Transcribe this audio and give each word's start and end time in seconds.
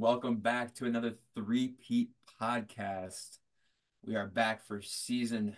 welcome 0.00 0.36
back 0.36 0.74
to 0.74 0.86
another 0.86 1.12
Three 1.34 1.74
Pete 1.86 2.08
podcast. 2.40 3.36
We 4.02 4.16
are 4.16 4.26
back 4.26 4.66
for 4.66 4.80
season 4.80 5.56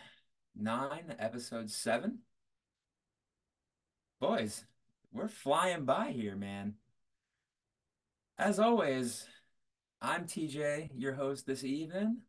nine, 0.57 1.15
episode 1.21 1.71
seven. 1.71 2.19
Boys, 4.21 4.65
we're 5.13 5.29
flying 5.29 5.85
by 5.85 6.11
here, 6.11 6.35
man. 6.35 6.75
As 8.37 8.59
always, 8.59 9.25
I'm 10.01 10.27
TJ, 10.27 10.91
your 10.97 11.15
host 11.15 11.47
this 11.47 11.63
evening, 11.63 12.23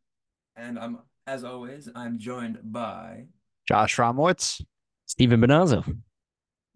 and 0.56 0.78
I'm 0.78 1.00
as 1.26 1.44
always, 1.44 1.90
I'm 1.96 2.20
joined 2.20 2.60
by 2.62 3.26
Josh 3.68 3.98
Romowitz. 3.98 4.62
Stephen 5.08 5.42
Bonazzo. 5.42 5.84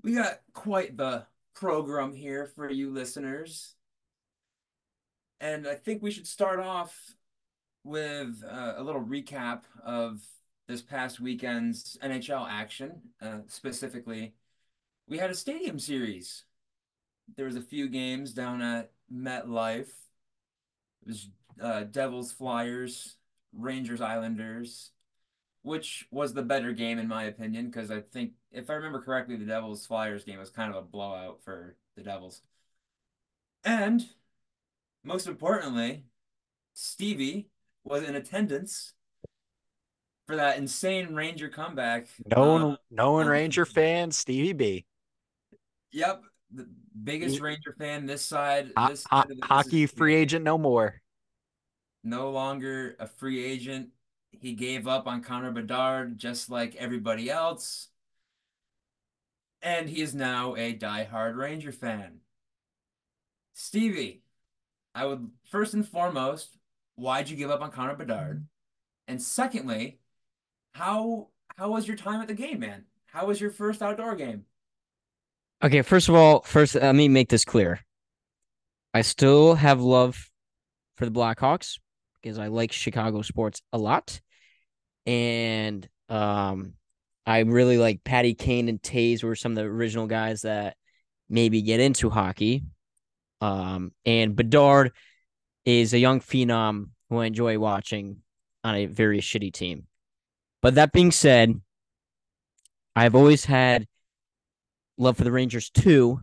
we 0.02 0.16
got 0.16 0.40
quite 0.56 0.98
the 0.98 1.28
program 1.54 2.12
here 2.12 2.48
for 2.56 2.72
you 2.72 2.92
listeners. 2.92 3.77
And 5.40 5.68
I 5.68 5.76
think 5.76 6.02
we 6.02 6.12
should 6.12 6.28
start 6.28 6.60
off 6.60 7.16
with 7.84 8.44
uh, 8.44 8.74
a 8.78 8.84
little 8.84 9.02
recap 9.02 9.62
of 9.84 10.22
this 10.68 10.82
past 10.82 11.20
weekend's 11.20 11.98
NHL 12.04 12.48
action. 12.50 13.02
Uh, 13.22 13.40
specifically, 13.48 14.34
we 15.08 15.18
had 15.18 15.30
a 15.30 15.36
stadium 15.36 15.80
series. 15.80 16.44
There 17.36 17.46
was 17.46 17.56
a 17.56 17.62
few 17.62 17.88
games 17.88 18.34
down 18.34 18.62
at 18.62 18.92
MetLife. 19.14 19.92
It 21.02 21.08
was 21.08 21.30
uh, 21.62 21.84
Devils, 21.84 22.32
Flyers, 22.32 23.16
Rangers, 23.54 24.02
Islanders, 24.02 24.92
which 25.62 26.08
was 26.12 26.34
the 26.34 26.44
better 26.44 26.74
game 26.74 27.00
in 27.00 27.08
my 27.08 27.24
opinion 27.24 27.68
because 27.68 27.92
I 27.92 28.02
think 28.02 28.34
if 28.52 28.70
I 28.70 28.74
remember 28.74 29.02
correctly, 29.02 29.36
the 29.36 29.46
Devils 29.46 29.86
Flyers 29.86 30.24
game 30.24 30.40
was 30.40 30.50
kind 30.50 30.70
of 30.70 30.78
a 30.78 30.86
blowout 30.88 31.42
for 31.44 31.76
the 31.96 32.04
Devils. 32.04 32.42
And 33.64 34.06
most 35.04 35.28
importantly, 35.28 36.06
Stevie 36.74 37.50
was 37.84 38.04
in 38.04 38.16
attendance 38.16 38.94
for 40.28 40.36
that 40.36 40.58
insane 40.58 41.16
Ranger 41.16 41.50
comeback. 41.50 42.08
Known, 42.26 42.74
Uh, 42.74 42.78
known 42.92 43.24
um, 43.24 43.30
Ranger 43.30 43.66
fan, 43.66 44.12
Stevie 44.12 44.54
B. 44.54 44.86
Yep, 45.92 46.22
the 46.52 46.68
biggest 47.04 47.40
Ranger 47.40 47.74
fan 47.78 48.06
this 48.06 48.22
side. 48.24 48.68
This 48.90 49.06
ho- 49.10 49.22
side 49.22 49.32
of 49.32 49.40
the 49.40 49.46
hockey 49.46 49.86
free 49.86 50.16
agent 50.16 50.44
no 50.44 50.58
more. 50.58 51.02
No 52.04 52.30
longer 52.32 52.96
a 53.00 53.08
free 53.08 53.44
agent. 53.44 53.90
He 54.32 54.54
gave 54.54 54.88
up 54.88 55.08
on 55.08 55.24
Connor 55.24 55.52
Bedard 55.52 56.18
just 56.18 56.50
like 56.50 56.76
everybody 56.76 57.30
else. 57.30 57.88
And 59.62 59.90
he 59.90 60.02
is 60.02 60.14
now 60.14 60.56
a 60.56 60.78
diehard 60.78 61.36
Ranger 61.36 61.72
fan. 61.72 62.20
Stevie, 63.54 64.22
I 64.98 65.06
would 65.06 65.30
first 65.44 65.76
and 65.76 65.88
foremost, 65.88 66.58
why'd 66.96 67.30
you 67.30 67.38
give 67.38 67.52
up 67.52 67.62
on 67.62 67.70
Connor 67.70 67.96
Bedard? 67.96 68.48
And 69.08 69.22
secondly, 69.22 70.00
how 70.72 71.28
how 71.56 71.70
was 71.70 71.88
your 71.88 71.96
time 71.96 72.20
at 72.20 72.28
the 72.28 72.34
game, 72.34 72.60
man? 72.62 72.86
How 73.06 73.28
was 73.28 73.40
your 73.40 73.52
first 73.52 73.84
outdoor 73.84 74.16
game? 74.16 74.46
Okay, 75.64 75.84
first 75.84 76.10
of 76.10 76.16
all, 76.16 76.42
first 76.42 76.74
let 76.74 76.96
me 76.96 77.10
make 77.10 77.30
this 77.30 77.46
clear. 77.46 77.80
I 78.92 79.02
still 79.02 79.54
have 79.54 79.82
love 79.82 80.32
for 80.96 81.06
the 81.06 81.12
Blackhawks 81.12 81.78
because 82.20 82.40
I 82.40 82.48
like 82.48 82.72
Chicago 82.72 83.22
sports 83.22 83.62
a 83.72 83.78
lot. 83.78 84.20
And 85.06 85.88
um 86.10 86.74
I 87.24 87.40
really 87.42 87.78
like 87.78 88.04
Patty 88.04 88.34
Kane 88.34 88.68
and 88.68 88.82
Toews 88.82 89.24
were 89.24 89.36
some 89.36 89.52
of 89.52 89.58
the 89.58 89.66
original 89.66 90.08
guys 90.08 90.42
that 90.42 90.76
maybe 91.30 91.62
get 91.62 91.80
into 91.80 92.10
hockey. 92.10 92.64
Um 93.42 93.92
and 94.06 94.36
Bedard 94.36 94.92
is 95.66 95.94
a 95.94 96.00
young 96.00 96.22
phenom 96.22 96.90
who 97.10 97.18
I 97.18 97.26
enjoy 97.26 97.60
watching 97.60 98.22
on 98.64 98.76
a 98.76 98.86
very 98.86 99.20
shitty 99.20 99.54
team. 99.54 99.88
But 100.62 100.76
that 100.76 100.92
being 100.92 101.12
said, 101.12 101.62
I've 102.96 103.16
always 103.16 103.46
had 103.46 103.88
love 104.98 105.18
for 105.18 105.24
the 105.24 105.32
Rangers 105.32 105.70
too, 105.70 106.22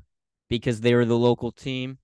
because 0.48 0.80
they 0.80 0.94
were 0.94 1.04
the 1.04 1.16
local 1.16 1.52
team. 1.52 1.98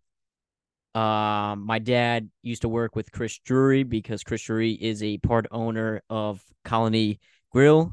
Um, 0.94 1.66
my 1.66 1.78
dad 1.78 2.31
used 2.42 2.62
to 2.62 2.69
work 2.69 2.97
with 2.97 3.12
Chris 3.12 3.38
Drury 3.38 3.84
because 3.84 4.25
Chris 4.25 4.42
Drury 4.42 4.72
is 4.72 5.03
a 5.03 5.19
part 5.19 5.47
owner 5.50 6.03
of 6.10 6.42
Colony 6.65 7.21
Grill 7.53 7.92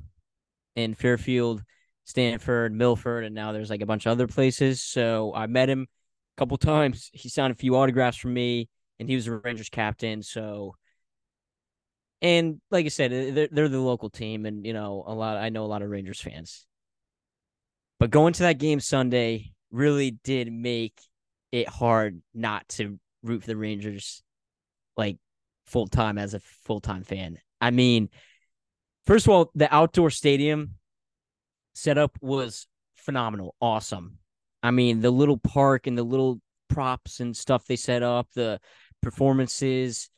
in 0.76 0.94
Fairfield, 0.94 1.64
Stamford, 2.06 2.74
Milford, 2.74 3.24
and 3.24 3.36
now 3.36 3.52
there's 3.52 3.70
like 3.70 3.82
a 3.82 3.86
bunch 3.86 4.06
of 4.06 4.12
other 4.12 4.28
places. 4.28 4.82
So 4.82 5.34
I 5.36 5.48
met 5.48 5.70
him 5.70 5.88
couple 6.38 6.58
times. 6.58 7.10
He 7.14 7.30
signed 7.30 7.52
a 7.52 7.56
few 7.56 7.76
autographs 7.76 8.18
for 8.18 8.28
me, 8.30 8.70
and 9.00 9.10
he 9.10 9.16
was 9.16 9.28
a 9.28 9.38
Rangers 9.38 9.70
captain. 9.70 10.24
So, 10.24 10.76
and 12.22 12.62
like 12.72 12.86
I 12.86 12.90
said, 12.90 13.12
they're, 13.36 13.50
they're 13.52 13.70
the 13.70 13.80
local 13.80 14.10
team, 14.10 14.46
and 14.46 14.66
you 14.66 14.74
know 14.74 15.04
a 15.06 15.14
lot. 15.14 15.38
I 15.38 15.50
know 15.50 15.66
a 15.66 15.68
lot 15.68 15.82
of 15.82 15.90
Rangers 15.90 16.22
fans. 16.22 16.66
But 18.00 18.12
going 18.12 18.34
to 18.34 18.44
that 18.44 18.60
game 18.60 18.80
Sunday 18.80 19.54
really 19.72 20.12
did 20.12 20.52
make 20.52 20.94
it 21.52 21.68
hard 21.68 22.22
not 22.34 22.68
to 22.70 23.00
root 23.24 23.42
for 23.42 23.48
the 23.48 23.58
Rangers 23.58 24.22
like 24.96 25.18
full 25.66 25.88
time 25.88 26.18
as 26.18 26.34
a 26.34 26.40
full 26.40 26.80
time 26.80 27.04
fan. 27.04 27.38
I 27.60 27.72
mean, 27.72 28.10
first 29.06 29.26
of 29.26 29.34
all, 29.34 29.52
the 29.56 29.74
outdoor 29.74 30.12
stadium 30.12 30.76
setup 31.74 32.18
was 32.22 32.68
phenomenal, 32.96 33.56
awesome. 33.62 34.20
I 34.68 34.72
mean, 34.72 35.00
the 35.00 35.12
little 35.12 35.38
park 35.38 35.88
and 35.88 35.98
the 35.98 36.04
little 36.04 36.42
props 36.70 37.22
and 37.22 37.36
stuff 37.36 37.66
they 37.66 37.78
set 37.78 38.04
up, 38.04 38.28
the 38.34 38.60
performances. 39.02 40.10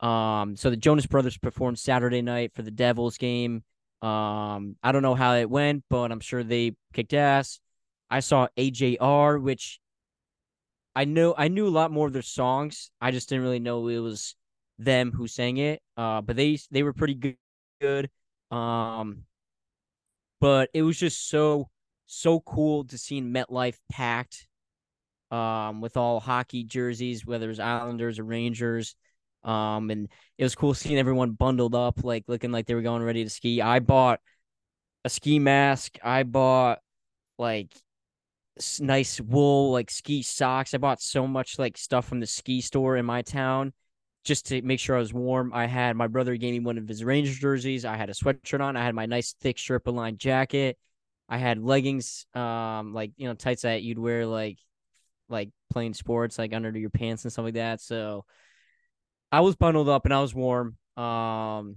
Um, 0.00 0.56
so 0.56 0.70
the 0.70 0.78
Jonas 0.78 1.04
Brothers 1.04 1.36
performed 1.36 1.78
Saturday 1.78 2.22
night 2.22 2.52
for 2.54 2.62
the 2.62 2.70
Devils 2.70 3.18
game. 3.18 3.64
Um, 4.00 4.76
I 4.82 4.92
don't 4.92 5.02
know 5.02 5.14
how 5.14 5.34
it 5.34 5.50
went, 5.50 5.84
but 5.90 6.10
I'm 6.10 6.20
sure 6.20 6.42
they 6.42 6.74
kicked 6.94 7.12
ass. 7.12 7.60
I 8.08 8.20
saw 8.20 8.48
AJR, 8.56 9.38
which 9.42 9.78
I 10.96 11.04
know 11.04 11.34
I 11.36 11.48
knew 11.48 11.66
a 11.66 11.68
lot 11.68 11.90
more 11.90 12.06
of 12.06 12.14
their 12.14 12.22
songs. 12.22 12.90
I 13.02 13.10
just 13.10 13.28
didn't 13.28 13.44
really 13.44 13.60
know 13.60 13.88
it 13.88 13.98
was 13.98 14.36
them 14.78 15.12
who 15.12 15.28
sang 15.28 15.58
it. 15.58 15.82
Uh, 15.98 16.22
but 16.22 16.34
they 16.34 16.58
they 16.70 16.82
were 16.82 16.94
pretty 16.94 17.36
good. 17.82 18.08
Um, 18.50 19.24
but 20.40 20.70
it 20.72 20.80
was 20.80 20.98
just 20.98 21.28
so 21.28 21.68
so 22.08 22.40
cool 22.40 22.84
to 22.86 22.98
see 22.98 23.22
MetLife 23.22 23.78
packed. 23.90 24.46
Um, 25.30 25.82
with 25.82 25.98
all 25.98 26.20
hockey 26.20 26.64
jerseys, 26.64 27.26
whether 27.26 27.44
it 27.44 27.48
was 27.50 27.60
Islanders 27.60 28.18
or 28.18 28.24
Rangers. 28.24 28.96
Um, 29.44 29.90
and 29.90 30.08
it 30.38 30.42
was 30.42 30.54
cool 30.54 30.72
seeing 30.72 30.98
everyone 30.98 31.32
bundled 31.32 31.74
up, 31.74 32.02
like 32.02 32.24
looking 32.28 32.50
like 32.50 32.64
they 32.64 32.74
were 32.74 32.80
going 32.80 33.02
ready 33.02 33.24
to 33.24 33.30
ski. 33.30 33.60
I 33.60 33.80
bought 33.80 34.20
a 35.04 35.10
ski 35.10 35.38
mask. 35.38 35.98
I 36.02 36.22
bought 36.22 36.78
like 37.38 37.74
nice 38.80 39.20
wool, 39.20 39.70
like 39.70 39.90
ski 39.90 40.22
socks. 40.22 40.72
I 40.72 40.78
bought 40.78 41.02
so 41.02 41.26
much 41.26 41.58
like 41.58 41.76
stuff 41.76 42.06
from 42.06 42.20
the 42.20 42.26
ski 42.26 42.62
store 42.62 42.96
in 42.96 43.04
my 43.04 43.20
town 43.20 43.74
just 44.24 44.46
to 44.46 44.62
make 44.62 44.80
sure 44.80 44.96
I 44.96 45.00
was 45.00 45.12
warm. 45.12 45.52
I 45.54 45.66
had 45.66 45.94
my 45.94 46.06
brother 46.06 46.36
gave 46.36 46.52
me 46.52 46.60
one 46.60 46.78
of 46.78 46.88
his 46.88 47.04
Rangers 47.04 47.38
jerseys. 47.38 47.84
I 47.84 47.96
had 47.96 48.10
a 48.10 48.14
sweatshirt 48.14 48.60
on. 48.60 48.76
I 48.76 48.84
had 48.84 48.94
my 48.94 49.06
nice 49.06 49.34
thick 49.40 49.56
Sherpa 49.56 49.92
line 49.92 50.16
jacket. 50.16 50.78
I 51.28 51.38
had 51.38 51.62
leggings, 51.62 52.26
um, 52.34 52.94
like 52.94 53.12
you 53.16 53.28
know, 53.28 53.34
tights 53.34 53.62
that 53.62 53.82
you'd 53.82 53.98
wear 53.98 54.26
like 54.26 54.58
like 55.28 55.50
playing 55.70 55.94
sports, 55.94 56.38
like 56.38 56.54
under 56.54 56.76
your 56.76 56.90
pants 56.90 57.24
and 57.24 57.32
stuff 57.32 57.44
like 57.44 57.54
that. 57.54 57.80
So 57.80 58.24
I 59.30 59.40
was 59.40 59.56
bundled 59.56 59.88
up 59.88 60.04
and 60.04 60.14
I 60.14 60.20
was 60.20 60.34
warm. 60.34 60.76
Um, 60.96 61.76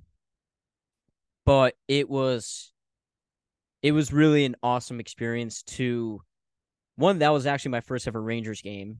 but 1.45 1.75
it 1.87 2.09
was 2.09 2.71
it 3.81 3.91
was 3.91 4.13
really 4.13 4.45
an 4.45 4.55
awesome 4.61 4.99
experience 4.99 5.63
to 5.63 6.21
one 6.95 7.19
that 7.19 7.33
was 7.33 7.45
actually 7.45 7.71
my 7.71 7.81
first 7.81 8.07
ever 8.07 8.21
Rangers 8.21 8.61
game, 8.61 8.99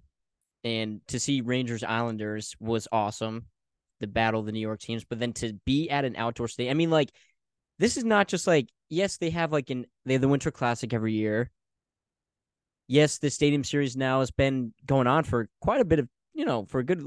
and 0.63 1.01
to 1.07 1.19
see 1.19 1.41
Rangers 1.41 1.83
Islanders 1.83 2.55
was 2.59 2.87
awesome. 2.91 3.45
The 3.99 4.07
battle 4.07 4.39
of 4.39 4.47
the 4.47 4.51
New 4.51 4.59
York 4.59 4.79
teams, 4.79 5.03
but 5.03 5.19
then 5.19 5.33
to 5.33 5.53
be 5.65 5.89
at 5.89 6.05
an 6.05 6.15
outdoor 6.15 6.47
stadium, 6.47 6.71
I 6.71 6.77
mean, 6.77 6.89
like 6.89 7.11
this 7.77 7.97
is 7.97 8.03
not 8.03 8.27
just 8.27 8.47
like 8.47 8.69
yes, 8.91 9.17
they 9.17 9.31
have 9.31 9.51
like 9.51 9.71
an 9.71 9.87
they 10.05 10.13
have 10.13 10.21
the 10.21 10.27
Winter 10.27 10.51
Classic 10.51 10.93
every 10.93 11.13
year. 11.13 11.49
yes, 12.87 13.17
the 13.19 13.29
stadium 13.29 13.63
series 13.63 13.95
now 13.95 14.19
has 14.19 14.31
been 14.31 14.73
going 14.85 15.07
on 15.07 15.23
for 15.23 15.49
quite 15.61 15.81
a 15.81 15.85
bit 15.85 15.99
of 15.99 16.09
you 16.33 16.45
know 16.45 16.65
for 16.65 16.79
a 16.79 16.83
good 16.83 17.03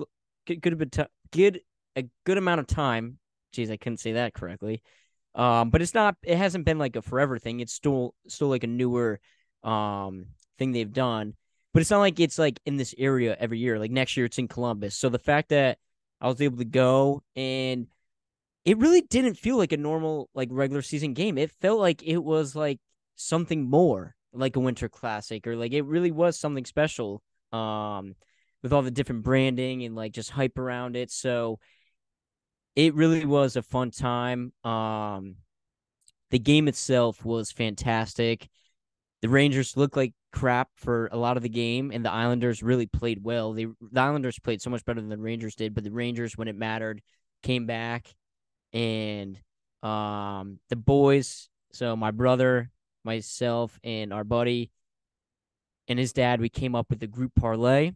good 0.46 0.60
good 0.62 0.78
bit 0.78 0.98
good 1.30 1.60
a 1.96 2.04
good 2.24 2.38
amount 2.38 2.60
of 2.60 2.66
time. 2.66 3.18
Jeez, 3.54 3.70
I 3.70 3.76
couldn't 3.76 3.98
say 3.98 4.12
that 4.12 4.34
correctly. 4.34 4.82
Um, 5.34 5.70
but 5.70 5.82
it's 5.82 5.94
not. 5.94 6.16
It 6.22 6.36
hasn't 6.38 6.64
been 6.64 6.78
like 6.78 6.96
a 6.96 7.02
forever 7.02 7.38
thing. 7.38 7.60
It's 7.60 7.72
still 7.72 8.14
still 8.28 8.48
like 8.48 8.64
a 8.64 8.68
newer 8.68 9.20
um 9.62 10.26
thing 10.58 10.72
they've 10.72 10.92
done. 10.92 11.34
But 11.72 11.80
it's 11.80 11.90
not 11.90 12.00
like 12.00 12.20
it's 12.20 12.38
like 12.38 12.60
in 12.66 12.76
this 12.76 12.94
area 12.98 13.36
every 13.38 13.58
year. 13.58 13.78
Like 13.78 13.90
next 13.90 14.16
year, 14.16 14.26
it's 14.26 14.38
in 14.38 14.48
Columbus. 14.48 14.96
So 14.96 15.08
the 15.08 15.18
fact 15.18 15.48
that 15.50 15.78
I 16.20 16.28
was 16.28 16.40
able 16.40 16.58
to 16.58 16.64
go 16.64 17.22
and 17.36 17.88
it 18.64 18.78
really 18.78 19.02
didn't 19.02 19.34
feel 19.34 19.56
like 19.56 19.72
a 19.72 19.76
normal 19.76 20.28
like 20.34 20.48
regular 20.50 20.82
season 20.82 21.14
game. 21.14 21.38
It 21.38 21.50
felt 21.60 21.80
like 21.80 22.02
it 22.02 22.18
was 22.18 22.56
like 22.56 22.78
something 23.16 23.68
more, 23.68 24.14
like 24.32 24.56
a 24.56 24.60
winter 24.60 24.88
classic, 24.88 25.46
or 25.46 25.56
like 25.56 25.72
it 25.72 25.82
really 25.82 26.10
was 26.10 26.38
something 26.38 26.64
special. 26.64 27.22
Um, 27.52 28.14
with 28.64 28.72
all 28.72 28.82
the 28.82 28.90
different 28.90 29.22
branding 29.22 29.84
and 29.84 29.94
like 29.94 30.12
just 30.12 30.30
hype 30.30 30.58
around 30.58 30.96
it. 30.96 31.10
So 31.12 31.60
it 32.74 32.94
really 32.94 33.26
was 33.26 33.56
a 33.56 33.62
fun 33.62 33.90
time. 33.90 34.52
Um, 34.64 35.36
the 36.30 36.38
game 36.38 36.66
itself 36.66 37.24
was 37.24 37.52
fantastic. 37.52 38.48
The 39.20 39.28
Rangers 39.28 39.76
looked 39.76 39.98
like 39.98 40.14
crap 40.32 40.68
for 40.76 41.08
a 41.12 41.16
lot 41.18 41.36
of 41.36 41.42
the 41.42 41.48
game, 41.48 41.92
and 41.92 42.04
the 42.04 42.10
Islanders 42.10 42.62
really 42.62 42.86
played 42.86 43.22
well. 43.22 43.52
They, 43.52 43.66
the 43.66 44.00
Islanders 44.00 44.38
played 44.38 44.62
so 44.62 44.70
much 44.70 44.84
better 44.84 45.00
than 45.00 45.10
the 45.10 45.18
Rangers 45.18 45.54
did, 45.54 45.74
but 45.74 45.84
the 45.84 45.92
Rangers, 45.92 46.36
when 46.36 46.48
it 46.48 46.56
mattered, 46.56 47.02
came 47.42 47.66
back. 47.66 48.14
And 48.74 49.38
um, 49.82 50.58
the 50.68 50.76
boys, 50.76 51.48
so 51.72 51.96
my 51.96 52.10
brother, 52.10 52.70
myself, 53.04 53.78
and 53.82 54.12
our 54.12 54.24
buddy 54.24 54.70
and 55.88 55.98
his 55.98 56.12
dad, 56.12 56.40
we 56.40 56.48
came 56.48 56.74
up 56.74 56.90
with 56.90 57.02
a 57.02 57.06
group 57.06 57.32
parlay. 57.34 57.92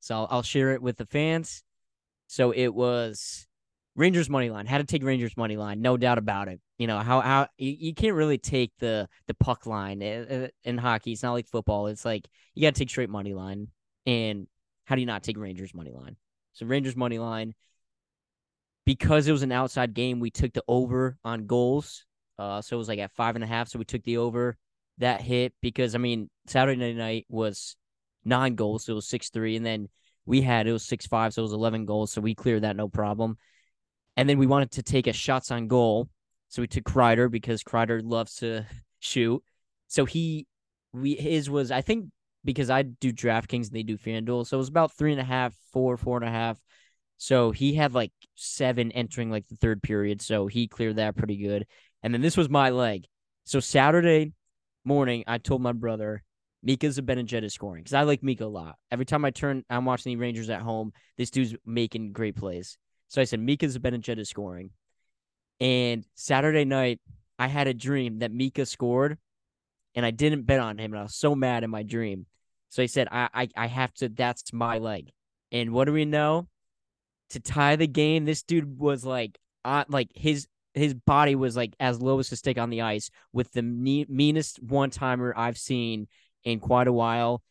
So 0.00 0.14
I'll, 0.14 0.28
I'll 0.30 0.42
share 0.42 0.72
it 0.72 0.82
with 0.82 0.96
the 0.96 1.06
fans. 1.06 1.64
So 2.28 2.52
it 2.52 2.68
was 2.68 3.46
Rangers 3.94 4.30
money 4.30 4.48
line. 4.48 4.66
Had 4.66 4.78
to 4.78 4.84
take 4.84 5.04
Rangers 5.04 5.36
money 5.36 5.56
line, 5.56 5.82
no 5.82 5.96
doubt 5.96 6.18
about 6.18 6.48
it. 6.48 6.60
You 6.78 6.86
know 6.86 6.98
how 6.98 7.20
how 7.20 7.48
you, 7.58 7.76
you 7.78 7.94
can't 7.94 8.14
really 8.14 8.38
take 8.38 8.72
the 8.78 9.08
the 9.26 9.34
puck 9.34 9.66
line 9.66 10.02
in, 10.02 10.50
in 10.64 10.78
hockey. 10.78 11.12
It's 11.12 11.22
not 11.22 11.32
like 11.32 11.46
football. 11.46 11.88
It's 11.88 12.04
like 12.04 12.28
you 12.54 12.62
got 12.62 12.74
to 12.74 12.78
take 12.78 12.90
straight 12.90 13.10
money 13.10 13.34
line. 13.34 13.68
And 14.06 14.46
how 14.86 14.94
do 14.94 15.00
you 15.00 15.06
not 15.06 15.22
take 15.22 15.36
Rangers 15.36 15.74
money 15.74 15.92
line? 15.92 16.16
So 16.54 16.66
Rangers 16.66 16.96
money 16.96 17.18
line. 17.18 17.54
Because 18.84 19.28
it 19.28 19.32
was 19.32 19.42
an 19.42 19.52
outside 19.52 19.94
game, 19.94 20.18
we 20.18 20.30
took 20.30 20.52
the 20.52 20.64
over 20.66 21.16
on 21.24 21.46
goals. 21.46 22.04
Uh, 22.38 22.60
so 22.60 22.76
it 22.76 22.78
was 22.78 22.88
like 22.88 22.98
at 22.98 23.12
five 23.12 23.36
and 23.36 23.44
a 23.44 23.46
half. 23.46 23.68
So 23.68 23.78
we 23.78 23.84
took 23.84 24.02
the 24.02 24.18
over. 24.18 24.56
That 24.98 25.20
hit 25.20 25.54
because 25.62 25.94
I 25.94 25.98
mean 25.98 26.28
Saturday 26.46 26.92
night 26.92 27.26
was 27.28 27.76
nine 28.24 28.54
goals, 28.54 28.84
so 28.84 28.92
it 28.92 28.96
was 28.96 29.08
six 29.08 29.30
three, 29.30 29.56
and 29.56 29.64
then 29.64 29.88
we 30.26 30.42
had 30.42 30.66
it 30.66 30.72
was 30.72 30.84
six 30.84 31.06
five, 31.06 31.32
so 31.32 31.42
it 31.42 31.44
was 31.44 31.52
eleven 31.52 31.86
goals. 31.86 32.12
So 32.12 32.20
we 32.20 32.34
cleared 32.34 32.62
that 32.62 32.76
no 32.76 32.88
problem. 32.88 33.38
And 34.16 34.28
then 34.28 34.38
we 34.38 34.46
wanted 34.46 34.72
to 34.72 34.82
take 34.82 35.06
a 35.06 35.12
shots 35.12 35.50
on 35.50 35.66
goal. 35.66 36.08
So 36.48 36.60
we 36.60 36.68
took 36.68 36.84
Kreider 36.84 37.30
because 37.30 37.64
Kreider 37.64 38.02
loves 38.04 38.36
to 38.36 38.66
shoot. 39.00 39.42
So 39.88 40.04
he 40.04 40.46
we 40.92 41.14
his 41.14 41.48
was 41.48 41.70
I 41.70 41.80
think 41.80 42.06
because 42.44 42.70
I 42.70 42.82
do 42.82 43.12
DraftKings 43.12 43.68
and 43.68 43.72
they 43.76 43.82
do 43.82 43.96
FanDuel. 43.96 44.46
So 44.46 44.56
it 44.56 44.58
was 44.58 44.68
about 44.68 44.92
three 44.92 45.12
and 45.12 45.20
a 45.20 45.24
half, 45.24 45.54
four, 45.72 45.96
four 45.96 46.18
and 46.18 46.28
a 46.28 46.32
half. 46.32 46.58
So 47.22 47.52
he 47.52 47.74
had 47.74 47.94
like 47.94 48.10
seven 48.34 48.90
entering 48.90 49.30
like 49.30 49.46
the 49.46 49.54
third 49.54 49.80
period. 49.80 50.20
So 50.20 50.48
he 50.48 50.66
cleared 50.66 50.96
that 50.96 51.14
pretty 51.14 51.36
good. 51.36 51.68
And 52.02 52.12
then 52.12 52.20
this 52.20 52.36
was 52.36 52.50
my 52.50 52.70
leg. 52.70 53.04
So 53.44 53.60
Saturday 53.60 54.32
morning, 54.84 55.22
I 55.28 55.38
told 55.38 55.62
my 55.62 55.70
brother, 55.70 56.24
Mika 56.64 56.88
Zibanejad 56.88 57.44
is 57.44 57.54
scoring 57.54 57.84
because 57.84 57.94
I 57.94 58.02
like 58.02 58.24
Mika 58.24 58.44
a 58.44 58.46
lot. 58.46 58.74
Every 58.90 59.04
time 59.04 59.24
I 59.24 59.30
turn, 59.30 59.62
I'm 59.70 59.84
watching 59.84 60.10
the 60.10 60.20
Rangers 60.20 60.50
at 60.50 60.62
home. 60.62 60.90
This 61.16 61.30
dude's 61.30 61.54
making 61.64 62.10
great 62.10 62.34
plays. 62.34 62.76
So 63.06 63.20
I 63.20 63.24
said, 63.24 63.38
Mika 63.38 63.66
Zibanejad 63.66 64.18
is 64.18 64.28
scoring. 64.28 64.70
And 65.60 66.04
Saturday 66.16 66.64
night, 66.64 67.00
I 67.38 67.46
had 67.46 67.68
a 67.68 67.74
dream 67.74 68.18
that 68.18 68.32
Mika 68.32 68.66
scored, 68.66 69.16
and 69.94 70.04
I 70.04 70.10
didn't 70.10 70.42
bet 70.42 70.58
on 70.58 70.76
him, 70.76 70.92
and 70.92 70.98
I 70.98 71.02
was 71.04 71.14
so 71.14 71.36
mad 71.36 71.62
in 71.62 71.70
my 71.70 71.84
dream. 71.84 72.26
So 72.70 72.82
I 72.82 72.86
said, 72.86 73.06
I, 73.12 73.28
I, 73.32 73.48
I 73.56 73.66
have 73.68 73.94
to. 73.94 74.08
That's 74.08 74.52
my 74.52 74.78
leg. 74.78 75.12
And 75.52 75.70
what 75.70 75.84
do 75.84 75.92
we 75.92 76.04
know? 76.04 76.48
To 77.32 77.40
tie 77.40 77.76
the 77.76 77.86
game, 77.86 78.24
this 78.24 78.42
dude 78.42 78.78
was 78.78 79.04
like, 79.04 79.38
uh, 79.64 79.84
like 79.88 80.08
his 80.14 80.46
his 80.74 80.94
body 80.94 81.34
was 81.34 81.56
like 81.56 81.74
as 81.78 82.00
low 82.00 82.18
as 82.18 82.32
a 82.32 82.36
stick 82.36 82.58
on 82.58 82.70
the 82.70 82.80
ice 82.80 83.10
with 83.32 83.52
the 83.52 83.62
me- 83.62 84.06
meanest 84.08 84.62
one 84.62 84.90
timer 84.90 85.34
I've 85.36 85.58
seen 85.58 86.08
in 86.44 86.60
quite 86.60 86.88
a 86.88 86.92
while. 86.92 87.42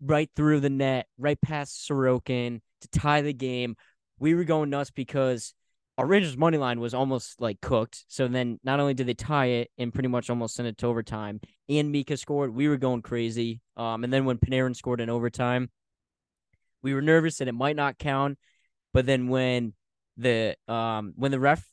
Right 0.00 0.30
through 0.36 0.60
the 0.60 0.70
net, 0.70 1.06
right 1.18 1.40
past 1.40 1.88
Sorokin 1.88 2.60
to 2.82 2.88
tie 2.88 3.22
the 3.22 3.32
game 3.32 3.74
we 4.18 4.34
were 4.34 4.44
going 4.44 4.70
nuts 4.70 4.90
because 4.90 5.54
our 5.96 6.06
Rangers 6.06 6.36
money 6.36 6.58
line 6.58 6.80
was 6.80 6.94
almost 6.94 7.40
like 7.40 7.60
cooked. 7.60 8.04
So 8.08 8.28
then 8.28 8.60
not 8.62 8.80
only 8.80 8.94
did 8.94 9.06
they 9.06 9.14
tie 9.14 9.46
it 9.46 9.70
and 9.78 9.92
pretty 9.92 10.08
much 10.08 10.30
almost 10.30 10.54
send 10.54 10.68
it 10.68 10.78
to 10.78 10.86
overtime, 10.86 11.40
and 11.68 11.90
Mika 11.90 12.16
scored, 12.16 12.54
we 12.54 12.68
were 12.68 12.76
going 12.76 13.02
crazy. 13.02 13.60
Um, 13.76 14.04
and 14.04 14.12
then 14.12 14.24
when 14.24 14.38
Panarin 14.38 14.76
scored 14.76 15.00
in 15.00 15.10
overtime, 15.10 15.70
we 16.82 16.94
were 16.94 17.02
nervous 17.02 17.38
that 17.38 17.48
it 17.48 17.52
might 17.52 17.76
not 17.76 17.98
count. 17.98 18.38
But 18.92 19.06
then 19.06 19.28
when 19.28 19.74
the 20.16 20.56
um 20.66 21.12
when 21.16 21.30
the 21.30 21.40
ref 21.40 21.64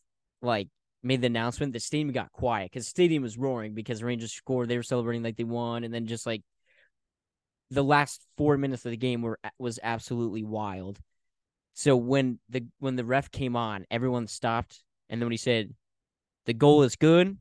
like 0.42 0.70
made 1.04 1.22
the 1.22 1.28
announcement, 1.28 1.74
the 1.74 1.80
stadium 1.80 2.12
got 2.12 2.32
quiet 2.32 2.72
because 2.72 2.86
the 2.86 2.90
stadium 2.90 3.24
was 3.24 3.38
roaring 3.38 3.74
because 3.74 4.04
Rangers 4.04 4.34
scored. 4.34 4.70
They 4.70 4.78
were 4.78 4.84
celebrating 4.84 5.24
like 5.24 5.38
they 5.38 5.44
won, 5.44 5.84
and 5.84 5.94
then 5.94 6.08
just 6.08 6.26
like 6.26 6.44
the 7.72 7.84
last 7.84 8.26
four 8.38 8.58
minutes 8.58 8.86
of 8.86 8.92
the 8.92 8.98
game 8.98 9.22
were 9.22 9.40
was 9.60 9.80
absolutely 9.82 10.44
wild. 10.44 11.00
So 11.74 11.96
when 11.96 12.40
the 12.50 12.66
when 12.80 12.96
the 12.96 13.06
ref 13.06 13.32
came 13.32 13.56
on, 13.56 13.86
everyone 13.92 14.28
stopped, 14.28 14.84
and 15.10 15.20
then 15.20 15.26
when 15.26 15.32
he 15.32 15.38
said, 15.38 15.74
"The 16.46 16.54
goal 16.54 16.84
is 16.84 16.96
good," 16.96 17.38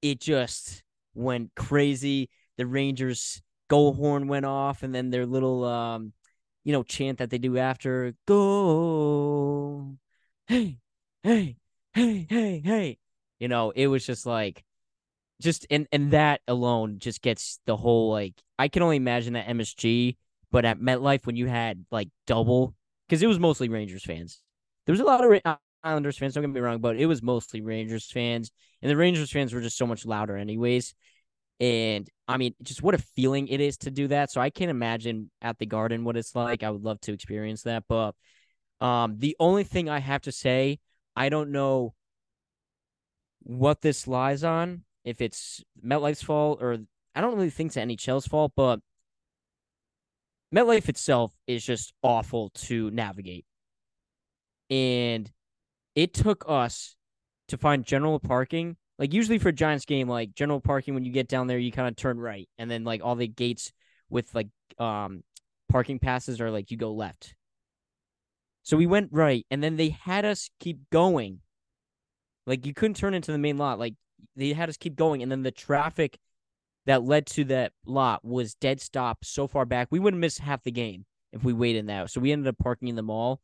it 0.00 0.20
just 0.20 0.82
went 1.14 1.54
crazy. 1.54 2.30
The 2.56 2.66
Rangers 2.66 3.42
goal 3.68 3.94
horn 3.94 4.28
went 4.28 4.46
off, 4.46 4.82
and 4.82 4.94
then 4.94 5.10
their 5.10 5.26
little 5.26 5.64
um, 5.64 6.12
you 6.64 6.72
know, 6.72 6.82
chant 6.82 7.18
that 7.18 7.30
they 7.30 7.38
do 7.38 7.58
after 7.58 8.14
"Go, 8.26 9.96
hey, 10.46 10.78
hey, 11.22 11.56
hey, 11.94 12.26
hey, 12.28 12.60
hey." 12.64 12.98
You 13.38 13.48
know, 13.48 13.70
it 13.72 13.88
was 13.88 14.06
just 14.06 14.26
like, 14.26 14.64
just 15.40 15.66
and 15.70 15.86
and 15.92 16.12
that 16.12 16.40
alone 16.48 16.98
just 16.98 17.22
gets 17.22 17.60
the 17.66 17.76
whole 17.76 18.10
like. 18.10 18.34
I 18.58 18.68
can 18.68 18.82
only 18.82 18.96
imagine 18.96 19.34
that 19.34 19.48
MSG, 19.48 20.16
but 20.50 20.64
at 20.64 20.78
MetLife 20.80 21.26
when 21.26 21.36
you 21.36 21.46
had 21.48 21.84
like 21.90 22.08
double 22.26 22.74
because 23.08 23.22
it 23.22 23.26
was 23.26 23.38
mostly 23.38 23.68
Rangers 23.68 24.04
fans. 24.04 24.40
There 24.86 24.92
was 24.92 25.00
a 25.00 25.04
lot 25.04 25.24
of 25.24 25.40
uh, 25.44 25.56
Islanders 25.82 26.18
fans. 26.18 26.34
Don't 26.34 26.42
get 26.42 26.50
me 26.50 26.60
wrong, 26.60 26.80
but 26.80 26.96
it 26.96 27.06
was 27.06 27.22
mostly 27.22 27.60
Rangers 27.60 28.10
fans, 28.10 28.52
and 28.80 28.90
the 28.90 28.96
Rangers 28.96 29.30
fans 29.32 29.52
were 29.52 29.60
just 29.60 29.76
so 29.78 29.86
much 29.86 30.06
louder, 30.06 30.36
anyways. 30.36 30.94
And 31.62 32.10
I 32.26 32.38
mean, 32.38 32.56
just 32.60 32.82
what 32.82 32.96
a 32.96 32.98
feeling 32.98 33.46
it 33.46 33.60
is 33.60 33.76
to 33.78 33.90
do 33.92 34.08
that. 34.08 34.32
So 34.32 34.40
I 34.40 34.50
can't 34.50 34.70
imagine 34.70 35.30
at 35.40 35.58
the 35.58 35.66
Garden 35.66 36.02
what 36.02 36.16
it's 36.16 36.34
like. 36.34 36.64
I 36.64 36.70
would 36.70 36.82
love 36.82 37.00
to 37.02 37.12
experience 37.12 37.62
that, 37.62 37.84
but 37.88 38.16
um, 38.80 39.16
the 39.18 39.36
only 39.38 39.62
thing 39.62 39.88
I 39.88 40.00
have 40.00 40.22
to 40.22 40.32
say, 40.32 40.80
I 41.14 41.28
don't 41.28 41.52
know 41.52 41.94
what 43.44 43.80
this 43.80 44.08
lies 44.08 44.42
on. 44.42 44.82
If 45.04 45.20
it's 45.20 45.62
MetLife's 45.86 46.22
fault 46.22 46.58
or 46.60 46.78
I 47.14 47.20
don't 47.20 47.36
really 47.36 47.50
think 47.50 47.68
it's 47.68 47.76
NHL's 47.76 48.26
fault, 48.26 48.52
but 48.56 48.80
MetLife 50.52 50.88
itself 50.88 51.32
is 51.46 51.64
just 51.64 51.92
awful 52.02 52.50
to 52.54 52.90
navigate. 52.90 53.44
And 54.68 55.30
it 55.94 56.12
took 56.12 56.44
us 56.48 56.96
to 57.48 57.56
find 57.56 57.84
general 57.84 58.18
parking. 58.18 58.76
Like 59.02 59.12
usually 59.12 59.40
for 59.40 59.50
Giants 59.50 59.84
game, 59.84 60.08
like 60.08 60.32
general 60.32 60.60
parking 60.60 60.94
when 60.94 61.04
you 61.04 61.10
get 61.10 61.26
down 61.26 61.48
there, 61.48 61.58
you 61.58 61.72
kind 61.72 61.88
of 61.88 61.96
turn 61.96 62.20
right, 62.20 62.48
and 62.56 62.70
then 62.70 62.84
like 62.84 63.02
all 63.02 63.16
the 63.16 63.26
gates 63.26 63.72
with 64.08 64.32
like 64.32 64.46
um 64.78 65.24
parking 65.68 65.98
passes 65.98 66.40
are 66.40 66.52
like 66.52 66.70
you 66.70 66.76
go 66.76 66.92
left. 66.92 67.34
So 68.62 68.76
we 68.76 68.86
went 68.86 69.08
right, 69.10 69.44
and 69.50 69.60
then 69.60 69.74
they 69.74 69.88
had 69.88 70.24
us 70.24 70.50
keep 70.60 70.88
going. 70.90 71.40
Like 72.46 72.64
you 72.64 72.72
couldn't 72.72 72.94
turn 72.94 73.12
into 73.12 73.32
the 73.32 73.38
main 73.38 73.58
lot. 73.58 73.80
Like 73.80 73.94
they 74.36 74.52
had 74.52 74.68
us 74.68 74.76
keep 74.76 74.94
going, 74.94 75.20
and 75.20 75.32
then 75.32 75.42
the 75.42 75.50
traffic 75.50 76.16
that 76.86 77.02
led 77.02 77.26
to 77.26 77.42
that 77.46 77.72
lot 77.84 78.24
was 78.24 78.54
dead 78.54 78.80
stop 78.80 79.24
so 79.24 79.48
far 79.48 79.64
back. 79.64 79.88
We 79.90 79.98
would 79.98 80.14
have 80.14 80.20
missed 80.20 80.38
half 80.38 80.62
the 80.62 80.70
game 80.70 81.06
if 81.32 81.42
we 81.42 81.52
waited 81.52 81.86
now. 81.86 82.06
So 82.06 82.20
we 82.20 82.30
ended 82.30 82.46
up 82.46 82.58
parking 82.58 82.86
in 82.86 82.94
the 82.94 83.02
mall, 83.02 83.40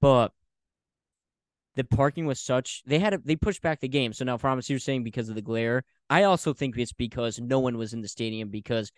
but 0.00 0.30
the 1.76 1.84
parking 1.84 2.26
was 2.26 2.40
such 2.40 2.82
they 2.86 2.98
had 2.98 3.14
a, 3.14 3.18
they 3.18 3.36
pushed 3.36 3.62
back 3.62 3.80
the 3.80 3.88
game. 3.88 4.12
So 4.12 4.24
now, 4.24 4.36
promise 4.36 4.68
you're 4.68 4.78
saying 4.78 5.04
because 5.04 5.28
of 5.28 5.34
the 5.34 5.42
glare. 5.42 5.84
I 6.08 6.24
also 6.24 6.52
think 6.52 6.76
it's 6.76 6.92
because 6.92 7.38
no 7.38 7.60
one 7.60 7.78
was 7.78 7.92
in 7.92 8.00
the 8.00 8.08
stadium 8.08 8.48
because 8.48 8.90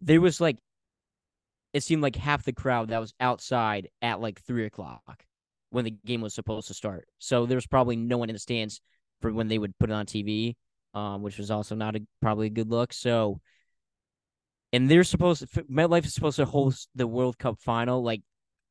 there 0.00 0.20
was 0.20 0.40
like 0.40 0.58
it 1.72 1.82
seemed 1.82 2.02
like 2.02 2.16
half 2.16 2.44
the 2.44 2.52
crowd 2.52 2.88
that 2.88 3.00
was 3.00 3.14
outside 3.20 3.88
at 4.02 4.20
like 4.20 4.40
three 4.42 4.66
o'clock 4.66 5.24
when 5.70 5.84
the 5.84 5.94
game 6.04 6.20
was 6.20 6.34
supposed 6.34 6.68
to 6.68 6.74
start. 6.74 7.08
So 7.18 7.46
there 7.46 7.56
was 7.56 7.66
probably 7.66 7.96
no 7.96 8.18
one 8.18 8.28
in 8.28 8.34
the 8.34 8.40
stands 8.40 8.80
for 9.20 9.32
when 9.32 9.48
they 9.48 9.58
would 9.58 9.78
put 9.78 9.90
it 9.90 9.94
on 9.94 10.06
TV 10.06 10.54
um, 10.94 11.22
which 11.22 11.38
was 11.38 11.50
also 11.50 11.74
not 11.74 11.96
a, 11.96 12.02
probably 12.20 12.46
a 12.48 12.50
good 12.50 12.70
look. 12.70 12.92
So 12.92 13.40
and 14.72 14.90
they're 14.90 15.04
supposed 15.04 15.52
to, 15.54 15.64
MetLife 15.64 16.06
is 16.06 16.14
supposed 16.14 16.36
to 16.36 16.44
host 16.44 16.88
the 16.94 17.06
World 17.06 17.38
Cup 17.38 17.58
final. 17.60 18.02
Like, 18.02 18.22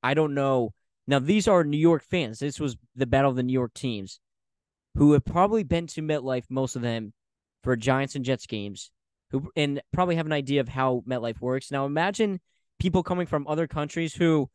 I 0.02 0.14
don't 0.14 0.34
know. 0.34 0.74
Now 1.12 1.20
these 1.20 1.46
are 1.50 1.66
New 1.66 1.78
York 1.78 2.04
fans. 2.10 2.40
This 2.40 2.58
was 2.58 2.78
the 2.96 3.06
battle 3.06 3.30
of 3.30 3.36
the 3.36 3.44
New 3.44 3.52
York 3.52 3.74
teams, 3.74 4.22
who 4.96 5.12
have 5.12 5.26
probably 5.26 5.64
been 5.64 5.86
to 5.88 6.02
MetLife, 6.02 6.46
most 6.50 6.78
of 6.78 6.82
them, 6.82 7.12
for 7.64 7.76
Giants 7.76 8.16
and 8.16 8.24
Jets 8.24 8.48
games, 8.48 8.92
who 9.30 9.52
and 9.58 9.82
probably 9.92 10.16
have 10.16 10.26
an 10.26 10.32
idea 10.32 10.62
of 10.62 10.70
how 10.70 11.04
MetLife 11.06 11.42
works. 11.42 11.70
Now 11.70 11.86
imagine 11.86 12.40
people 12.80 13.04
coming 13.04 13.28
from 13.28 13.46
other 13.46 13.68
countries 13.68 14.16
who, 14.16 14.50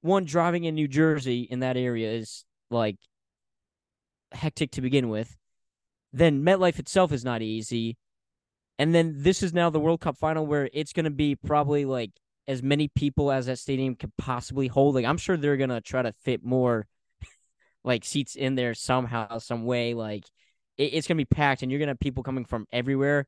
one 0.00 0.24
driving 0.24 0.64
in 0.64 0.74
New 0.74 0.88
Jersey 0.88 1.42
in 1.42 1.60
that 1.60 1.76
area 1.76 2.12
is 2.12 2.46
like 2.70 2.96
hectic 4.32 4.70
to 4.72 4.80
begin 4.80 5.10
with. 5.10 5.36
Then 6.14 6.42
MetLife 6.42 6.78
itself 6.78 7.12
is 7.12 7.26
not 7.26 7.42
easy. 7.42 7.98
And 8.78 8.94
then 8.94 9.16
this 9.18 9.42
is 9.42 9.52
now 9.52 9.68
the 9.68 9.80
World 9.80 10.00
Cup 10.00 10.16
final 10.16 10.46
where 10.46 10.70
it's 10.72 10.94
going 10.94 11.04
to 11.04 11.10
be 11.10 11.36
probably 11.36 11.84
like 11.84 12.10
as 12.46 12.62
many 12.62 12.88
people 12.88 13.32
as 13.32 13.46
that 13.46 13.58
stadium 13.58 13.94
could 13.94 14.12
possibly 14.16 14.68
hold. 14.68 14.94
Like 14.94 15.04
I'm 15.04 15.16
sure 15.16 15.36
they're 15.36 15.56
to 15.70 15.80
try 15.80 16.02
to 16.02 16.12
fit 16.22 16.44
more 16.44 16.86
like 17.84 18.04
seats 18.04 18.36
in 18.36 18.54
there 18.54 18.74
somehow, 18.74 19.38
some 19.38 19.64
way. 19.64 19.94
Like 19.94 20.24
it, 20.76 20.94
it's 20.94 21.06
to 21.16 21.24
be 21.24 21.34
packed 21.34 21.62
and 21.62 21.70
you're 21.70 21.78
to 21.88 21.92
have 21.92 22.00
people 22.00 22.22
coming 22.22 22.44
from 22.44 22.66
everywhere. 22.72 23.26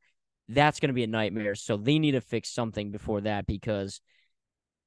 That's 0.49 0.81
to 0.91 0.95
be 0.95 1.05
a 1.05 1.09
nightmare. 1.09 1.55
So 1.55 1.77
they 1.77 1.99
need 1.99 2.13
to 2.13 2.21
fix 2.21 2.51
something 2.51 2.91
before 2.93 3.23
that 3.23 3.47
because 3.47 4.01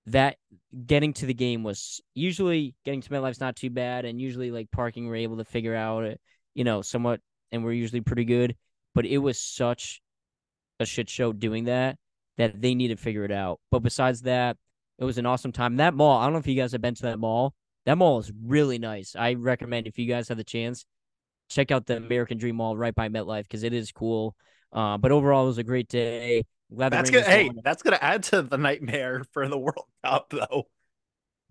that 0.05 0.37
getting 0.85 1.13
to 1.13 1.25
the 1.25 1.33
game 1.33 1.63
was 1.63 2.01
usually 2.15 2.75
getting 2.85 3.01
to 3.01 3.09
MetLife's 3.09 3.41
not 3.41 3.55
too 3.55 3.69
bad, 3.69 4.05
and 4.05 4.19
usually 4.19 4.51
like 4.51 4.71
parking 4.71 5.07
we're 5.07 5.17
able 5.17 5.37
to 5.37 5.45
figure 5.45 5.75
out, 5.75 6.17
you 6.55 6.63
know, 6.63 6.81
somewhat, 6.81 7.19
and 7.51 7.63
we're 7.63 7.73
usually 7.73 8.01
pretty 8.01 8.25
good. 8.25 8.55
But 8.95 9.05
it 9.05 9.17
was 9.17 9.39
such 9.39 10.01
a 10.79 10.85
shit 10.85 11.09
show 11.09 11.33
doing 11.33 11.65
that 11.65 11.97
that 12.39 12.59
they 12.59 12.73
need 12.73 12.87
to 12.87 12.95
figure 12.95 13.25
it 13.25 13.31
out. 13.31 13.59
But 13.69 13.79
besides 13.79 14.21
that, 14.21 14.57
it 14.97 15.03
was 15.03 15.17
an 15.17 15.25
awesome 15.25 15.51
time. 15.51 15.75
That 15.75 15.93
mall, 15.93 16.17
I 16.17 16.23
don't 16.23 16.33
know 16.33 16.39
if 16.39 16.47
you 16.47 16.55
guys 16.55 16.71
have 16.71 16.81
been 16.81 16.95
to 16.95 17.03
that 17.03 17.19
mall. 17.19 17.53
That 17.85 17.97
mall 17.97 18.19
is 18.19 18.31
really 18.43 18.79
nice. 18.79 19.15
I 19.15 19.33
recommend 19.33 19.87
if 19.87 19.99
you 19.99 20.05
guys 20.07 20.29
have 20.29 20.37
the 20.37 20.43
chance, 20.43 20.85
check 21.49 21.69
out 21.69 21.85
the 21.85 21.97
American 21.97 22.37
Dream 22.37 22.55
Mall 22.55 22.77
right 22.77 22.95
by 22.95 23.09
MetLife 23.09 23.43
because 23.43 23.63
it 23.63 23.73
is 23.73 23.91
cool. 23.91 24.35
Uh, 24.71 24.97
but 24.97 25.11
overall, 25.11 25.43
it 25.43 25.47
was 25.47 25.57
a 25.57 25.63
great 25.63 25.89
day. 25.89 26.43
Glad 26.73 26.89
that's 26.89 27.09
gonna. 27.09 27.25
Hey, 27.25 27.51
that's 27.63 27.83
gonna 27.83 27.99
add 28.01 28.23
to 28.23 28.41
the 28.41 28.57
nightmare 28.57 29.23
for 29.33 29.47
the 29.47 29.57
World 29.57 29.85
Cup, 30.03 30.29
though. 30.29 30.67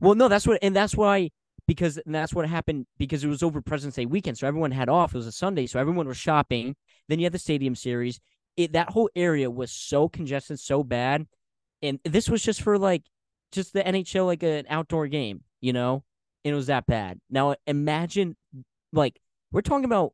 Well, 0.01 0.15
no, 0.15 0.29
that's 0.29 0.47
what, 0.47 0.59
and 0.63 0.75
that's 0.75 0.95
why 0.95 1.31
because 1.67 1.99
that's 2.07 2.33
what 2.33 2.49
happened 2.49 2.87
because 2.99 3.25
it 3.25 3.29
was 3.29 3.43
over 3.43 3.61
President's 3.61 3.97
Day 3.97 4.07
weekend, 4.07 4.39
so 4.39 4.47
everyone 4.47 4.71
had 4.71 4.89
off. 4.89 5.15
It 5.15 5.19
was 5.19 5.27
a 5.27 5.33
Sunday, 5.33 5.67
so 5.67 5.79
everyone 5.79 6.09
was 6.09 6.17
shopping. 6.17 6.77
Then 7.09 7.19
you 7.19 7.27
had 7.27 7.33
the 7.33 7.39
Stadium 7.39 7.75
Series. 7.75 8.21
It 8.59 8.73
that 8.73 8.91
whole 8.91 9.09
area 9.15 9.49
was 9.49 9.71
so 9.71 10.09
congested, 10.09 10.59
so 10.59 10.83
bad, 10.83 11.27
and 11.81 12.01
this 12.05 12.29
was 12.29 12.43
just 12.43 12.61
for 12.61 12.77
like 12.77 13.05
just 13.53 13.73
the 13.73 13.83
NHL, 13.83 14.27
like 14.27 14.43
an 14.43 14.67
outdoor 14.69 15.07
game, 15.07 15.43
you 15.61 15.73
know, 15.73 16.03
and 16.45 16.53
it 16.53 16.57
was 16.57 16.67
that 16.67 16.85
bad. 16.87 17.21
Now 17.31 17.55
imagine, 17.69 18.37
like 18.93 19.21
we're 19.53 19.61
talking 19.61 19.85
about 19.85 20.13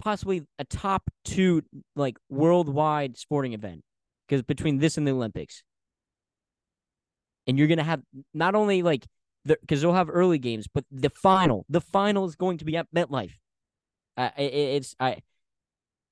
possibly 0.00 0.46
a 0.58 0.64
top 0.64 1.10
two 1.26 1.62
like 1.94 2.16
worldwide 2.30 3.18
sporting 3.18 3.52
event 3.52 3.82
because 4.26 4.42
between 4.42 4.78
this 4.78 4.96
and 4.96 5.06
the 5.06 5.12
Olympics, 5.12 5.62
and 7.46 7.58
you're 7.58 7.68
gonna 7.68 7.84
have 7.84 8.00
not 8.32 8.54
only 8.54 8.82
like 8.82 9.04
the 9.44 9.58
because 9.60 9.82
they'll 9.82 9.92
have 9.92 10.08
early 10.10 10.38
games, 10.38 10.68
but 10.72 10.84
the 10.90 11.10
final, 11.10 11.66
the 11.68 11.82
final 11.82 12.24
is 12.24 12.34
going 12.34 12.56
to 12.58 12.64
be 12.64 12.78
at 12.78 12.86
MetLife. 12.94 13.34
Uh, 14.16 14.30
it, 14.38 14.52
it's 14.54 14.96
I, 14.98 15.18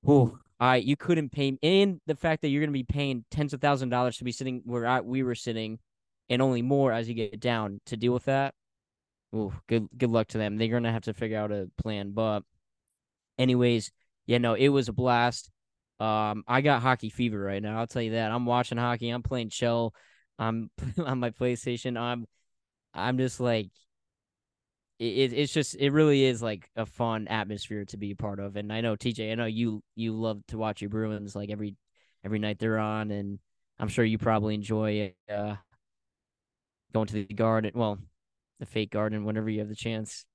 oh, 0.05 0.37
I 0.59 0.77
you 0.77 0.95
couldn't 0.95 1.31
pay, 1.31 1.57
in 1.61 2.01
the 2.07 2.15
fact 2.15 2.41
that 2.41 2.49
you're 2.49 2.61
gonna 2.61 2.71
be 2.71 2.83
paying 2.83 3.25
tens 3.31 3.53
of 3.53 3.61
thousand 3.61 3.89
dollars 3.89 4.17
to 4.17 4.23
be 4.23 4.31
sitting 4.31 4.61
where 4.65 4.85
I, 4.87 5.01
we 5.01 5.23
were 5.23 5.35
sitting, 5.35 5.79
and 6.29 6.41
only 6.41 6.61
more 6.61 6.91
as 6.91 7.07
you 7.07 7.13
get 7.13 7.39
down 7.39 7.79
to 7.87 7.97
deal 7.97 8.13
with 8.13 8.25
that. 8.25 8.53
Oh, 9.33 9.53
good 9.67 9.87
good 9.97 10.09
luck 10.09 10.27
to 10.29 10.37
them. 10.37 10.57
They're 10.57 10.67
gonna 10.69 10.91
have 10.91 11.03
to 11.03 11.13
figure 11.13 11.37
out 11.37 11.51
a 11.51 11.69
plan. 11.77 12.11
But, 12.11 12.43
anyways, 13.37 13.91
yeah, 14.25 14.39
no, 14.39 14.53
it 14.55 14.69
was 14.69 14.89
a 14.89 14.93
blast. 14.93 15.49
Um, 15.99 16.43
I 16.47 16.61
got 16.61 16.81
hockey 16.81 17.09
fever 17.09 17.39
right 17.39 17.61
now. 17.61 17.79
I'll 17.79 17.87
tell 17.87 18.01
you 18.01 18.11
that. 18.11 18.31
I'm 18.31 18.45
watching 18.45 18.77
hockey. 18.77 19.09
I'm 19.09 19.23
playing 19.23 19.49
chill. 19.49 19.93
I'm 20.39 20.69
on 21.03 21.19
my 21.19 21.31
PlayStation. 21.31 21.99
I'm, 21.99 22.25
I'm 22.93 23.17
just 23.17 23.39
like, 23.39 23.69
it, 24.99 25.33
it's 25.33 25.53
just 25.53 25.75
it 25.75 25.91
really 25.91 26.23
is 26.23 26.41
like 26.41 26.69
a 26.75 26.85
fun 26.85 27.27
atmosphere 27.27 27.85
to 27.85 27.97
be 27.97 28.11
a 28.11 28.15
part 28.15 28.39
of. 28.39 28.55
And 28.55 28.71
I 28.73 28.81
know 28.81 28.95
TJ, 28.95 29.31
I 29.31 29.35
know 29.35 29.45
you 29.45 29.83
you 29.95 30.13
love 30.13 30.41
to 30.47 30.57
watch 30.57 30.81
your 30.81 30.89
Bruins 30.89 31.35
like 31.35 31.49
every 31.49 31.75
every 32.23 32.39
night 32.39 32.59
they're 32.59 32.79
on, 32.79 33.11
and 33.11 33.39
I'm 33.79 33.87
sure 33.89 34.05
you 34.05 34.17
probably 34.17 34.55
enjoy 34.55 35.13
uh 35.29 35.55
going 36.93 37.07
to 37.07 37.13
the 37.13 37.25
garden. 37.25 37.71
Well, 37.75 37.99
the 38.59 38.65
fake 38.65 38.91
garden 38.91 39.23
whenever 39.23 39.49
you 39.49 39.59
have 39.59 39.69
the 39.69 39.75
chance. 39.75 40.25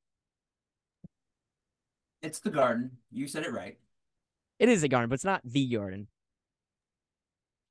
It's 2.20 2.38
the 2.38 2.50
garden. 2.50 2.92
You 3.10 3.26
said 3.26 3.44
it 3.44 3.52
right. 3.52 3.78
It 4.60 4.68
is 4.68 4.84
a 4.84 4.88
garden, 4.88 5.08
but 5.08 5.14
it's 5.14 5.24
not 5.24 5.40
the 5.44 5.66
garden. 5.66 6.06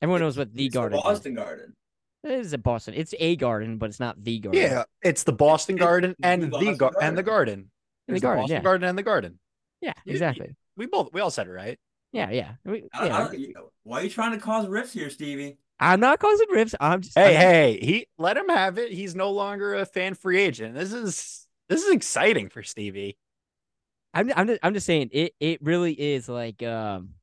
Everyone 0.01 0.19
knows 0.19 0.37
what 0.37 0.53
the 0.53 0.65
it's 0.65 0.73
garden 0.73 0.97
the 0.97 1.03
Boston 1.03 1.33
is. 1.33 1.37
Garden. 1.37 1.73
It 2.23 2.31
is 2.31 2.53
a 2.53 2.57
Boston. 2.57 2.93
It's 2.95 3.13
a 3.19 3.35
garden, 3.35 3.77
but 3.77 3.89
it's 3.89 3.99
not 3.99 4.23
the 4.23 4.39
garden. 4.39 4.61
Yeah, 4.61 4.83
it's 5.01 5.23
the 5.23 5.31
Boston 5.33 5.75
Garden 5.75 6.15
and 6.21 6.43
the 6.43 6.49
the, 6.49 6.65
gar- 6.75 6.91
Garden. 6.91 6.99
and 7.01 7.17
the 7.17 7.23
garden. 7.23 7.53
And 7.59 7.63
the 8.07 8.11
There's 8.13 8.21
garden, 8.21 8.41
Boston 8.43 8.55
yeah. 8.57 8.61
Garden 8.63 8.89
and 8.89 8.97
the 8.97 9.03
garden. 9.03 9.39
Yeah, 9.81 9.93
You- 10.05 10.11
exactly. 10.13 10.55
We 10.77 10.85
both 10.85 11.11
we 11.13 11.21
all 11.21 11.31
said 11.31 11.47
it 11.47 11.51
right. 11.51 11.79
Yeah, 12.13 12.29
yeah. 12.29 12.51
We- 12.65 12.83
I- 12.93 13.05
yeah. 13.07 13.17
I- 13.31 13.61
why 13.83 14.01
are 14.01 14.03
you 14.03 14.09
trying 14.09 14.31
to 14.33 14.37
cause 14.39 14.67
rifts 14.67 14.93
here, 14.93 15.09
Stevie? 15.09 15.57
I'm 15.79 15.99
not 15.99 16.19
causing 16.19 16.47
rifts. 16.51 16.75
I'm 16.79 17.01
just 17.01 17.17
Hey, 17.17 17.35
I'm- 17.35 17.41
hey, 17.41 17.79
he 17.81 18.07
let 18.19 18.37
him 18.37 18.49
have 18.49 18.77
it. 18.77 18.91
He's 18.91 19.15
no 19.15 19.31
longer 19.31 19.73
a 19.75 19.85
fan 19.85 20.13
free 20.13 20.39
agent. 20.39 20.75
This 20.75 20.93
is 20.93 21.47
this 21.69 21.83
is 21.83 21.91
exciting 21.91 22.49
for 22.49 22.61
Stevie. 22.61 23.17
I'm 24.13 24.31
I'm 24.35 24.45
just, 24.47 24.59
I'm 24.61 24.73
just 24.75 24.85
saying 24.85 25.09
it 25.11 25.33
it 25.39 25.61
really 25.63 25.93
is 25.93 26.29
like 26.29 26.61
um 26.61 27.15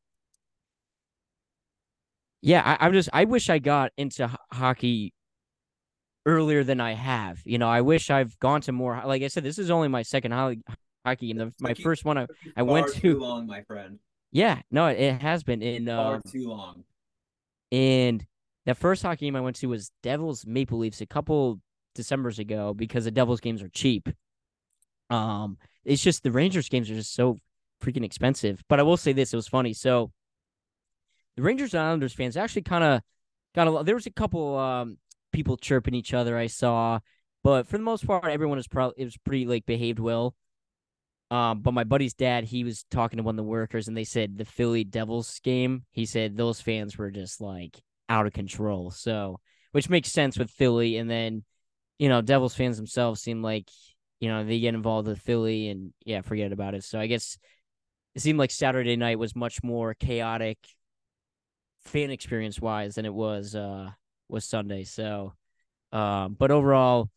yeah 2.42 2.62
I, 2.80 2.86
I'm 2.86 2.92
just 2.92 3.08
I 3.12 3.24
wish 3.24 3.48
I 3.50 3.58
got 3.58 3.92
into 3.96 4.28
ho- 4.28 4.36
hockey 4.52 5.12
earlier 6.26 6.62
than 6.64 6.80
I 6.80 6.92
have 6.92 7.40
you 7.44 7.58
know 7.58 7.68
I 7.68 7.80
wish 7.80 8.10
I've 8.10 8.38
gone 8.38 8.60
to 8.62 8.72
more 8.72 9.00
like 9.04 9.22
I 9.22 9.28
said 9.28 9.44
this 9.44 9.58
is 9.58 9.70
only 9.70 9.88
my 9.88 10.02
second 10.02 10.32
ho- 10.32 10.54
hockey 11.04 11.30
and 11.30 11.40
the, 11.40 11.52
my 11.60 11.74
first 11.74 12.04
one 12.04 12.18
I, 12.18 12.26
I 12.56 12.62
went 12.62 12.88
to- 12.88 13.00
too 13.00 13.18
long, 13.18 13.46
my 13.46 13.62
friend. 13.62 13.98
yeah 14.32 14.60
no 14.70 14.86
it 14.86 15.22
has 15.22 15.42
been 15.42 15.62
in 15.62 15.86
Far 15.86 16.16
um 16.16 16.22
too 16.30 16.48
long. 16.48 16.84
and 17.72 18.24
that 18.66 18.76
first 18.76 19.02
hockey 19.02 19.26
game 19.26 19.36
I 19.36 19.40
went 19.40 19.56
to 19.56 19.66
was 19.68 19.90
Devils 20.02 20.44
Maple 20.46 20.78
Leafs 20.78 21.00
a 21.00 21.06
couple 21.06 21.60
December's 21.94 22.38
ago 22.38 22.74
because 22.74 23.04
the 23.04 23.10
Devils 23.10 23.40
games 23.40 23.62
are 23.62 23.70
cheap. 23.70 24.10
Um, 25.08 25.56
it's 25.86 26.02
just 26.02 26.22
the 26.22 26.30
Rangers 26.30 26.68
games 26.68 26.90
are 26.90 26.94
just 26.94 27.14
so 27.14 27.38
freaking 27.82 28.04
expensive. 28.04 28.62
But 28.68 28.78
I 28.78 28.82
will 28.82 28.98
say 28.98 29.14
this: 29.14 29.32
it 29.32 29.36
was 29.36 29.48
funny. 29.48 29.72
So 29.72 30.12
the 31.38 31.44
Rangers 31.44 31.72
and 31.72 31.80
Islanders 31.84 32.12
fans 32.12 32.36
actually 32.36 32.62
kind 32.62 32.82
of 32.82 33.00
got 33.54 33.68
a. 33.68 33.70
lot- 33.70 33.86
There 33.86 33.94
was 33.94 34.06
a 34.06 34.10
couple 34.10 34.56
um 34.58 34.98
people 35.32 35.56
chirping 35.56 35.94
each 35.94 36.12
other 36.12 36.36
I 36.36 36.48
saw, 36.48 36.98
but 37.44 37.68
for 37.68 37.78
the 37.78 37.84
most 37.84 38.04
part, 38.04 38.24
everyone 38.24 38.56
was 38.56 38.66
probably 38.66 39.00
it 39.00 39.04
was 39.04 39.16
pretty 39.18 39.46
like 39.46 39.64
behaved 39.64 40.00
well. 40.00 40.34
Um, 41.30 41.60
but 41.60 41.74
my 41.74 41.84
buddy's 41.84 42.14
dad, 42.14 42.42
he 42.44 42.64
was 42.64 42.84
talking 42.90 43.18
to 43.18 43.22
one 43.22 43.34
of 43.34 43.44
the 43.44 43.48
workers, 43.48 43.86
and 43.86 43.96
they 43.96 44.02
said 44.02 44.36
the 44.36 44.44
Philly 44.44 44.82
Devils 44.82 45.38
game. 45.44 45.84
He 45.92 46.06
said 46.06 46.36
those 46.36 46.60
fans 46.60 46.98
were 46.98 47.10
just 47.12 47.40
like 47.40 47.80
out 48.08 48.26
of 48.26 48.32
control. 48.32 48.90
So, 48.90 49.38
which 49.70 49.88
makes 49.88 50.10
sense 50.10 50.38
with 50.38 50.50
Philly, 50.50 50.96
and 50.96 51.08
then 51.08 51.44
you 52.00 52.08
know 52.08 52.20
Devils 52.20 52.56
fans 52.56 52.78
themselves 52.78 53.20
seem 53.22 53.42
like 53.44 53.68
you 54.18 54.28
know 54.28 54.44
they 54.44 54.58
get 54.58 54.74
involved 54.74 55.06
with 55.06 55.20
Philly, 55.20 55.68
and 55.68 55.92
yeah, 56.04 56.22
forget 56.22 56.50
about 56.50 56.74
it. 56.74 56.82
So 56.82 56.98
I 56.98 57.06
guess 57.06 57.38
it 58.16 58.22
seemed 58.22 58.40
like 58.40 58.50
Saturday 58.50 58.96
night 58.96 59.20
was 59.20 59.36
much 59.36 59.62
more 59.62 59.94
chaotic, 59.94 60.58
fan 61.88 62.10
experience 62.10 62.60
wise, 62.60 62.94
than 62.94 63.04
it 63.06 63.14
was 63.14 63.54
uh 63.54 63.90
was 64.28 64.44
Sunday. 64.44 64.84
So, 64.84 65.34
um, 65.92 66.34
but 66.38 66.50
overall, 66.50 67.10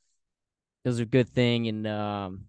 it 0.83 0.89
was 0.89 0.99
a 0.99 1.05
good 1.05 1.29
thing, 1.29 1.67
and 1.67 1.87
um. 1.87 2.45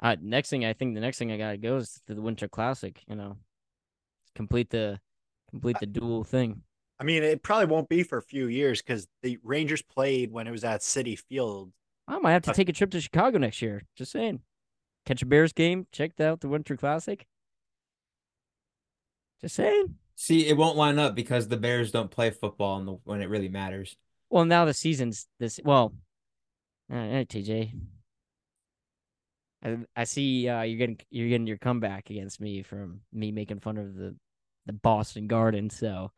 Uh, 0.00 0.14
next 0.22 0.48
thing 0.48 0.64
I 0.64 0.74
think 0.74 0.94
the 0.94 1.00
next 1.00 1.18
thing 1.18 1.32
I 1.32 1.36
gotta 1.36 1.56
go 1.56 1.78
is 1.78 2.00
to 2.06 2.14
the 2.14 2.22
Winter 2.22 2.46
Classic. 2.46 3.02
You 3.08 3.16
know, 3.16 3.36
complete 4.36 4.70
the 4.70 5.00
complete 5.50 5.80
the 5.80 5.86
dual 5.86 6.22
thing. 6.22 6.62
I 7.00 7.04
mean, 7.04 7.24
it 7.24 7.42
probably 7.42 7.66
won't 7.66 7.88
be 7.88 8.04
for 8.04 8.16
a 8.16 8.22
few 8.22 8.46
years 8.46 8.80
because 8.80 9.08
the 9.24 9.38
Rangers 9.42 9.82
played 9.82 10.30
when 10.30 10.46
it 10.46 10.52
was 10.52 10.62
at 10.62 10.82
Citi 10.82 11.18
Field. 11.18 11.72
I 12.06 12.18
might 12.20 12.30
have 12.30 12.42
to 12.42 12.50
Uh, 12.50 12.54
take 12.54 12.68
a 12.68 12.72
trip 12.72 12.92
to 12.92 13.00
Chicago 13.00 13.38
next 13.38 13.60
year. 13.60 13.82
Just 13.96 14.12
saying. 14.12 14.40
Catch 15.04 15.22
a 15.22 15.26
Bears 15.26 15.52
game. 15.52 15.88
Check 15.90 16.20
out 16.20 16.42
the 16.42 16.48
Winter 16.48 16.76
Classic. 16.76 17.26
Just 19.40 19.56
saying. 19.56 19.96
See, 20.20 20.48
it 20.48 20.56
won't 20.56 20.76
line 20.76 20.98
up 20.98 21.14
because 21.14 21.46
the 21.46 21.56
Bears 21.56 21.92
don't 21.92 22.10
play 22.10 22.30
football 22.30 22.76
in 22.80 22.86
the, 22.86 22.92
when 23.04 23.22
it 23.22 23.28
really 23.28 23.48
matters. 23.48 23.96
Well, 24.28 24.44
now 24.44 24.64
the 24.64 24.74
season's 24.74 25.28
this. 25.38 25.60
Well, 25.64 25.94
all 26.90 26.96
right, 26.96 27.28
TJ. 27.28 27.70
I, 29.64 29.76
I 29.94 30.02
see 30.02 30.48
uh, 30.48 30.62
you're 30.62 30.76
getting 30.76 30.98
you're 31.10 31.28
getting 31.28 31.46
your 31.46 31.56
comeback 31.56 32.10
against 32.10 32.40
me 32.40 32.64
from 32.64 33.02
me 33.12 33.30
making 33.30 33.60
fun 33.60 33.78
of 33.78 33.94
the 33.94 34.16
the 34.66 34.72
Boston 34.72 35.28
Garden. 35.28 35.70
So, 35.70 36.10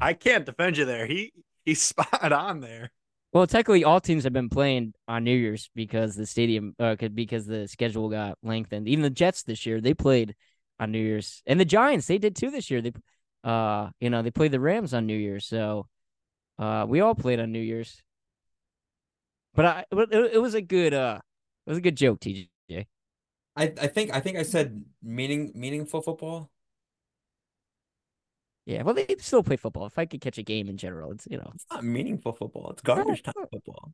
I 0.00 0.14
can't 0.14 0.46
defend 0.46 0.78
you 0.78 0.86
there. 0.86 1.04
He 1.04 1.34
he's 1.66 1.82
spot 1.82 2.32
on 2.32 2.60
there. 2.60 2.92
Well, 3.34 3.46
technically, 3.46 3.84
all 3.84 4.00
teams 4.00 4.24
have 4.24 4.32
been 4.32 4.48
playing 4.48 4.94
on 5.06 5.22
New 5.22 5.36
Year's 5.36 5.68
because 5.74 6.16
the 6.16 6.24
stadium, 6.24 6.74
uh, 6.78 6.96
because 7.12 7.44
the 7.44 7.68
schedule 7.68 8.08
got 8.08 8.38
lengthened. 8.42 8.88
Even 8.88 9.02
the 9.02 9.10
Jets 9.10 9.42
this 9.42 9.66
year, 9.66 9.82
they 9.82 9.92
played 9.92 10.34
on 10.80 10.92
New 10.92 10.98
Year's, 10.98 11.42
and 11.44 11.60
the 11.60 11.66
Giants 11.66 12.06
they 12.06 12.16
did 12.16 12.36
too 12.36 12.50
this 12.50 12.70
year. 12.70 12.80
They, 12.80 12.92
uh, 13.44 13.90
you 14.00 14.10
know, 14.10 14.22
they 14.22 14.30
played 14.30 14.52
the 14.52 14.60
Rams 14.60 14.94
on 14.94 15.06
New 15.06 15.16
Year's, 15.16 15.46
so, 15.46 15.86
uh, 16.58 16.86
we 16.88 17.00
all 17.00 17.14
played 17.14 17.40
on 17.40 17.52
New 17.52 17.60
Year's. 17.60 18.02
But 19.54 19.64
I, 19.64 19.84
it, 19.92 20.34
it 20.34 20.42
was 20.42 20.54
a 20.54 20.62
good, 20.62 20.94
uh, 20.94 21.20
it 21.66 21.70
was 21.70 21.78
a 21.78 21.82
good 21.82 21.96
joke, 21.96 22.20
TJ. 22.20 22.48
I 23.56 23.72
I 23.80 23.86
think 23.86 24.12
I 24.12 24.20
think 24.20 24.36
I 24.36 24.42
said 24.42 24.84
meaning 25.02 25.52
meaningful 25.54 26.00
football. 26.02 26.50
Yeah, 28.66 28.82
well, 28.82 28.94
they 28.94 29.06
still 29.18 29.42
play 29.42 29.56
football. 29.56 29.86
If 29.86 29.98
I 29.98 30.06
could 30.06 30.20
catch 30.20 30.38
a 30.38 30.42
game 30.42 30.68
in 30.68 30.76
general, 30.76 31.12
it's 31.12 31.28
you 31.30 31.36
know, 31.36 31.50
It's 31.54 31.66
not 31.70 31.84
meaningful 31.84 32.32
football. 32.32 32.70
It's 32.70 32.82
garbage 32.82 33.22
time 33.22 33.34
football. 33.50 33.92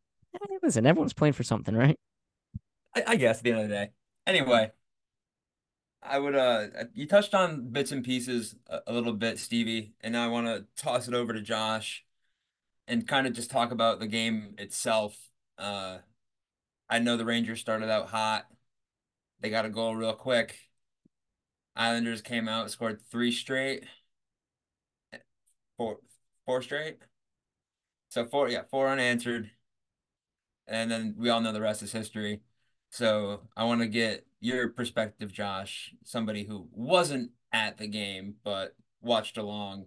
listen, 0.62 0.86
everyone's 0.86 1.12
playing 1.12 1.32
for 1.32 1.42
something, 1.42 1.74
right? 1.74 1.98
I, 2.94 3.04
I 3.08 3.16
guess 3.16 3.38
at 3.38 3.44
the 3.44 3.50
end 3.50 3.60
of 3.60 3.68
the 3.68 3.74
day. 3.74 3.90
Anyway, 4.26 4.70
I 6.02 6.18
would 6.18 6.34
uh 6.34 6.68
you 6.94 7.06
touched 7.06 7.34
on 7.34 7.70
bits 7.70 7.92
and 7.92 8.04
pieces 8.04 8.56
a, 8.68 8.80
a 8.86 8.92
little 8.92 9.12
bit, 9.12 9.38
Stevie, 9.38 9.94
and 10.00 10.16
I 10.16 10.28
want 10.28 10.46
to 10.46 10.66
toss 10.82 11.08
it 11.08 11.14
over 11.14 11.32
to 11.32 11.42
Josh 11.42 12.04
and 12.88 13.06
kind 13.08 13.26
of 13.26 13.34
just 13.34 13.50
talk 13.50 13.72
about 13.72 14.00
the 14.00 14.06
game 14.06 14.54
itself. 14.58 15.16
Uh 15.58 15.98
I 16.90 17.00
know 17.00 17.16
the 17.16 17.24
Rangers 17.26 17.60
started 17.60 17.90
out 17.90 18.08
hot. 18.08 18.46
They 19.40 19.50
got 19.50 19.66
a 19.66 19.70
goal 19.70 19.96
real 19.96 20.14
quick. 20.14 20.58
Islanders 21.74 22.22
came 22.22 22.48
out, 22.48 22.70
scored 22.70 23.02
three 23.10 23.32
straight. 23.32 23.84
Four 25.76 25.98
four 26.44 26.62
straight. 26.62 26.98
So 28.10 28.26
four, 28.26 28.48
yeah, 28.48 28.64
four 28.70 28.88
unanswered. 28.88 29.50
And 30.66 30.90
then 30.90 31.14
we 31.18 31.28
all 31.30 31.40
know 31.40 31.52
the 31.52 31.60
rest 31.60 31.82
is 31.82 31.92
history. 31.92 32.40
So 32.90 33.42
I 33.56 33.64
want 33.64 33.80
to 33.80 33.86
get 33.86 34.26
your 34.40 34.68
perspective, 34.68 35.32
Josh, 35.32 35.94
somebody 36.04 36.44
who 36.44 36.68
wasn't 36.72 37.30
at 37.52 37.78
the 37.78 37.86
game 37.86 38.34
but 38.42 38.74
watched 39.00 39.38
along, 39.38 39.86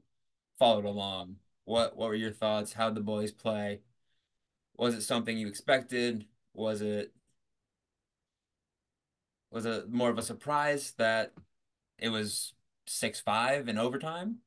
followed 0.58 0.86
along. 0.86 1.36
What 1.66 1.98
what 1.98 2.10
were 2.10 2.16
your 2.16 2.32
thoughts? 2.32 2.74
How'd 2.74 2.96
the 2.96 3.02
boys 3.02 3.32
play? 3.32 3.82
Was 4.78 4.96
it 4.96 5.02
something 5.02 5.38
you 5.38 5.48
expected? 5.48 6.26
Was 6.54 6.82
it 6.82 7.14
was 9.52 9.66
it 9.66 9.92
more 9.92 10.10
of 10.10 10.18
a 10.18 10.24
surprise 10.24 10.94
that 10.98 11.34
it 12.00 12.10
was 12.10 12.54
six 12.88 13.20
five 13.20 13.68
in 13.68 13.78
overtime? 13.78 14.38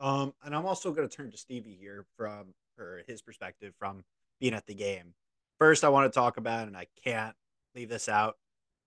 Um, 0.00 0.34
and 0.44 0.54
I'm 0.54 0.66
also 0.66 0.92
going 0.92 1.08
to 1.08 1.16
turn 1.16 1.30
to 1.30 1.38
Stevie 1.38 1.78
here 1.80 2.04
from 2.16 2.54
or 2.78 3.02
his 3.06 3.22
perspective 3.22 3.72
from 3.78 4.04
being 4.40 4.54
at 4.54 4.66
the 4.66 4.74
game. 4.74 5.14
First, 5.58 5.84
I 5.84 5.88
want 5.88 6.12
to 6.12 6.14
talk 6.14 6.36
about, 6.36 6.68
and 6.68 6.76
I 6.76 6.86
can't 7.04 7.34
leave 7.74 7.88
this 7.88 8.08
out. 8.08 8.36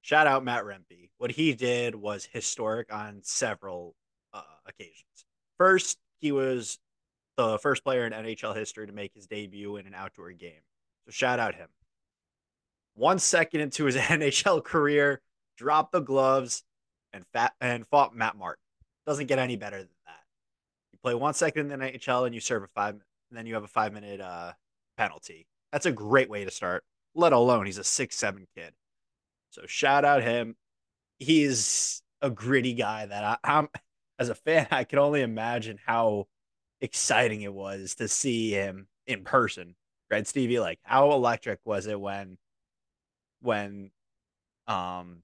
Shout 0.02 0.28
out 0.28 0.44
Matt 0.44 0.64
Rempe. 0.64 1.10
What 1.18 1.32
he 1.32 1.54
did 1.54 1.96
was 1.96 2.28
historic 2.32 2.94
on 2.94 3.22
several 3.24 3.96
uh, 4.34 4.42
occasions. 4.68 5.26
First, 5.58 5.98
he 6.20 6.32
was 6.32 6.80
the 7.38 7.58
first 7.58 7.84
player 7.84 8.06
in 8.06 8.14
NHL 8.14 8.56
history 8.56 8.88
to 8.88 8.94
make 8.94 9.14
his 9.14 9.28
debut 9.28 9.78
in 9.78 9.88
an 9.88 9.94
outdoor 9.96 10.32
game. 10.32 10.62
So 11.06 11.12
shout 11.12 11.40
out 11.40 11.56
him. 11.56 11.70
One 12.96 13.20
second 13.20 13.62
into 13.62 13.86
his 13.86 13.96
NHL 13.98 14.64
career, 14.64 15.22
dropped 15.58 15.92
the 15.92 16.02
gloves 16.02 16.64
and 17.14 17.26
fat 17.34 17.54
and 17.60 17.88
fought 17.88 18.16
Matt 18.16 18.38
Martin. 18.38 18.64
Doesn't 19.08 19.28
get 19.28 19.40
any 19.40 19.56
better 19.56 19.78
than 19.78 19.90
that. 20.06 20.24
You 20.92 21.00
play 21.02 21.16
one 21.16 21.34
second 21.34 21.72
in 21.72 21.80
the 21.80 21.86
NHL 21.86 22.26
and 22.26 22.36
you 22.36 22.42
serve 22.42 22.64
a 22.64 22.68
five, 22.68 22.94
and 22.94 23.02
then 23.38 23.46
you 23.46 23.56
have 23.56 23.64
a 23.64 23.68
five 23.68 23.94
minute 23.94 24.22
uh, 24.22 24.54
penalty. 24.98 25.48
That's 25.72 25.86
a 25.86 25.92
great 25.92 26.29
way 26.29 26.46
to 26.46 26.51
start. 26.51 26.84
Let 27.16 27.34
alone 27.34 27.66
he's 27.66 27.77
a 27.77 27.84
six 27.84 28.16
seven 28.16 28.48
kid. 28.55 28.74
So 29.51 29.64
shout 29.66 30.05
out 30.05 30.24
him. 30.24 30.55
He's 31.18 32.01
a 32.22 32.29
gritty 32.29 32.74
guy 32.74 33.05
that 33.05 33.24
I, 33.24 33.38
I'm 33.44 33.70
as 34.18 34.29
a 34.29 34.36
fan. 34.36 34.68
I 34.72 34.84
can 34.84 35.00
only 35.00 35.22
imagine 35.22 35.79
how 35.86 36.27
exciting 36.82 37.42
it 37.42 37.53
was 37.53 37.96
to 37.96 38.08
see 38.08 38.51
him 38.51 38.88
in 39.08 39.24
person. 39.24 39.75
Right, 40.12 40.27
Stevie? 40.27 40.60
Like 40.60 40.79
how 40.84 41.12
electric 41.12 41.60
was 41.66 41.88
it 41.88 42.00
when 42.00 42.38
when 43.42 43.92
um 44.68 45.24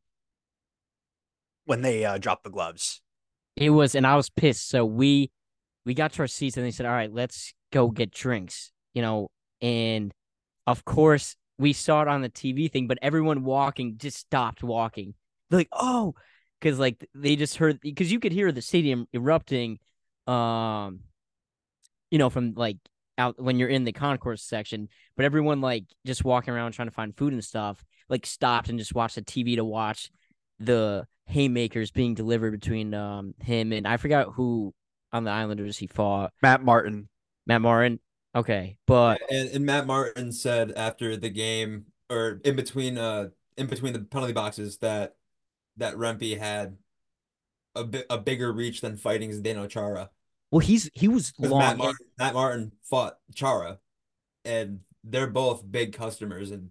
when 1.66 1.82
they 1.82 2.06
uh, 2.06 2.18
dropped 2.18 2.44
the 2.44 2.50
gloves? 2.50 3.02
It 3.56 3.72
was, 3.72 3.96
and 3.96 4.06
I 4.06 4.16
was 4.16 4.30
pissed. 4.30 4.70
So 4.70 4.86
we 4.86 5.32
we 5.86 5.94
got 5.94 6.14
to 6.14 6.22
our 6.22 6.28
seats, 6.28 6.58
and 6.58 6.66
they 6.66 6.72
said, 6.72 6.86
"All 6.86 6.92
right, 6.92 7.12
let's 7.12 7.54
go 7.72 7.90
get 7.90 8.12
drinks." 8.12 8.72
You 8.94 9.02
know, 9.02 9.30
and 9.62 10.14
of 10.68 10.86
course 10.86 11.36
we 11.58 11.74
saw 11.74 12.02
it 12.02 12.08
on 12.08 12.22
the 12.22 12.30
TV 12.30 12.72
thing, 12.72 12.88
but 12.88 13.00
everyone 13.02 13.44
walking 13.44 13.98
just 13.98 14.18
stopped 14.18 14.64
walking. 14.64 15.14
They're 15.50 15.60
like, 15.60 15.70
"Oh," 15.72 16.16
because 16.60 16.80
like 16.80 17.08
they 17.14 17.36
just 17.36 17.58
heard 17.58 17.80
because 17.82 18.12
you 18.12 18.20
could 18.20 18.32
hear 18.32 18.52
the 18.52 18.62
stadium 18.62 19.08
erupting, 19.14 19.80
um, 20.28 21.02
you 22.12 22.18
know, 22.18 22.30
from 22.30 22.54
like 22.56 22.78
out 23.18 23.42
when 23.42 23.60
you're 23.60 23.70
in 23.70 23.84
the 23.84 23.92
concourse 23.94 24.42
section. 24.42 24.90
But 25.16 25.26
everyone 25.26 25.62
like 25.62 25.86
just 26.06 26.26
walking 26.26 26.54
around 26.54 26.74
trying 26.74 26.88
to 26.88 26.94
find 26.94 27.16
food 27.16 27.34
and 27.34 27.44
stuff, 27.44 27.84
like 28.10 28.26
stopped 28.26 28.70
and 28.70 28.80
just 28.80 28.96
watched 28.96 29.16
the 29.16 29.22
TV 29.22 29.56
to 29.56 29.66
watch 29.66 30.10
the 30.60 31.06
haymakers 31.28 31.92
being 31.92 32.14
delivered 32.14 32.52
between 32.52 32.94
um 32.94 33.34
him 33.42 33.74
and 33.74 33.88
I 33.88 33.98
forgot 33.98 34.34
who 34.34 34.74
on 35.12 35.24
the 35.24 35.32
Islanders 35.32 35.78
he 35.78 35.88
fought. 35.88 36.34
Matt 36.42 36.64
Martin. 36.64 37.10
Matt 37.48 37.62
Martin. 37.62 38.00
Okay, 38.36 38.78
but 38.86 39.22
And 39.30 39.50
and 39.50 39.66
Matt 39.66 39.88
Martin 39.88 40.32
said 40.32 40.74
after 40.76 41.16
the 41.16 41.30
game 41.30 41.86
or 42.10 42.42
in 42.44 42.56
between 42.56 42.98
uh 42.98 43.30
in 43.58 43.68
between 43.68 43.94
the 43.94 44.00
penalty 44.00 44.34
boxes 44.34 44.78
that 44.80 45.16
that 45.78 45.96
Rempe 45.96 46.38
had 46.38 46.78
a 47.76 47.84
bit 47.84 48.06
a 48.10 48.18
bigger 48.18 48.52
reach 48.52 48.82
than 48.82 48.98
fighting 48.98 49.32
Zdeno 49.32 49.70
Chara. 49.70 50.10
well, 50.52 50.60
he's 50.60 50.90
he 50.94 51.08
was 51.08 51.34
long. 51.40 51.60
Matt 51.60 51.78
Martin, 51.78 52.08
Matt 52.18 52.34
Martin 52.34 52.72
fought 52.84 53.18
Chara, 53.34 53.80
and 54.44 54.82
they're 55.04 55.28
both 55.28 55.70
big 55.70 55.94
customers. 55.94 56.52
And 56.52 56.70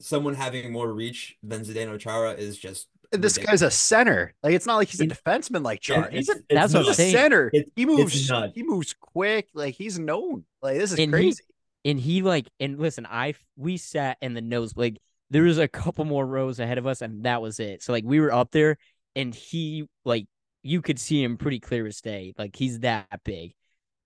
someone 0.00 0.34
having 0.34 0.72
more 0.72 0.92
reach 0.92 1.36
than 1.42 1.64
Zdeno 1.64 1.98
Chara 1.98 2.32
is 2.32 2.58
just 2.58 2.88
This 3.20 3.36
ridiculous. 3.36 3.60
guy's 3.60 3.62
a 3.62 3.70
center. 3.70 4.34
Like 4.42 4.54
it's 4.54 4.66
not 4.66 4.76
like 4.76 4.88
he's 4.88 5.00
a 5.00 5.04
It- 5.04 5.10
defenseman 5.10 5.64
like 5.64 5.80
Char. 5.80 6.08
he's 6.10 6.28
a, 6.28 6.34
that's 6.50 6.74
what 6.74 6.86
I'm 6.86 6.94
saying. 6.94 7.12
center. 7.12 7.48
It's- 7.52 7.70
he 7.76 7.86
moves. 7.86 8.30
He 8.54 8.62
moves 8.62 8.94
quick. 9.00 9.48
Like 9.54 9.74
he's 9.74 9.98
known. 9.98 10.44
Like 10.62 10.78
this 10.78 10.92
is 10.92 10.98
And 10.98 11.08
he- 11.08 11.10
crazy. 11.12 11.42
and 11.84 11.98
he 12.00 12.22
like 12.22 12.48
and 12.60 12.78
listen, 12.78 13.06
I 13.06 13.34
we 13.56 13.76
sat 13.76 14.18
in 14.20 14.34
the 14.34 14.40
nose 14.42 14.76
like 14.76 14.98
there 15.30 15.42
was 15.42 15.58
a 15.58 15.66
couple 15.68 16.04
more 16.04 16.26
rows 16.26 16.60
ahead 16.60 16.78
of 16.78 16.86
us, 16.86 17.00
and 17.02 17.24
that 17.24 17.40
was 17.42 17.58
it. 17.60 17.82
So 17.82 17.92
like 17.92 18.04
we 18.04 18.20
were 18.20 18.32
up 18.32 18.50
there, 18.52 18.76
and 19.16 19.34
he 19.34 19.88
like 20.04 20.26
you 20.62 20.80
could 20.80 20.98
see 20.98 21.22
him 21.22 21.36
pretty 21.36 21.60
clear 21.60 21.86
as 21.86 22.00
day. 22.00 22.34
Like 22.38 22.56
he's 22.56 22.80
that 22.80 23.06
big. 23.24 23.54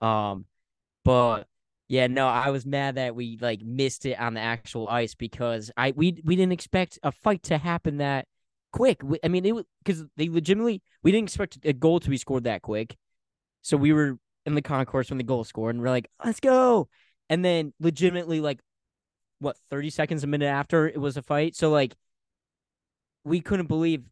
Um, 0.00 0.46
but 1.04 1.46
yeah, 1.88 2.06
no, 2.06 2.26
I 2.28 2.50
was 2.50 2.66
mad 2.66 2.96
that 2.96 3.14
we 3.14 3.38
like 3.40 3.62
missed 3.62 4.04
it 4.06 4.18
on 4.20 4.34
the 4.34 4.40
actual 4.40 4.88
ice 4.88 5.14
because 5.14 5.70
I 5.76 5.92
we 5.96 6.20
we 6.24 6.36
didn't 6.36 6.52
expect 6.52 6.98
a 7.02 7.12
fight 7.12 7.42
to 7.44 7.58
happen 7.58 7.98
that 7.98 8.26
quick. 8.72 9.00
I 9.24 9.28
mean, 9.28 9.44
it 9.44 9.54
was 9.54 9.64
because 9.84 10.04
they 10.16 10.28
legitimately 10.28 10.82
we 11.02 11.12
didn't 11.12 11.28
expect 11.28 11.58
a 11.64 11.72
goal 11.72 12.00
to 12.00 12.10
be 12.10 12.16
scored 12.16 12.44
that 12.44 12.62
quick. 12.62 12.96
So 13.62 13.76
we 13.76 13.92
were 13.92 14.18
in 14.46 14.54
the 14.54 14.62
concourse 14.62 15.10
when 15.10 15.18
the 15.18 15.24
goal 15.24 15.44
scored, 15.44 15.74
and 15.74 15.82
we're 15.82 15.90
like, 15.90 16.08
"Let's 16.24 16.40
go!" 16.40 16.88
And 17.28 17.44
then 17.44 17.72
legitimately, 17.80 18.40
like, 18.40 18.60
what 19.40 19.56
thirty 19.70 19.90
seconds, 19.90 20.24
a 20.24 20.26
minute 20.26 20.46
after, 20.46 20.88
it 20.88 21.00
was 21.00 21.16
a 21.16 21.22
fight. 21.22 21.54
So 21.56 21.70
like, 21.70 21.94
we 23.24 23.40
couldn't 23.40 23.66
believe. 23.66 24.04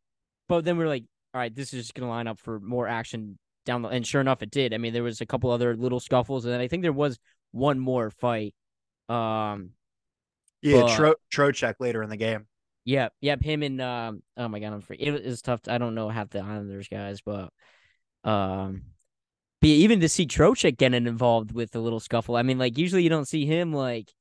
But 0.48 0.64
then 0.64 0.76
we 0.76 0.84
are 0.84 0.88
like, 0.88 1.04
"All 1.34 1.40
right, 1.40 1.54
this 1.54 1.72
is 1.72 1.82
just 1.84 1.94
gonna 1.94 2.10
line 2.10 2.26
up 2.26 2.38
for 2.38 2.60
more 2.60 2.86
action 2.88 3.38
down 3.64 3.82
the." 3.82 3.88
And 3.88 4.06
sure 4.06 4.20
enough, 4.20 4.42
it 4.42 4.50
did. 4.50 4.74
I 4.74 4.78
mean, 4.78 4.92
there 4.92 5.02
was 5.02 5.20
a 5.20 5.26
couple 5.26 5.50
other 5.50 5.76
little 5.76 6.00
scuffles, 6.00 6.44
and 6.44 6.52
then 6.54 6.60
I 6.60 6.68
think 6.68 6.82
there 6.82 6.92
was 6.92 7.18
one 7.52 7.78
more 7.78 8.10
fight. 8.10 8.54
Um, 9.08 9.70
Yeah, 10.62 10.82
but- 10.82 10.96
Tro- 10.96 11.14
Trocheck 11.32 11.74
later 11.80 12.02
in 12.02 12.10
the 12.10 12.16
game. 12.16 12.46
Yep, 12.86 13.14
yep. 13.20 13.42
Him 13.42 13.64
and 13.64 13.80
um. 13.80 14.22
Oh 14.36 14.46
my 14.48 14.60
god, 14.60 14.72
I'm 14.72 14.80
free. 14.80 14.96
It 14.98 15.24
was 15.26 15.42
tough. 15.42 15.62
To, 15.62 15.72
I 15.72 15.78
don't 15.78 15.96
know 15.96 16.08
half 16.08 16.30
the 16.30 16.38
Islanders 16.38 16.88
guys, 16.88 17.20
but 17.20 17.50
um, 18.22 18.82
but 19.60 19.68
even 19.68 20.00
to 20.00 20.08
see 20.08 20.26
Trocheck 20.26 20.76
getting 20.78 21.06
involved 21.06 21.52
with 21.52 21.74
a 21.74 21.80
little 21.80 21.98
scuffle. 22.00 22.36
I 22.36 22.42
mean, 22.42 22.58
like 22.58 22.78
usually 22.78 23.02
you 23.02 23.08
don't 23.08 23.26
see 23.28 23.44
him 23.44 23.72
like, 23.72 24.12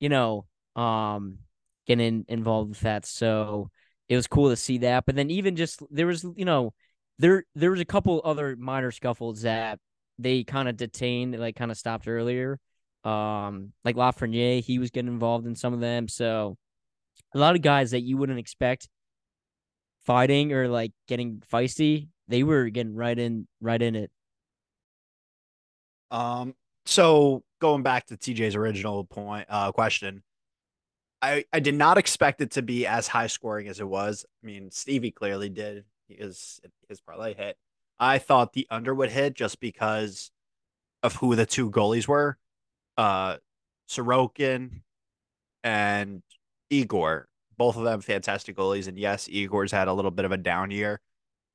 you 0.00 0.08
know, 0.08 0.46
um, 0.76 1.38
getting 1.86 2.24
involved 2.28 2.70
with 2.70 2.80
that. 2.80 3.06
So 3.06 3.70
it 4.08 4.16
was 4.16 4.26
cool 4.26 4.50
to 4.50 4.56
see 4.56 4.78
that. 4.78 5.06
But 5.06 5.14
then 5.14 5.30
even 5.30 5.54
just 5.56 5.80
there 5.90 6.08
was, 6.08 6.24
you 6.36 6.44
know, 6.44 6.74
there 7.20 7.44
there 7.54 7.70
was 7.70 7.80
a 7.80 7.84
couple 7.84 8.20
other 8.24 8.56
minor 8.56 8.90
scuffles 8.90 9.42
that 9.42 9.78
they 10.18 10.44
kind 10.44 10.68
of 10.68 10.76
detained, 10.76 11.38
like 11.38 11.54
kind 11.54 11.70
of 11.70 11.78
stopped 11.78 12.08
earlier. 12.08 12.58
Um, 13.04 13.72
like 13.84 13.94
Lafreniere, 13.96 14.62
he 14.64 14.80
was 14.80 14.90
getting 14.90 15.12
involved 15.12 15.46
in 15.46 15.54
some 15.54 15.72
of 15.72 15.80
them. 15.80 16.08
So 16.08 16.56
a 17.34 17.38
lot 17.38 17.56
of 17.56 17.62
guys 17.62 17.92
that 17.92 18.00
you 18.02 18.16
wouldn't 18.16 18.38
expect 18.38 18.88
fighting 20.04 20.52
or 20.52 20.68
like 20.68 20.92
getting 21.08 21.42
feisty, 21.50 22.08
they 22.28 22.42
were 22.42 22.68
getting 22.68 22.94
right 22.94 23.18
in 23.18 23.46
right 23.60 23.80
in 23.80 23.94
it. 23.94 24.10
Um, 26.10 26.54
so 26.84 27.42
going 27.60 27.82
back 27.82 28.06
to 28.06 28.16
TJ's 28.16 28.54
original 28.54 29.04
point, 29.04 29.46
uh, 29.48 29.72
question, 29.72 30.22
I 31.20 31.44
I 31.52 31.60
did 31.60 31.74
not 31.74 31.98
expect 31.98 32.40
it 32.40 32.52
to 32.52 32.62
be 32.62 32.86
as 32.86 33.08
high 33.08 33.28
scoring 33.28 33.68
as 33.68 33.80
it 33.80 33.88
was. 33.88 34.26
I 34.42 34.46
mean, 34.46 34.70
Stevie 34.70 35.10
clearly 35.10 35.48
did 35.48 35.84
his 36.08 36.60
his 36.88 37.00
parlay 37.00 37.34
hit. 37.34 37.56
I 37.98 38.18
thought 38.18 38.52
the 38.52 38.66
under 38.70 38.94
would 38.94 39.10
hit 39.10 39.34
just 39.34 39.60
because 39.60 40.30
of 41.02 41.16
who 41.16 41.34
the 41.36 41.46
two 41.46 41.70
goalies 41.70 42.08
were, 42.08 42.36
uh, 42.96 43.36
Sorokin 43.88 44.82
and 45.62 46.22
Igor. 46.72 47.28
Both 47.58 47.76
of 47.76 47.84
them 47.84 48.00
fantastic 48.00 48.56
goalies, 48.56 48.88
and 48.88 48.98
yes, 48.98 49.28
Igor's 49.30 49.70
had 49.70 49.86
a 49.86 49.92
little 49.92 50.10
bit 50.10 50.24
of 50.24 50.32
a 50.32 50.36
down 50.36 50.70
year, 50.70 51.00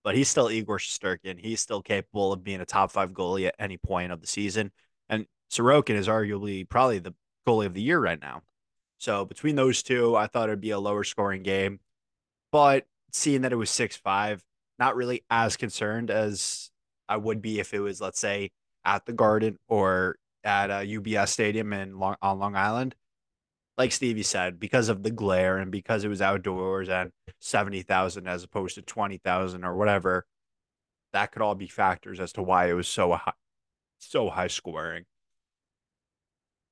but 0.03 0.15
he's 0.15 0.29
still 0.29 0.49
Igor 0.49 0.77
Shesterkin. 0.77 1.39
He's 1.39 1.59
still 1.59 1.81
capable 1.81 2.31
of 2.31 2.43
being 2.43 2.61
a 2.61 2.65
top 2.65 2.91
five 2.91 3.11
goalie 3.11 3.47
at 3.47 3.55
any 3.59 3.77
point 3.77 4.11
of 4.11 4.21
the 4.21 4.27
season. 4.27 4.71
And 5.09 5.25
Sorokin 5.51 5.95
is 5.95 6.07
arguably 6.07 6.69
probably 6.69 6.99
the 6.99 7.13
goalie 7.47 7.65
of 7.65 7.73
the 7.73 7.81
year 7.81 7.99
right 7.99 8.21
now. 8.21 8.43
So 8.99 9.25
between 9.25 9.55
those 9.55 9.83
two, 9.83 10.15
I 10.15 10.27
thought 10.27 10.49
it'd 10.49 10.61
be 10.61 10.71
a 10.71 10.79
lower 10.79 11.03
scoring 11.03 11.43
game. 11.43 11.79
But 12.51 12.85
seeing 13.11 13.41
that 13.41 13.51
it 13.51 13.57
was 13.57 13.69
6 13.69 13.97
5, 13.97 14.43
not 14.79 14.95
really 14.95 15.23
as 15.29 15.57
concerned 15.57 16.11
as 16.11 16.69
I 17.09 17.17
would 17.17 17.41
be 17.41 17.59
if 17.59 17.73
it 17.73 17.79
was, 17.79 17.99
let's 17.99 18.19
say, 18.19 18.51
at 18.85 19.05
the 19.05 19.13
Garden 19.13 19.57
or 19.67 20.17
at 20.43 20.71
uh, 20.71 20.79
a 20.81 20.99
UBS 20.99 21.29
Stadium 21.29 21.73
in 21.73 21.99
Long, 21.99 22.15
on 22.21 22.39
Long 22.39 22.55
Island. 22.55 22.95
Like 23.77 23.91
Stevie 23.91 24.23
said, 24.23 24.59
because 24.59 24.89
of 24.89 25.03
the 25.03 25.11
glare 25.11 25.57
and 25.57 25.71
because 25.71 26.03
it 26.03 26.07
was 26.07 26.21
outdoors 26.21 26.89
and 26.89 27.11
70,000 27.39 28.27
as 28.27 28.43
opposed 28.43 28.75
to 28.75 28.81
20,000 28.81 29.63
or 29.63 29.75
whatever, 29.75 30.25
that 31.13 31.31
could 31.31 31.43
all 31.43 31.55
be 31.55 31.67
factors 31.67 32.19
as 32.19 32.33
to 32.33 32.41
why 32.41 32.69
it 32.69 32.73
was 32.73 32.87
so 32.87 33.13
high, 33.13 33.33
so 33.99 34.29
high 34.29 34.47
scoring. 34.47 35.05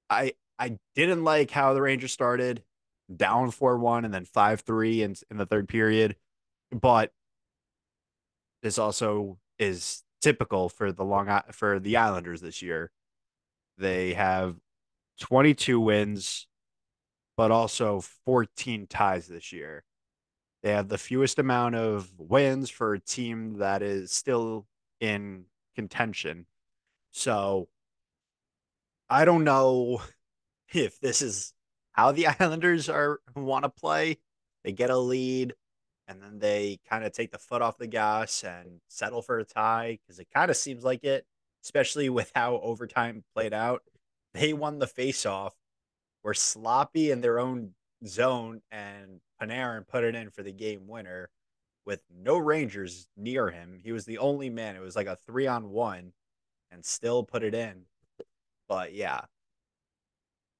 I 0.10 0.34
I 0.58 0.78
didn't 0.96 1.24
like 1.24 1.52
how 1.52 1.74
the 1.74 1.82
Rangers 1.82 2.12
started 2.12 2.63
down 3.13 3.52
4-1 3.52 4.06
and 4.06 4.13
then 4.13 4.26
5-3 4.26 5.00
in, 5.00 5.15
in 5.30 5.38
the 5.38 5.46
third 5.46 5.68
period, 5.68 6.15
but 6.72 7.12
this 8.63 8.80
also 8.80 9.38
is 9.60 10.04
typical 10.22 10.70
for 10.70 10.91
the 10.91 11.04
long 11.04 11.30
for 11.52 11.80
the 11.80 11.98
Islanders 11.98 12.41
this 12.41 12.62
year. 12.62 12.91
They 13.78 14.13
have 14.13 14.56
22 15.20 15.80
wins 15.80 16.48
but 17.38 17.52
also 17.52 18.02
14 18.26 18.88
ties 18.88 19.28
this 19.28 19.52
year. 19.52 19.84
They 20.63 20.71
have 20.71 20.88
the 20.88 20.98
fewest 20.98 21.38
amount 21.38 21.76
of 21.76 22.12
wins 22.17 22.69
for 22.69 22.93
a 22.93 23.00
team 23.00 23.60
that 23.60 23.82
is 23.82 24.12
still 24.12 24.65
in 25.00 25.45
contention. 25.76 26.48
So 27.12 27.67
I 29.10 29.26
don't 29.26 29.43
know 29.43 30.02
if 30.74 31.00
this 31.00 31.21
is 31.21 31.54
how 31.91 32.12
the 32.12 32.28
Islanders 32.39 32.89
are 32.89 33.19
want 33.36 33.63
to 33.63 33.69
play. 33.69 34.17
They 34.63 34.71
get 34.71 34.89
a 34.89 34.98
lead 34.98 35.54
and 36.08 36.21
then 36.21 36.39
they 36.39 36.80
kind 36.89 37.04
of 37.04 37.12
take 37.13 37.32
the 37.32 37.38
foot 37.38 37.62
off 37.62 37.78
the 37.78 37.88
gas 37.88 38.43
and 38.43 38.80
settle 38.88 39.21
for 39.21 39.39
a 39.39 39.45
tie 39.45 40.00
because 40.02 40.19
it 40.19 40.28
kind 40.34 40.52
of 40.52 40.58
seems 40.58 40.84
like 40.84 41.04
it, 41.04 41.26
especially 41.63 42.10
with 42.10 42.32
how 42.36 42.60
overtime 42.60 43.24
played 43.34 43.54
out. 43.54 43.82
They 44.34 44.54
won 44.54 44.80
the 44.80 44.88
face-off, 44.88 45.54
were 46.25 46.33
sloppy 46.33 47.11
in 47.11 47.21
their 47.21 47.38
own 47.39 47.69
zone, 48.05 48.59
and 48.71 49.21
Panarin 49.39 49.88
put 49.88 50.03
it 50.03 50.15
in 50.15 50.31
for 50.31 50.41
the 50.41 50.51
game 50.51 50.88
winner 50.88 51.29
with 51.85 52.01
no 52.11 52.39
Rangers 52.39 53.07
near 53.15 53.51
him. 53.51 53.79
He 53.81 53.91
was 53.91 54.05
the 54.05 54.17
only 54.17 54.49
man. 54.49 54.75
It 54.75 54.81
was 54.81 54.95
like 54.95 55.05
a 55.05 55.15
three 55.27 55.45
on 55.45 55.69
one 55.69 56.13
and 56.71 56.83
still 56.83 57.23
put 57.23 57.43
it 57.43 57.53
in. 57.53 57.83
But 58.67 58.95
yeah, 58.95 59.21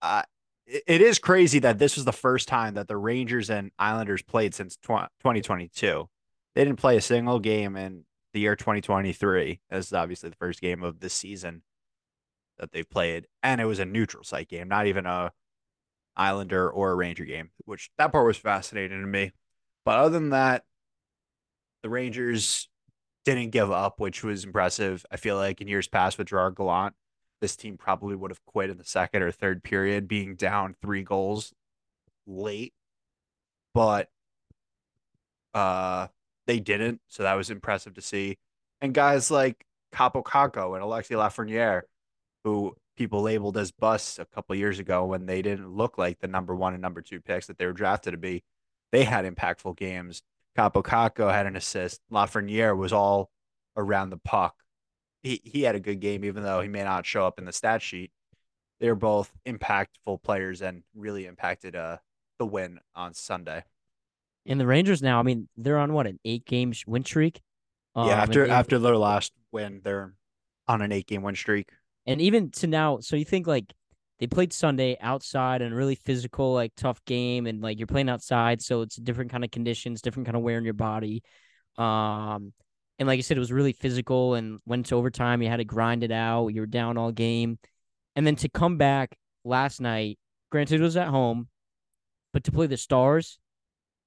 uh, 0.04 0.22
it, 0.68 0.84
it 0.86 1.02
is 1.02 1.18
crazy 1.18 1.58
that 1.58 1.80
this 1.80 1.96
was 1.96 2.06
the 2.06 2.14
first 2.14 2.48
time 2.48 2.76
that 2.76 2.88
the 2.88 2.96
Rangers 2.96 3.50
and 3.50 3.72
Islanders 3.80 4.22
played 4.22 4.54
since 4.54 4.76
tw- 4.78 5.10
2022. 5.22 6.08
They 6.54 6.64
didn't 6.64 6.80
play 6.80 6.96
a 6.96 7.02
single 7.02 7.40
game 7.40 7.76
in 7.76 8.06
the 8.34 8.42
year 8.42 8.56
2023. 8.56 9.62
This 9.72 9.88
is 9.88 9.94
obviously 9.94 10.30
the 10.30 10.36
first 10.36 10.62
game 10.62 10.84
of 10.84 11.00
this 11.00 11.16
season 11.16 11.64
that 12.60 12.72
they've 12.72 12.90
played, 12.90 13.26
and 13.42 13.60
it 13.60 13.66
was 13.66 13.80
a 13.80 13.86
neutral 13.86 14.24
site 14.24 14.48
game, 14.48 14.68
not 14.68 14.86
even 14.86 15.08
a 15.08 15.32
Islander 16.16 16.70
or 16.70 16.92
a 16.92 16.96
Ranger 16.96 17.26
game, 17.26 17.52
which 17.66 17.90
that 17.98 18.12
part 18.12 18.26
was 18.26 18.38
fascinating 18.38 19.02
to 19.02 19.08
me. 19.08 19.32
But 19.84 20.00
other 20.00 20.12
than 20.12 20.30
that, 20.30 20.64
the 21.84 21.90
Rangers 21.90 22.70
didn't 23.26 23.52
give 23.52 23.72
up, 23.72 24.00
which 24.00 24.24
was 24.24 24.44
impressive. 24.46 25.06
I 25.12 25.18
feel 25.18 25.36
like 25.36 25.62
in 25.62 25.68
years 25.68 25.88
past 25.88 26.18
with 26.18 26.28
Gerard 26.28 26.56
Gallant, 26.56 26.96
this 27.42 27.56
team 27.56 27.78
probably 27.78 28.16
would 28.16 28.32
have 28.32 28.44
quit 28.46 28.70
in 28.70 28.78
the 28.78 28.84
second 28.84 29.22
or 29.22 29.32
third 29.32 29.64
period, 29.64 30.08
being 30.08 30.36
down 30.36 30.76
three 30.82 31.04
goals 31.04 31.54
late. 32.26 32.74
But 33.74 34.10
uh 35.54 36.08
they 36.48 36.60
didn't, 36.60 37.02
so 37.08 37.24
that 37.24 37.34
was 37.34 37.50
impressive 37.50 37.96
to 37.96 38.02
see. 38.02 38.38
And 38.82 38.94
guys 38.94 39.32
like 39.32 39.66
Kaapo 39.94 40.24
Kakko 40.24 40.76
and 40.76 40.84
Alexi 40.84 41.16
Lafreniere, 41.16 41.82
who 42.44 42.76
people 42.96 43.22
labeled 43.22 43.58
as 43.58 43.72
busts 43.72 44.20
a 44.20 44.26
couple 44.26 44.56
years 44.56 44.80
ago 44.80 45.06
when 45.06 45.26
they 45.26 45.42
didn't 45.42 45.70
look 45.70 45.98
like 45.98 46.20
the 46.20 46.28
number 46.28 46.56
one 46.56 46.74
and 46.74 46.82
number 46.82 47.02
two 47.02 47.22
picks 47.22 47.48
that 47.48 47.58
they 47.58 47.66
were 47.66 47.74
drafted 47.74 48.14
to 48.14 48.18
be. 48.18 48.44
They 48.92 49.04
had 49.04 49.26
impactful 49.26 49.78
games. 49.78 50.24
Kaapo 50.58 50.84
Kakko 50.84 51.32
had 51.32 51.48
an 51.48 51.56
assist. 51.56 52.02
Lafreniere 52.12 52.78
was 52.78 52.94
all 52.94 53.30
around 53.76 54.10
the 54.10 54.18
puck. 54.18 54.56
He 55.22 55.42
he 55.44 55.64
had 55.64 55.76
a 55.76 55.80
good 55.80 56.00
game, 56.00 56.24
even 56.24 56.44
though 56.44 56.62
he 56.62 56.70
may 56.70 56.84
not 56.84 57.06
show 57.06 57.26
up 57.26 57.40
in 57.40 57.46
the 57.46 57.52
stat 57.52 57.82
sheet. 57.82 58.12
They're 58.80 58.96
both 58.96 59.32
impactful 59.46 60.22
players 60.24 60.62
and 60.62 60.84
really 60.94 61.26
impacted 61.26 61.76
uh 61.76 61.98
the 62.40 62.46
win 62.46 62.80
on 62.96 63.14
Sunday. 63.14 63.64
And 64.46 64.60
the 64.60 64.68
Rangers 64.68 65.02
now, 65.02 65.20
I 65.20 65.24
mean, 65.24 65.48
they're 65.58 65.80
on 65.80 65.94
what 65.94 66.08
an 66.08 66.20
eight 66.24 66.46
game 66.46 66.74
win 66.86 67.04
streak. 67.04 67.42
Um, 67.96 68.08
yeah, 68.08 68.22
after 68.22 68.48
after 68.48 68.78
their 68.78 68.98
last 68.98 69.34
win, 69.52 69.82
they're 69.84 70.14
on 70.68 70.82
an 70.82 70.92
eight 70.92 71.08
game 71.08 71.24
win 71.24 71.36
streak. 71.36 71.70
And 72.08 72.22
even 72.22 72.52
to 72.52 72.68
now, 72.68 73.00
so 73.00 73.16
you 73.16 73.26
think 73.26 73.48
like 73.48 73.74
they 74.20 74.28
played 74.28 74.54
Sunday 74.54 74.98
outside 75.02 75.62
and 75.62 75.76
really 75.76 75.96
physical, 75.96 76.54
like 76.54 76.72
tough 76.78 77.04
game, 77.06 77.48
and 77.48 77.62
like 77.62 77.80
you're 77.80 77.88
playing 77.88 78.10
outside, 78.10 78.62
so 78.62 78.82
it's 78.82 78.98
a 78.98 79.02
different 79.02 79.32
kind 79.32 79.44
of 79.44 79.52
conditions, 79.52 80.02
different 80.02 80.26
kind 80.28 80.38
of 80.38 80.44
wear 80.44 80.58
in 80.58 80.64
your 80.64 80.74
body. 80.74 81.24
Um, 81.78 82.54
and 82.98 83.08
like 83.08 83.18
I 83.18 83.22
said, 83.22 83.38
it 83.38 83.42
was 83.42 83.52
really 83.52 83.74
physical 83.74 84.36
and 84.36 84.60
went 84.66 84.86
to 84.88 84.96
overtime. 84.96 85.42
You 85.42 85.50
had 85.50 85.58
to 85.58 85.66
grind 85.66 86.04
it 86.04 86.12
out. 86.12 86.48
You 86.50 86.62
were 86.62 86.68
down 86.68 86.98
all 86.98 87.12
game, 87.12 87.58
and 88.16 88.26
then 88.26 88.36
to 88.38 88.50
come 88.50 88.78
back 88.78 89.18
last 89.44 89.82
night, 89.82 90.18
granted 90.52 90.80
it 90.80 90.84
was 90.84 90.98
at 90.98 91.08
home, 91.08 91.50
but 92.32 92.46
to 92.46 92.52
play 92.52 92.68
the 92.68 92.78
Stars 92.78 93.40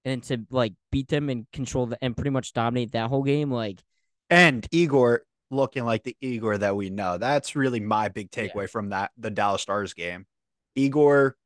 and 0.04 0.22
to 0.24 0.46
like 0.50 0.72
beat 0.92 1.08
them 1.08 1.28
and 1.28 1.46
control 1.52 1.87
the, 1.87 1.98
and 2.00 2.16
pretty 2.16 2.30
much 2.30 2.52
dominate 2.52 2.92
that 2.92 3.08
whole 3.08 3.24
game, 3.24 3.50
like. 3.50 3.82
And 4.30 4.66
Igor 4.70 5.22
looking 5.50 5.84
like 5.84 6.04
the 6.04 6.16
Igor 6.20 6.58
that 6.58 6.76
we 6.76 6.90
know. 6.90 7.18
That's 7.18 7.56
really 7.56 7.80
my 7.80 8.08
big 8.08 8.30
takeaway 8.30 8.62
yeah. 8.62 8.66
from 8.66 8.90
that 8.90 9.11
the 9.16 9.30
Dallas 9.30 9.62
Stars 9.62 9.94
game. 9.94 10.26
Igor 10.74 11.37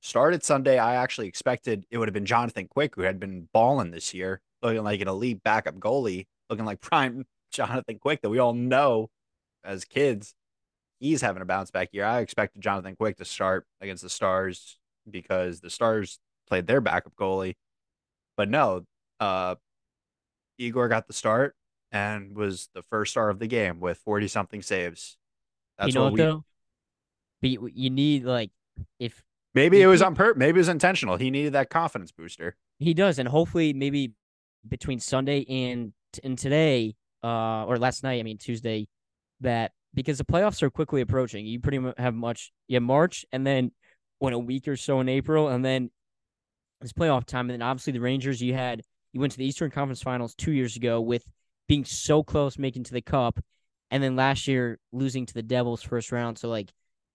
started 0.00 0.44
Sunday. 0.44 0.78
I 0.78 0.96
actually 0.96 1.28
expected 1.28 1.86
it 1.90 1.98
would 1.98 2.08
have 2.08 2.14
been 2.14 2.26
Jonathan 2.26 2.68
Quick 2.68 2.94
who 2.96 3.02
had 3.02 3.20
been 3.20 3.48
balling 3.52 3.90
this 3.90 4.12
year, 4.12 4.40
looking 4.62 4.82
like 4.82 5.00
an 5.00 5.08
elite 5.08 5.42
backup 5.42 5.76
goalie, 5.76 6.26
looking 6.50 6.64
like 6.64 6.80
prime 6.82 7.24
Jonathan 7.50 7.98
Quick 7.98 8.22
that 8.22 8.30
we 8.30 8.38
all 8.38 8.54
know 8.54 9.08
as 9.64 9.84
kids. 9.84 10.34
He's 10.98 11.20
having 11.20 11.42
a 11.42 11.46
bounce 11.46 11.70
back 11.70 11.88
year. 11.92 12.04
I 12.04 12.20
expected 12.20 12.62
Jonathan 12.62 12.94
Quick 12.94 13.16
to 13.16 13.24
start 13.24 13.66
against 13.80 14.04
the 14.04 14.08
Stars 14.08 14.78
because 15.10 15.60
the 15.60 15.70
Stars 15.70 16.20
played 16.46 16.66
their 16.66 16.80
backup 16.80 17.16
goalie. 17.16 17.54
But 18.36 18.48
no, 18.48 18.84
uh 19.20 19.56
Igor 20.58 20.88
got 20.88 21.06
the 21.06 21.12
start 21.12 21.56
and 21.92 22.34
was 22.34 22.68
the 22.74 22.82
first 22.82 23.12
star 23.12 23.28
of 23.28 23.38
the 23.38 23.46
game 23.46 23.78
with 23.78 23.98
40 23.98 24.26
something 24.26 24.62
saves. 24.62 25.18
That's 25.78 25.88
you 25.88 25.94
know 25.94 26.04
what, 26.04 26.12
what 26.12 26.18
we... 26.18 26.24
though? 26.24 26.44
But 27.42 27.76
you 27.76 27.90
need 27.90 28.24
like 28.24 28.50
if 28.98 29.22
maybe 29.54 29.82
it 29.82 29.86
was 29.86 30.00
on 30.00 30.14
purpose, 30.14 30.38
maybe 30.38 30.58
it 30.58 30.60
was 30.60 30.68
intentional. 30.68 31.16
He 31.16 31.30
needed 31.30 31.52
that 31.52 31.70
confidence 31.70 32.12
booster. 32.12 32.56
He 32.78 32.94
does, 32.94 33.18
and 33.18 33.28
hopefully 33.28 33.72
maybe 33.72 34.12
between 34.68 35.00
Sunday 35.00 35.44
and 35.48 35.92
and 36.22 36.38
today, 36.38 36.94
uh, 37.22 37.64
or 37.64 37.78
last 37.78 38.02
night, 38.04 38.20
I 38.20 38.22
mean 38.22 38.38
Tuesday, 38.38 38.88
that 39.40 39.72
because 39.92 40.18
the 40.18 40.24
playoffs 40.24 40.62
are 40.62 40.70
quickly 40.70 41.00
approaching. 41.00 41.44
You 41.46 41.60
pretty 41.60 41.78
much 41.80 41.98
have 41.98 42.14
much 42.14 42.52
yeah 42.68 42.78
March, 42.78 43.26
and 43.32 43.46
then 43.46 43.72
when 44.20 44.32
a 44.32 44.38
week 44.38 44.68
or 44.68 44.76
so 44.76 45.00
in 45.00 45.08
April, 45.08 45.48
and 45.48 45.64
then 45.64 45.90
it's 46.80 46.92
playoff 46.92 47.26
time, 47.26 47.50
and 47.50 47.60
then 47.60 47.62
obviously 47.62 47.92
the 47.92 48.00
Rangers. 48.00 48.40
You 48.40 48.54
had 48.54 48.82
you 49.12 49.20
went 49.20 49.32
to 49.32 49.38
the 49.38 49.46
Eastern 49.46 49.72
Conference 49.72 50.00
Finals 50.00 50.34
two 50.36 50.52
years 50.52 50.76
ago 50.76 51.00
with 51.00 51.24
being 51.68 51.84
so 51.84 52.22
close 52.22 52.58
making 52.58 52.84
to 52.84 52.92
the 52.92 53.02
cup, 53.02 53.40
and 53.90 54.02
then 54.02 54.16
last 54.16 54.48
year 54.48 54.78
losing 54.92 55.26
to 55.26 55.34
the 55.34 55.42
Devils 55.42 55.82
first 55.82 56.12
round. 56.12 56.38
So 56.38 56.48
like, 56.48 56.70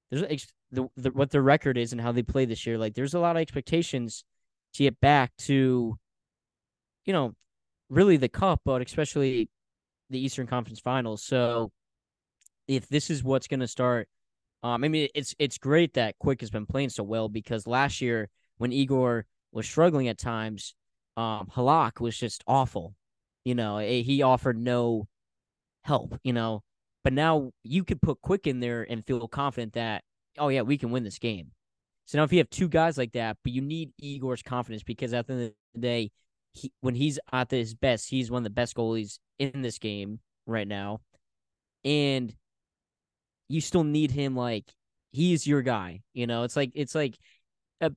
there's 0.10 0.47
the, 0.71 0.88
the 0.95 1.12
what 1.12 1.31
their 1.31 1.41
record 1.41 1.77
is 1.77 1.91
and 1.91 2.01
how 2.01 2.12
they 2.12 2.23
play 2.23 2.45
this 2.45 2.65
year. 2.65 2.77
Like, 2.77 2.93
there's 2.93 3.13
a 3.13 3.19
lot 3.19 3.36
of 3.36 3.41
expectations 3.41 4.23
to 4.73 4.83
get 4.83 4.99
back 4.99 5.31
to, 5.39 5.97
you 7.05 7.13
know, 7.13 7.33
really 7.89 8.17
the 8.17 8.29
cup, 8.29 8.62
but 8.65 8.81
especially 8.81 9.49
the 10.10 10.19
Eastern 10.19 10.47
Conference 10.47 10.79
Finals. 10.79 11.23
So 11.23 11.71
if 12.67 12.88
this 12.88 13.10
is 13.10 13.23
what's 13.23 13.47
going 13.47 13.62
to 13.62 13.67
start, 13.67 14.07
um, 14.63 14.83
I 14.83 14.88
mean, 14.88 15.07
it's 15.13 15.36
it's 15.39 15.57
great 15.57 15.93
that 15.93 16.17
Quick 16.19 16.41
has 16.41 16.49
been 16.49 16.65
playing 16.65 16.89
so 16.89 17.03
well 17.03 17.29
because 17.29 17.67
last 17.67 18.01
year 18.01 18.29
when 18.57 18.71
Igor 18.71 19.25
was 19.51 19.67
struggling 19.67 20.07
at 20.07 20.17
times, 20.17 20.73
um, 21.15 21.47
Halak 21.55 21.99
was 21.99 22.17
just 22.17 22.43
awful. 22.47 22.95
You 23.47 23.55
know, 23.55 23.77
eh, 23.77 24.01
he 24.01 24.23
offered 24.23 24.57
no 24.57 25.07
help. 25.86 26.19
You 26.21 26.33
know, 26.33 26.63
but 27.05 27.13
now 27.13 27.51
you 27.63 27.86
could 27.86 28.01
put 28.01 28.21
Quick 28.21 28.45
in 28.45 28.60
there 28.60 28.86
and 28.89 29.05
feel 29.05 29.25
confident 29.29 29.71
that 29.73 30.03
oh 30.38 30.49
yeah, 30.49 30.63
we 30.63 30.77
can 30.77 30.91
win 30.91 31.05
this 31.05 31.17
game. 31.17 31.51
So 32.03 32.17
now 32.17 32.25
if 32.25 32.33
you 32.33 32.39
have 32.39 32.49
two 32.49 32.67
guys 32.67 32.97
like 32.97 33.13
that, 33.13 33.38
but 33.45 33.53
you 33.53 33.62
need 33.62 33.93
Igor's 34.01 34.43
confidence 34.43 34.83
because 34.83 35.13
at 35.13 35.27
the 35.27 35.33
end 35.33 35.43
of 35.43 35.51
the 35.75 35.79
day, 35.79 36.12
he, 36.51 36.73
when 36.81 36.93
he's 36.93 37.19
at 37.31 37.49
his 37.49 37.73
best, 37.73 38.10
he's 38.10 38.29
one 38.29 38.41
of 38.41 38.43
the 38.43 38.49
best 38.49 38.75
goalies 38.75 39.19
in 39.39 39.62
this 39.62 39.79
game 39.79 40.19
right 40.45 40.67
now. 40.67 40.99
And 41.86 42.36
you 43.47 43.62
still 43.62 43.86
need 43.86 44.12
him 44.12 44.36
like 44.36 44.65
he's 45.13 45.47
your 45.47 45.62
guy. 45.62 46.01
You 46.13 46.27
know, 46.27 46.43
it's 46.43 46.57
like 46.57 46.71
it's 46.75 46.95
like 46.95 47.17
a, 47.79 47.91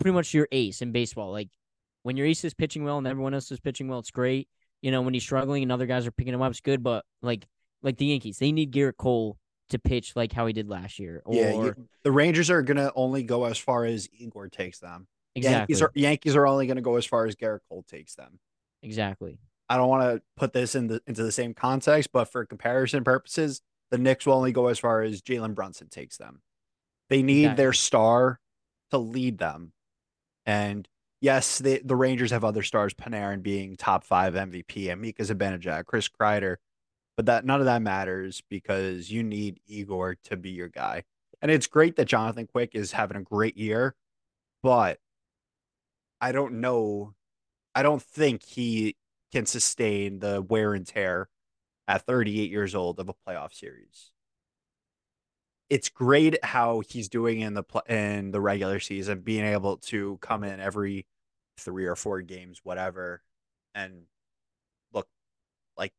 pretty 0.00 0.14
much 0.14 0.34
your 0.34 0.48
ace 0.50 0.82
in 0.82 0.90
baseball. 0.90 1.30
Like 1.30 1.48
when 2.02 2.16
your 2.16 2.26
ace 2.26 2.44
is 2.44 2.54
pitching 2.54 2.82
well 2.82 2.98
and 2.98 3.06
everyone 3.06 3.34
else 3.34 3.52
is 3.52 3.60
pitching 3.60 3.86
well, 3.86 4.00
it's 4.00 4.10
great. 4.10 4.48
You 4.82 4.90
know, 4.90 5.02
when 5.02 5.14
he's 5.14 5.22
struggling 5.22 5.62
and 5.62 5.70
other 5.72 5.86
guys 5.86 6.06
are 6.06 6.10
picking 6.10 6.32
him 6.34 6.42
up, 6.42 6.50
it's 6.50 6.60
good. 6.60 6.82
But 6.82 7.04
like 7.22 7.46
like 7.82 7.96
the 7.96 8.06
Yankees, 8.06 8.38
they 8.38 8.52
need 8.52 8.72
Gerrit 8.72 8.96
Cole 8.96 9.36
to 9.70 9.78
pitch 9.78 10.16
like 10.16 10.32
how 10.32 10.46
he 10.46 10.52
did 10.52 10.68
last 10.68 10.98
year. 10.98 11.22
Or 11.24 11.34
yeah, 11.34 11.52
you, 11.52 11.74
the 12.02 12.12
Rangers 12.12 12.50
are 12.50 12.62
gonna 12.62 12.90
only 12.94 13.22
go 13.22 13.44
as 13.44 13.58
far 13.58 13.84
as 13.84 14.08
Igor 14.18 14.48
takes 14.48 14.78
them. 14.80 15.06
exactly, 15.34 15.60
Yankees 15.60 15.82
are 15.82 15.92
Yankees 15.94 16.36
are 16.36 16.46
only 16.46 16.66
gonna 16.66 16.80
go 16.80 16.96
as 16.96 17.06
far 17.06 17.26
as 17.26 17.36
Gerrit 17.36 17.60
Cole 17.68 17.84
takes 17.88 18.14
them. 18.14 18.38
exactly. 18.82 19.38
I 19.68 19.76
don't 19.76 19.88
want 19.88 20.02
to 20.02 20.22
put 20.36 20.52
this 20.52 20.74
in 20.74 20.88
the 20.88 21.00
into 21.06 21.22
the 21.22 21.30
same 21.30 21.54
context, 21.54 22.10
but 22.12 22.24
for 22.32 22.44
comparison 22.44 23.04
purposes, 23.04 23.60
the 23.92 23.98
Knicks 23.98 24.26
will 24.26 24.34
only 24.34 24.50
go 24.50 24.66
as 24.66 24.80
far 24.80 25.02
as 25.02 25.22
Jalen 25.22 25.54
Brunson 25.54 25.88
takes 25.88 26.16
them. 26.16 26.42
They 27.08 27.22
need 27.22 27.42
Exactly. 27.44 27.62
their 27.62 27.72
star 27.72 28.40
to 28.90 28.98
lead 28.98 29.38
them. 29.38 29.72
And 30.44 30.88
yes, 31.20 31.58
the 31.58 31.80
the 31.84 31.96
Rangers 31.96 32.30
have 32.30 32.44
other 32.44 32.62
stars, 32.62 32.94
Panarin 32.94 33.42
being 33.42 33.76
top 33.76 34.04
five 34.04 34.34
MVP, 34.34 34.90
and 34.90 35.00
Mika 35.00 35.22
Zibanejad, 35.22 35.86
Chris 35.86 36.08
Kreider, 36.08 36.56
but 37.16 37.26
that 37.26 37.44
none 37.44 37.60
of 37.60 37.66
that 37.66 37.82
matters 37.82 38.42
because 38.48 39.10
you 39.10 39.22
need 39.22 39.60
Igor 39.66 40.16
to 40.24 40.36
be 40.36 40.50
your 40.50 40.68
guy. 40.68 41.04
And 41.42 41.50
it's 41.50 41.66
great 41.66 41.96
that 41.96 42.06
Jonathan 42.06 42.46
Quick 42.46 42.70
is 42.74 42.92
having 42.92 43.16
a 43.16 43.22
great 43.22 43.56
year, 43.56 43.94
but 44.62 44.98
I 46.20 46.32
don't 46.32 46.60
know. 46.60 47.14
I 47.74 47.82
don't 47.82 48.02
think 48.02 48.42
he 48.42 48.96
can 49.32 49.46
sustain 49.46 50.18
the 50.18 50.42
wear 50.42 50.74
and 50.74 50.86
tear 50.86 51.28
at 51.88 52.02
38 52.06 52.50
years 52.50 52.74
old 52.74 52.98
of 53.00 53.08
a 53.08 53.14
playoff 53.14 53.54
series. 53.54 54.10
It's 55.70 55.88
great 55.88 56.44
how 56.44 56.80
he's 56.80 57.08
doing 57.08 57.40
in 57.40 57.54
the 57.54 57.64
in 57.88 58.32
the 58.32 58.40
regular 58.40 58.80
season, 58.80 59.20
being 59.20 59.44
able 59.44 59.76
to 59.78 60.18
come 60.20 60.44
in 60.44 60.60
every 60.60 61.06
three 61.58 61.86
or 61.86 61.96
four 61.96 62.20
games, 62.22 62.60
whatever, 62.64 63.22
and 63.74 64.02
look 64.92 65.08
like 65.76 65.92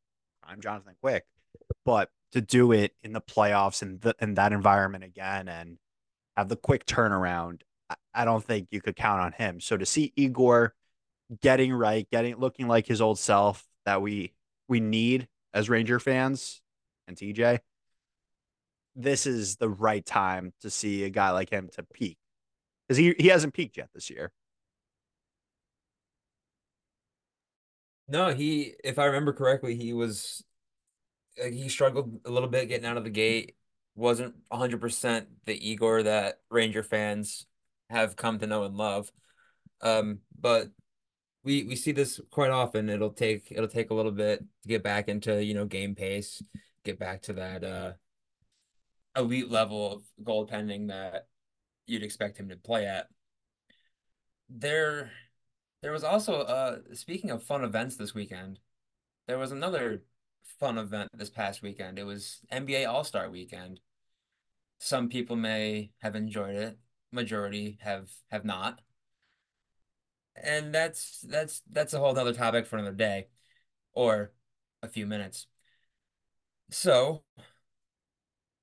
I'm 0.44 0.60
Jonathan 0.60 0.94
Quick. 1.00 1.24
But 1.84 2.10
to 2.32 2.40
do 2.40 2.72
it 2.72 2.94
in 3.02 3.12
the 3.12 3.20
playoffs 3.20 3.82
and 3.82 4.00
the, 4.00 4.14
in 4.20 4.34
that 4.34 4.52
environment 4.52 5.04
again 5.04 5.48
and 5.48 5.78
have 6.36 6.48
the 6.48 6.56
quick 6.56 6.86
turnaround, 6.86 7.62
I, 7.90 7.96
I 8.14 8.24
don't 8.24 8.44
think 8.44 8.68
you 8.70 8.80
could 8.80 8.96
count 8.96 9.20
on 9.20 9.32
him. 9.32 9.60
So 9.60 9.76
to 9.76 9.86
see 9.86 10.12
Igor 10.16 10.74
getting 11.40 11.72
right, 11.72 12.08
getting 12.10 12.36
looking 12.36 12.68
like 12.68 12.86
his 12.86 13.00
old 13.00 13.18
self 13.18 13.66
that 13.86 14.02
we 14.02 14.34
we 14.68 14.80
need 14.80 15.28
as 15.54 15.70
Ranger 15.70 15.98
fans 15.98 16.60
and 17.08 17.16
TJ, 17.16 17.60
this 18.94 19.26
is 19.26 19.56
the 19.56 19.68
right 19.68 20.04
time 20.04 20.52
to 20.60 20.70
see 20.70 21.04
a 21.04 21.10
guy 21.10 21.30
like 21.30 21.50
him 21.50 21.68
to 21.74 21.82
peak. 21.82 22.18
Because 22.86 22.98
he, 22.98 23.14
he 23.18 23.28
hasn't 23.28 23.54
peaked 23.54 23.76
yet 23.76 23.88
this 23.94 24.10
year. 24.10 24.30
No, 28.08 28.34
he, 28.34 28.74
if 28.84 28.98
I 28.98 29.06
remember 29.06 29.32
correctly, 29.32 29.76
he 29.76 29.92
was 29.92 30.44
uh, 31.42 31.46
he 31.46 31.68
struggled 31.68 32.20
a 32.24 32.30
little 32.30 32.48
bit 32.48 32.68
getting 32.68 32.86
out 32.86 32.96
of 32.96 33.04
the 33.04 33.10
gate. 33.10 33.56
Wasn't 33.94 34.34
100% 34.50 35.26
the 35.46 35.70
Igor 35.70 36.02
that 36.04 36.40
Ranger 36.50 36.82
fans 36.82 37.46
have 37.90 38.16
come 38.16 38.38
to 38.38 38.46
know 38.46 38.64
and 38.64 38.76
love. 38.76 39.10
Um, 39.82 40.20
but 40.38 40.68
we 41.44 41.64
we 41.64 41.76
see 41.76 41.92
this 41.92 42.20
quite 42.30 42.50
often. 42.50 42.88
It'll 42.88 43.10
take 43.10 43.48
it'll 43.50 43.68
take 43.68 43.90
a 43.90 43.94
little 43.94 44.12
bit 44.12 44.40
to 44.62 44.68
get 44.68 44.82
back 44.82 45.08
into, 45.08 45.42
you 45.44 45.54
know, 45.54 45.64
game 45.66 45.94
pace, 45.94 46.42
get 46.84 46.98
back 46.98 47.22
to 47.22 47.34
that 47.34 47.64
uh 47.64 47.92
elite 49.16 49.50
level 49.50 49.92
of 49.92 50.02
goaltending 50.24 50.88
that 50.88 51.28
you'd 51.86 52.02
expect 52.02 52.38
him 52.38 52.48
to 52.48 52.56
play 52.56 52.86
at. 52.86 53.08
There 54.48 55.10
there 55.82 55.92
was 55.92 56.04
also 56.04 56.42
uh 56.42 56.78
speaking 56.94 57.30
of 57.30 57.42
fun 57.42 57.64
events 57.64 57.96
this 57.96 58.14
weekend, 58.14 58.58
there 59.26 59.38
was 59.38 59.52
another 59.52 60.02
fun 60.60 60.78
event 60.78 61.10
this 61.14 61.30
past 61.30 61.62
weekend. 61.62 61.98
It 61.98 62.04
was 62.04 62.40
NBA 62.52 62.86
All-Star 62.86 63.30
weekend. 63.30 63.80
Some 64.78 65.08
people 65.08 65.36
may 65.36 65.92
have 66.00 66.16
enjoyed 66.16 66.56
it, 66.56 66.78
majority 67.12 67.78
have 67.82 68.10
have 68.30 68.44
not. 68.44 68.80
And 70.36 70.74
that's 70.74 71.20
that's 71.28 71.62
that's 71.70 71.94
a 71.94 71.98
whole 71.98 72.18
other 72.18 72.32
topic 72.34 72.66
for 72.66 72.76
another 72.78 72.96
day 72.96 73.28
or 73.92 74.32
a 74.82 74.88
few 74.88 75.06
minutes. 75.06 75.46
So, 76.70 77.24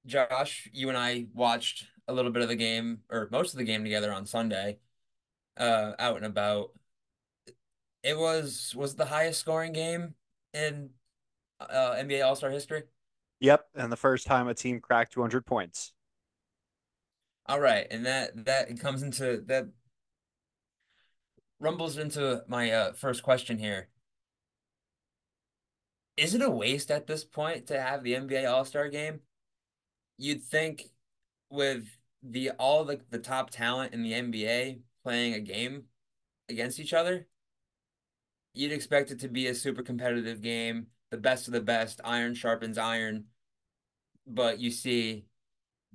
Josh, 0.05 0.69
you 0.73 0.89
and 0.89 0.97
I 0.97 1.27
watched 1.33 1.85
a 2.07 2.13
little 2.13 2.31
bit 2.31 2.41
of 2.41 2.49
the 2.49 2.55
game 2.55 2.99
or 3.09 3.29
most 3.31 3.53
of 3.53 3.57
the 3.57 3.63
game 3.63 3.83
together 3.83 4.11
on 4.11 4.25
Sunday, 4.25 4.79
uh, 5.57 5.93
out 5.99 6.17
and 6.17 6.25
about. 6.25 6.71
It 8.03 8.17
was 8.17 8.73
was 8.75 8.95
the 8.95 9.05
highest 9.05 9.39
scoring 9.39 9.73
game 9.73 10.15
in 10.53 10.91
uh, 11.59 11.95
NBA 11.95 12.25
All-Star 12.25 12.49
history. 12.49 12.83
Yep. 13.41 13.65
And 13.75 13.91
the 13.91 13.97
first 13.97 14.25
time 14.25 14.47
a 14.47 14.53
team 14.53 14.79
cracked 14.79 15.13
200 15.13 15.45
points. 15.45 15.93
All 17.47 17.59
right, 17.59 17.87
and 17.89 18.05
that 18.05 18.45
that 18.45 18.79
comes 18.79 19.01
into 19.01 19.43
that 19.47 19.69
rumbles 21.59 21.97
into 21.97 22.43
my 22.47 22.71
uh, 22.71 22.93
first 22.93 23.23
question 23.23 23.57
here. 23.57 23.89
Is 26.15 26.35
it 26.35 26.41
a 26.41 26.49
waste 26.49 26.91
at 26.91 27.07
this 27.07 27.23
point 27.23 27.67
to 27.67 27.81
have 27.81 28.03
the 28.03 28.13
NBA 28.13 28.49
All-Star 28.49 28.89
game? 28.89 29.21
You'd 30.19 30.43
think 30.43 30.83
with 31.49 31.85
the 32.21 32.51
all 32.59 32.83
the, 32.83 32.99
the 33.09 33.19
top 33.19 33.51
talent 33.51 33.93
in 33.93 34.03
the 34.03 34.11
NBA 34.11 34.81
playing 35.01 35.33
a 35.33 35.39
game 35.39 35.85
against 36.49 36.77
each 36.77 36.93
other, 36.93 37.25
you'd 38.53 38.73
expect 38.73 39.11
it 39.11 39.19
to 39.21 39.29
be 39.29 39.47
a 39.47 39.55
super 39.55 39.81
competitive 39.81 40.41
game, 40.41 40.87
the 41.09 41.17
best 41.17 41.47
of 41.47 41.53
the 41.53 41.61
best, 41.61 42.01
iron 42.03 42.35
sharpens 42.35 42.77
iron. 42.77 43.27
But 44.27 44.59
you 44.59 44.71
see 44.71 45.25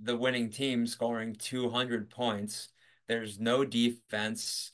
the 0.03 0.17
winning 0.17 0.49
team 0.49 0.87
scoring 0.87 1.37
200 1.39 2.09
points. 2.09 2.71
There's 3.07 3.39
no 3.39 3.63
defense. 3.67 4.71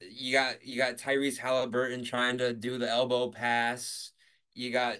You 0.00 0.34
got 0.34 0.62
you 0.62 0.76
got 0.76 0.98
Tyrese 0.98 1.38
Halliburton 1.38 2.04
trying 2.04 2.36
to 2.36 2.52
do 2.52 2.76
the 2.76 2.90
elbow 2.90 3.30
pass. 3.30 4.12
You 4.52 4.70
got 4.70 4.98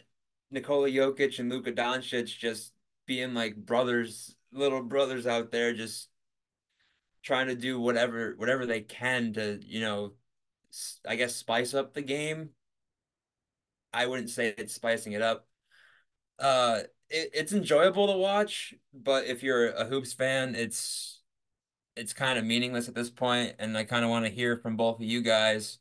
Nikola 0.50 0.88
Jokic 0.88 1.38
and 1.38 1.50
Luka 1.50 1.70
Doncic 1.70 2.38
just 2.38 2.73
being 3.06 3.34
like 3.34 3.56
brothers, 3.56 4.36
little 4.52 4.82
brothers 4.82 5.26
out 5.26 5.50
there, 5.50 5.74
just 5.74 6.08
trying 7.22 7.46
to 7.48 7.54
do 7.54 7.80
whatever 7.80 8.34
whatever 8.36 8.66
they 8.66 8.80
can 8.80 9.32
to, 9.34 9.60
you 9.62 9.80
know, 9.80 10.12
I 11.06 11.16
guess 11.16 11.36
spice 11.36 11.74
up 11.74 11.94
the 11.94 12.02
game. 12.02 12.50
I 13.92 14.06
wouldn't 14.06 14.30
say 14.30 14.54
it's 14.58 14.74
spicing 14.74 15.12
it 15.12 15.22
up. 15.22 15.46
Uh, 16.38 16.80
it, 17.08 17.30
it's 17.32 17.52
enjoyable 17.52 18.08
to 18.08 18.18
watch, 18.18 18.74
but 18.92 19.26
if 19.26 19.42
you're 19.42 19.70
a 19.70 19.84
hoops 19.84 20.12
fan, 20.12 20.54
it's 20.54 21.20
it's 21.96 22.12
kind 22.12 22.38
of 22.38 22.44
meaningless 22.44 22.88
at 22.88 22.94
this 22.94 23.10
point, 23.10 23.54
and 23.58 23.76
I 23.78 23.84
kind 23.84 24.04
of 24.04 24.10
want 24.10 24.24
to 24.24 24.30
hear 24.30 24.56
from 24.56 24.76
both 24.76 24.96
of 24.96 25.04
you 25.04 25.22
guys 25.22 25.78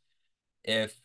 if 0.63 0.99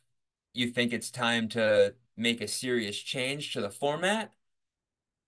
you 0.53 0.71
think 0.71 0.93
it's 0.93 1.11
time 1.11 1.49
to 1.51 1.95
make 2.17 2.41
a 2.41 2.49
serious 2.49 2.99
change 2.99 3.53
to 3.53 3.61
the 3.61 3.71
format 3.71 4.33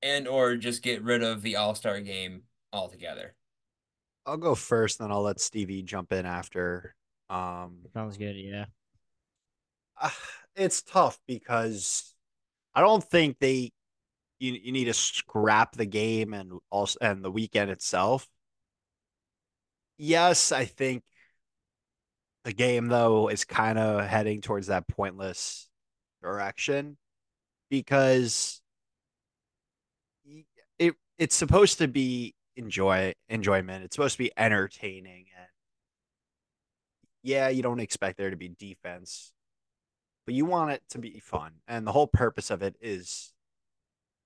and 0.03 0.27
or 0.29 0.57
just 0.57 0.83
get 0.83 1.03
rid 1.03 1.23
of 1.23 1.43
the 1.43 1.57
All-Star 1.57 2.01
game 2.01 2.43
altogether. 2.73 3.35
I'll 4.27 4.37
go 4.37 4.55
first, 4.55 4.99
then 4.99 5.11
I'll 5.11 5.23
let 5.23 5.41
Stevie 5.41 5.83
jump 5.83 6.13
in 6.13 6.27
after. 6.27 6.95
Um, 7.29 7.79
Sounds 7.95 8.17
good. 8.17 8.37
Yeah. 8.37 8.67
ah, 10.01 10.17
it's 10.57 10.83
tough 10.83 11.19
because 11.27 12.15
I 12.75 12.81
don't 12.81 13.05
think 13.05 13.39
they 13.39 13.73
you, 14.39 14.53
you 14.55 14.73
need 14.73 14.87
to 14.87 14.95
scrap 14.95 15.77
the 15.77 15.87
game 15.87 16.35
and 16.35 16.61
also 16.71 16.99
and 17.01 17.25
the 17.25 17.31
weekend 17.31 17.71
itself. 17.71 18.29
Yes, 19.99 20.53
I 20.53 20.65
think 20.65 21.05
the 22.45 22.53
game 22.53 22.89
though 22.89 23.29
is 23.29 23.45
kind 23.45 23.79
of 23.79 24.07
heading 24.07 24.41
towards 24.41 24.69
that 24.69 24.89
pointless 24.89 25.69
direction 26.23 26.97
because 27.71 28.60
y- 28.60 28.60
it 28.60 28.60
it's 31.21 31.37
supposed 31.37 31.79
to 31.79 31.87
be 31.87 32.35
enjoy 32.57 33.13
enjoyment. 33.29 33.85
It's 33.85 33.95
supposed 33.95 34.17
to 34.17 34.25
be 34.25 34.33
entertaining 34.37 35.27
and 35.37 35.47
yeah, 37.23 37.51
you 37.51 37.63
don't 37.63 37.81
expect 37.81 38.17
there 38.17 38.31
to 38.31 38.37
be 38.37 38.49
defense, 38.49 39.33
but 40.25 40.35
you 40.35 40.47
want 40.47 40.71
it 40.71 40.83
to 40.91 40.99
be 40.99 41.21
fun. 41.21 41.53
And 41.69 41.87
the 41.87 41.93
whole 41.93 42.07
purpose 42.07 42.51
of 42.51 42.63
it 42.63 42.77
is 42.81 43.35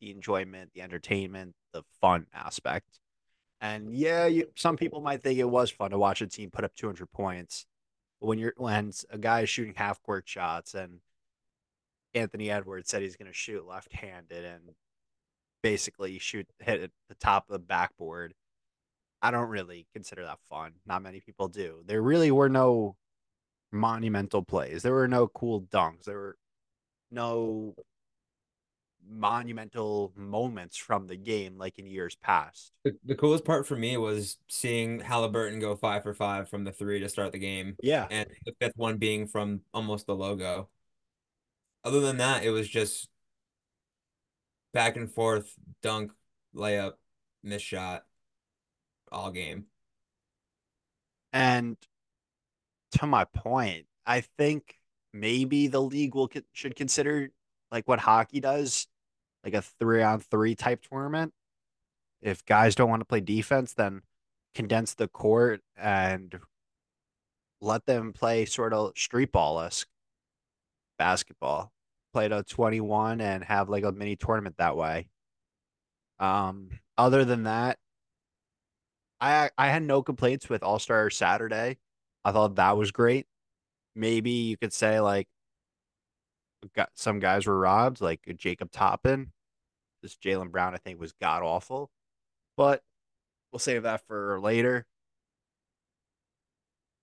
the 0.01 0.13
enjoyment, 0.13 0.71
the 0.73 0.83
entertainment, 0.83 1.57
the 1.73 1.83
fun 2.01 2.27
aspect. 2.33 3.01
And 3.61 3.93
yeah, 3.93 4.27
you, 4.27 4.47
some 4.55 4.77
people 4.77 5.01
might 5.01 5.21
think 5.21 5.41
it 5.41 5.51
was 5.51 5.73
fun 5.73 5.91
to 5.91 5.99
watch 5.99 6.23
a 6.23 6.29
team 6.29 6.51
put 6.53 6.65
up 6.65 6.77
200 6.77 7.11
points. 7.11 7.67
But 8.21 8.29
when 8.29 8.39
you're 8.39 8.55
when 8.57 8.93
a 9.11 9.19
guy 9.19 9.41
is 9.41 9.49
shooting 9.49 9.75
half 9.75 10.01
court 10.01 10.29
shots 10.29 10.75
and 10.75 11.01
Anthony 12.15 12.53
Edwards 12.53 12.89
said 12.89 13.03
he's 13.03 13.17
going 13.17 13.31
to 13.31 13.37
shoot 13.37 13.67
left-handed 13.67 14.45
and 14.45 14.63
basically 15.65 16.19
shoot 16.19 16.47
hit 16.59 16.83
at 16.83 16.91
the 17.09 17.15
top 17.15 17.49
of 17.49 17.55
the 17.55 17.59
backboard. 17.59 18.35
I 19.23 19.31
don't 19.31 19.49
really 19.49 19.87
consider 19.95 20.23
that 20.25 20.39
fun. 20.51 20.73
Not 20.85 21.03
many 21.03 21.21
people 21.21 21.49
do. 21.49 21.83
There 21.87 22.03
really 22.03 22.31
were 22.31 22.51
no 22.51 22.97
monumental 23.73 24.43
plays. 24.43 24.83
There 24.83 24.93
were 24.93 25.09
no 25.09 25.27
cool 25.27 25.63
dunks. 25.63 26.05
There 26.05 26.19
were 26.19 26.37
no 27.11 27.75
monumental 29.09 30.13
moments 30.15 30.77
from 30.77 31.07
the 31.07 31.17
game 31.17 31.57
like 31.57 31.79
in 31.79 31.87
years 31.87 32.15
past. 32.17 32.73
The, 32.85 32.93
the 33.03 33.15
coolest 33.15 33.47
part 33.47 33.67
for 33.67 33.75
me 33.75 33.97
was 33.97 34.37
seeing 34.51 35.01
Halliburton 35.01 35.61
go 35.61 35.77
five 35.77 36.03
for 36.03 36.13
five 36.13 36.51
from 36.51 36.65
the 36.65 36.73
three 36.73 37.01
to 37.01 37.09
start 37.09 37.33
the 37.33 37.39
game. 37.39 37.77
Yeah. 37.83 38.07
And 38.11 38.29
the 38.45 38.53
fifth 38.61 38.77
one 38.77 38.99
being 38.99 39.29
from 39.29 39.63
almost 39.73 40.05
the 40.07 40.15
logo. 40.15 40.69
Other 41.85 42.01
than 42.01 42.19
that, 42.19 42.45
it 42.45 42.51
was 42.51 42.69
just 42.69 43.09
back 44.75 44.97
and 44.97 45.11
forth, 45.11 45.55
dunk, 45.83 46.13
layup, 46.55 46.95
miss 47.43 47.63
shot, 47.63 48.05
all 49.11 49.31
game. 49.31 49.67
And 51.33 51.77
to 52.99 53.07
my 53.07 53.25
point, 53.25 53.87
I 54.05 54.21
think 54.21 54.79
maybe 55.13 55.69
the 55.69 55.81
league 55.81 56.15
will 56.15 56.31
should 56.53 56.77
consider 56.77 57.31
like 57.71 57.89
what 57.89 58.01
hockey 58.01 58.41
does, 58.41 58.87
like 59.43 59.55
a 59.55 59.63
three 59.63 60.03
on 60.03 60.21
three 60.21 60.55
type 60.55 60.83
tournament. 60.83 61.33
If 62.21 62.45
guys 62.45 62.75
don't 62.75 62.91
want 62.91 63.01
to 63.01 63.07
play 63.07 63.21
defense, 63.21 63.75
then 63.75 64.03
condense 64.55 64.95
the 64.95 65.09
court 65.09 65.61
and 65.77 66.39
let 67.61 67.87
them 67.87 68.13
play 68.13 68.45
sort 68.45 68.73
of 68.73 68.93
street 68.97 69.33
ball 69.33 69.61
esque 69.61 69.89
basketball. 70.99 71.74
Play 72.15 72.29
to 72.29 72.45
21 72.45 73.21
and 73.21 73.43
have 73.43 73.69
like 73.69 73.83
a 73.83 73.91
mini 73.91 74.15
tournament 74.15 74.57
that 74.59 74.77
way. 74.77 75.09
Um, 76.21 76.71
other 76.97 77.25
than 77.25 77.43
that, 77.43 77.77
I 79.21 79.51
I 79.59 79.67
had 79.67 79.83
no 79.83 80.01
complaints 80.01 80.49
with 80.49 80.63
All 80.63 80.79
Star 80.79 81.11
Saturday. 81.11 81.79
I 82.25 82.31
thought 82.31 82.55
that 82.55 82.77
was 82.77 82.93
great. 82.93 83.27
Maybe 83.97 84.31
you 84.31 84.57
could 84.57 84.73
say 84.73 85.01
like 85.01 85.27
got 86.77 86.91
some 86.95 87.19
guys 87.19 87.47
were 87.47 87.59
robbed, 87.59 88.01
like 88.01 88.21
Jacob 88.37 88.71
Toppin. 88.71 89.33
This 90.01 90.17
Jaylen 90.17 90.53
Brown, 90.53 90.73
I 90.73 90.79
think, 90.79 91.01
was 91.01 91.13
god 91.21 91.43
awful. 91.43 91.91
But 92.57 92.81
we'll 93.51 93.59
save 93.59 93.83
that 93.83 94.07
for 94.07 94.39
later. 94.41 94.87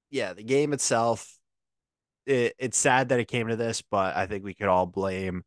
Yeah, 0.09 0.31
the 0.31 0.43
game 0.43 0.71
itself, 0.71 1.37
it, 2.25 2.55
it's 2.57 2.77
sad 2.77 3.09
that 3.09 3.19
it 3.19 3.27
came 3.27 3.47
to 3.47 3.55
this, 3.55 3.81
but 3.81 4.15
I 4.15 4.25
think 4.25 4.43
we 4.43 4.53
could 4.53 4.67
all 4.67 4.85
blame 4.85 5.43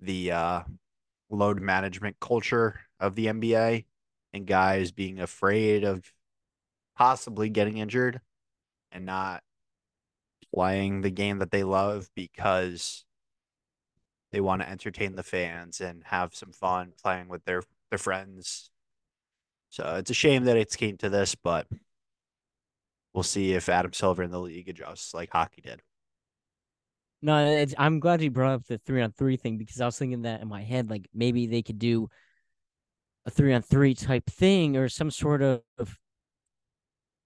the 0.00 0.32
uh, 0.32 0.60
load 1.30 1.60
management 1.60 2.16
culture 2.20 2.80
of 3.00 3.14
the 3.14 3.26
NBA 3.26 3.84
and 4.32 4.46
guys 4.46 4.92
being 4.92 5.20
afraid 5.20 5.84
of 5.84 6.12
possibly 6.96 7.48
getting 7.48 7.78
injured 7.78 8.20
and 8.92 9.04
not 9.06 9.42
playing 10.54 11.02
the 11.02 11.10
game 11.10 11.38
that 11.38 11.50
they 11.50 11.64
love 11.64 12.08
because 12.14 13.04
they 14.32 14.40
want 14.40 14.62
to 14.62 14.68
entertain 14.68 15.14
the 15.14 15.22
fans 15.22 15.80
and 15.80 16.02
have 16.04 16.34
some 16.34 16.52
fun 16.52 16.92
playing 17.02 17.28
with 17.28 17.44
their 17.44 17.62
their 17.90 17.98
friends. 17.98 18.70
So 19.70 19.96
it's 19.96 20.10
a 20.10 20.14
shame 20.14 20.44
that 20.44 20.56
it's 20.56 20.76
came 20.76 20.96
to 20.98 21.08
this, 21.08 21.34
but 21.34 21.66
we'll 23.14 23.22
see 23.22 23.52
if 23.52 23.68
Adam 23.68 23.92
Silver 23.92 24.22
in 24.22 24.30
the 24.30 24.40
league 24.40 24.68
adjusts 24.68 25.14
like 25.14 25.30
hockey 25.32 25.62
did. 25.62 25.82
No, 27.22 27.66
I'm 27.78 27.98
glad 27.98 28.22
you 28.22 28.30
brought 28.30 28.54
up 28.54 28.66
the 28.66 28.78
three 28.78 29.02
on 29.02 29.12
three 29.12 29.36
thing 29.36 29.58
because 29.58 29.80
I 29.80 29.86
was 29.86 29.98
thinking 29.98 30.22
that 30.22 30.42
in 30.42 30.48
my 30.48 30.62
head, 30.62 30.90
like 30.90 31.08
maybe 31.14 31.46
they 31.46 31.62
could 31.62 31.78
do 31.78 32.08
a 33.24 33.30
three 33.30 33.52
on 33.52 33.62
three 33.62 33.94
type 33.94 34.26
thing 34.26 34.76
or 34.76 34.88
some 34.88 35.10
sort 35.10 35.42
of 35.42 35.62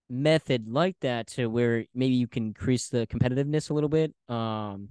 method 0.08 0.68
like 0.68 0.96
that 1.00 1.28
to 1.28 1.46
where 1.46 1.84
maybe 1.94 2.14
you 2.14 2.26
can 2.26 2.46
increase 2.46 2.88
the 2.88 3.06
competitiveness 3.06 3.70
a 3.70 3.74
little 3.74 3.88
bit. 3.88 4.12
Um, 4.28 4.88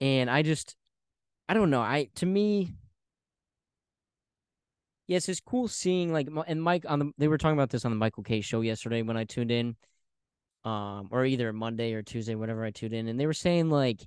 and 0.00 0.30
I 0.30 0.42
just, 0.42 0.76
I 1.48 1.54
don't 1.54 1.70
know. 1.70 1.80
I 1.80 2.08
to 2.16 2.26
me, 2.26 2.72
yes, 5.06 5.28
it's 5.28 5.40
cool 5.40 5.68
seeing 5.68 6.12
like 6.12 6.28
and 6.46 6.62
Mike 6.62 6.84
on 6.88 6.98
the 6.98 7.12
they 7.18 7.28
were 7.28 7.38
talking 7.38 7.56
about 7.56 7.70
this 7.70 7.84
on 7.84 7.90
the 7.92 7.96
Michael 7.96 8.22
Kay 8.22 8.40
show 8.40 8.60
yesterday 8.60 9.02
when 9.02 9.16
I 9.16 9.24
tuned 9.24 9.50
in, 9.50 9.76
um, 10.64 11.08
or 11.10 11.24
either 11.24 11.52
Monday 11.52 11.92
or 11.94 12.02
Tuesday, 12.02 12.34
whatever 12.34 12.64
I 12.64 12.70
tuned 12.70 12.92
in, 12.92 13.08
and 13.08 13.18
they 13.18 13.26
were 13.26 13.32
saying 13.32 13.70
like. 13.70 14.06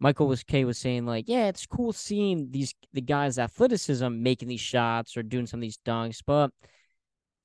Michael 0.00 0.26
was 0.26 0.42
K 0.42 0.64
was 0.64 0.78
saying 0.78 1.06
like, 1.06 1.26
yeah, 1.28 1.46
it's 1.46 1.64
cool 1.64 1.92
seeing 1.92 2.50
these 2.50 2.74
the 2.92 3.00
guys' 3.00 3.38
athleticism 3.38 4.20
making 4.20 4.48
these 4.48 4.60
shots 4.60 5.16
or 5.16 5.22
doing 5.22 5.46
some 5.46 5.58
of 5.58 5.62
these 5.62 5.78
dunks, 5.86 6.20
but 6.26 6.46
at 6.46 6.50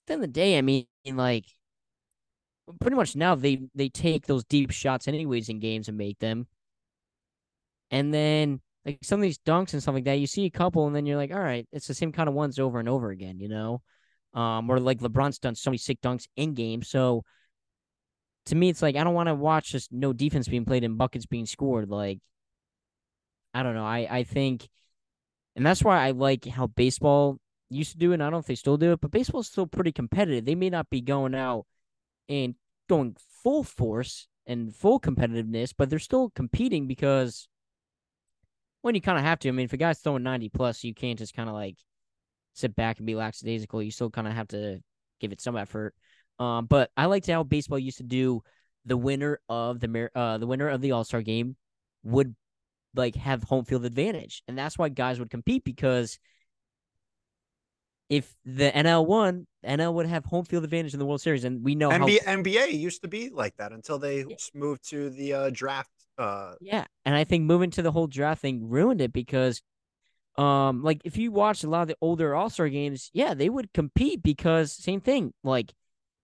the 0.07 0.13
end 0.13 0.23
of 0.23 0.29
the 0.29 0.33
day, 0.33 0.57
I 0.57 0.63
mean, 0.63 0.87
like 1.05 1.45
pretty 2.79 2.95
much 2.95 3.15
now 3.15 3.35
they 3.35 3.61
they 3.75 3.89
take 3.89 4.25
those 4.25 4.43
deep 4.43 4.71
shots 4.71 5.07
anyways 5.07 5.49
in 5.49 5.59
games 5.59 5.87
and 5.87 5.97
make 5.97 6.19
them. 6.19 6.47
And 7.91 8.13
then 8.13 8.61
like 8.85 8.99
some 9.03 9.19
of 9.19 9.23
these 9.23 9.39
dunks 9.39 9.73
and 9.73 9.81
stuff 9.81 9.95
like 9.95 10.05
that, 10.05 10.19
you 10.19 10.27
see 10.27 10.45
a 10.45 10.49
couple 10.49 10.87
and 10.87 10.95
then 10.95 11.05
you're 11.05 11.17
like, 11.17 11.33
all 11.33 11.39
right, 11.39 11.67
it's 11.71 11.87
the 11.87 11.93
same 11.93 12.11
kind 12.11 12.27
of 12.29 12.35
ones 12.35 12.59
over 12.59 12.79
and 12.79 12.89
over 12.89 13.11
again, 13.11 13.39
you 13.39 13.49
know? 13.49 13.81
Um, 14.33 14.69
or 14.69 14.79
like 14.79 14.99
LeBron's 14.99 15.39
done 15.39 15.55
so 15.55 15.69
many 15.69 15.77
sick 15.77 16.01
dunks 16.01 16.27
in 16.35 16.53
game. 16.53 16.83
So 16.83 17.23
to 18.47 18.55
me, 18.55 18.69
it's 18.69 18.81
like 18.81 18.95
I 18.95 19.03
don't 19.03 19.13
want 19.13 19.27
to 19.27 19.35
watch 19.35 19.71
just 19.71 19.91
no 19.91 20.13
defense 20.13 20.47
being 20.47 20.65
played 20.65 20.83
and 20.83 20.97
buckets 20.97 21.25
being 21.25 21.45
scored. 21.45 21.89
Like 21.89 22.19
I 23.53 23.63
don't 23.63 23.75
know. 23.75 23.85
I 23.85 24.07
I 24.09 24.23
think, 24.23 24.67
and 25.55 25.65
that's 25.65 25.83
why 25.83 26.05
I 26.05 26.11
like 26.11 26.45
how 26.45 26.67
baseball 26.67 27.39
used 27.69 27.91
to 27.93 27.97
do 27.97 28.11
it. 28.11 28.15
And 28.15 28.23
I 28.23 28.27
don't 28.27 28.33
know 28.33 28.39
if 28.39 28.47
they 28.47 28.55
still 28.55 28.77
do 28.77 28.93
it, 28.93 29.01
but 29.01 29.11
baseball's 29.11 29.47
still 29.47 29.67
pretty 29.67 29.91
competitive. 29.91 30.45
They 30.45 30.55
may 30.55 30.69
not 30.69 30.89
be 30.89 31.01
going 31.01 31.35
out 31.35 31.65
and 32.29 32.55
going 32.89 33.15
full 33.43 33.63
force 33.63 34.27
and 34.45 34.73
full 34.75 34.99
competitiveness, 34.99 35.73
but 35.77 35.89
they're 35.89 35.99
still 35.99 36.29
competing 36.29 36.87
because 36.87 37.47
when 38.81 38.95
you 38.95 39.01
kind 39.01 39.17
of 39.17 39.25
have 39.25 39.39
to. 39.39 39.49
I 39.49 39.51
mean, 39.51 39.65
if 39.65 39.73
a 39.73 39.77
guy's 39.77 39.99
throwing 39.99 40.23
90 40.23 40.49
plus, 40.49 40.83
you 40.83 40.93
can't 40.93 41.19
just 41.19 41.35
kind 41.35 41.49
of 41.49 41.55
like 41.55 41.77
sit 42.53 42.75
back 42.75 42.97
and 42.97 43.05
be 43.05 43.15
lackadaisical. 43.15 43.83
You 43.83 43.91
still 43.91 44.09
kind 44.09 44.27
of 44.27 44.33
have 44.33 44.47
to 44.49 44.81
give 45.19 45.31
it 45.31 45.41
some 45.41 45.57
effort. 45.57 45.93
Um, 46.39 46.65
but 46.65 46.91
I 46.95 47.05
liked 47.05 47.27
how 47.27 47.43
baseball 47.43 47.79
used 47.79 47.97
to 47.97 48.03
do 48.03 48.43
the 48.85 48.97
winner 48.97 49.39
of 49.49 49.79
the 49.79 50.09
uh 50.15 50.37
the 50.37 50.47
winner 50.47 50.69
of 50.69 50.81
the 50.81 50.91
All 50.91 51.03
Star 51.03 51.21
game 51.21 51.55
would 52.03 52.35
like 52.95 53.15
have 53.15 53.43
home 53.43 53.65
field 53.65 53.85
advantage, 53.85 54.43
and 54.47 54.57
that's 54.57 54.77
why 54.77 54.89
guys 54.89 55.19
would 55.19 55.29
compete 55.29 55.63
because 55.63 56.19
if 58.09 58.33
the 58.45 58.71
NL 58.71 59.05
won, 59.05 59.47
NL 59.65 59.93
would 59.93 60.05
have 60.05 60.25
home 60.25 60.45
field 60.45 60.63
advantage 60.63 60.93
in 60.93 60.99
the 60.99 61.05
World 61.05 61.21
Series, 61.21 61.43
and 61.43 61.63
we 61.63 61.75
know 61.75 61.89
NBA, 61.89 62.25
how 62.25 62.35
NBA 62.35 62.71
used 62.71 63.01
to 63.01 63.07
be 63.07 63.29
like 63.29 63.55
that 63.57 63.71
until 63.71 63.99
they 63.99 64.19
yeah. 64.19 64.35
moved 64.53 64.89
to 64.89 65.09
the 65.09 65.33
uh, 65.33 65.49
draft. 65.51 65.91
Uh... 66.17 66.53
Yeah, 66.61 66.85
and 67.05 67.15
I 67.15 67.23
think 67.23 67.43
moving 67.43 67.71
to 67.71 67.81
the 67.81 67.91
whole 67.91 68.07
draft 68.07 68.41
thing 68.41 68.69
ruined 68.69 69.01
it 69.01 69.11
because, 69.11 69.61
um, 70.37 70.83
like 70.83 71.01
if 71.03 71.17
you 71.17 71.31
watch 71.31 71.63
a 71.63 71.69
lot 71.69 71.81
of 71.81 71.87
the 71.89 71.97
older 72.01 72.33
All 72.33 72.49
Star 72.49 72.69
games, 72.69 73.09
yeah, 73.13 73.33
they 73.33 73.49
would 73.49 73.73
compete 73.73 74.23
because 74.23 74.71
same 74.71 75.01
thing, 75.01 75.33
like 75.43 75.73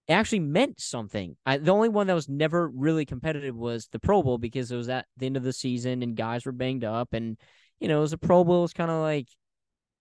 it 0.07 0.13
actually 0.13 0.41
meant 0.41 0.81
something. 0.81 1.37
I, 1.45 1.57
the 1.57 1.71
only 1.71 1.89
one 1.89 2.07
that 2.07 2.13
was 2.13 2.27
never 2.27 2.67
really 2.67 3.05
competitive 3.05 3.55
was 3.55 3.87
the 3.87 3.99
Pro 3.99 4.21
Bowl 4.21 4.37
because 4.37 4.71
it 4.71 4.75
was 4.75 4.89
at 4.89 5.05
the 5.17 5.25
end 5.25 5.37
of 5.37 5.43
the 5.43 5.53
season 5.53 6.03
and 6.03 6.15
guys 6.15 6.45
were 6.45 6.51
banged 6.51 6.83
up, 6.83 7.13
and 7.13 7.37
you 7.79 7.87
know 7.87 7.99
it 7.99 8.01
was 8.01 8.13
a 8.13 8.17
Pro 8.17 8.43
Bowl. 8.43 8.61
Was 8.61 8.73
kind 8.73 8.91
of 8.91 9.01
like 9.01 9.27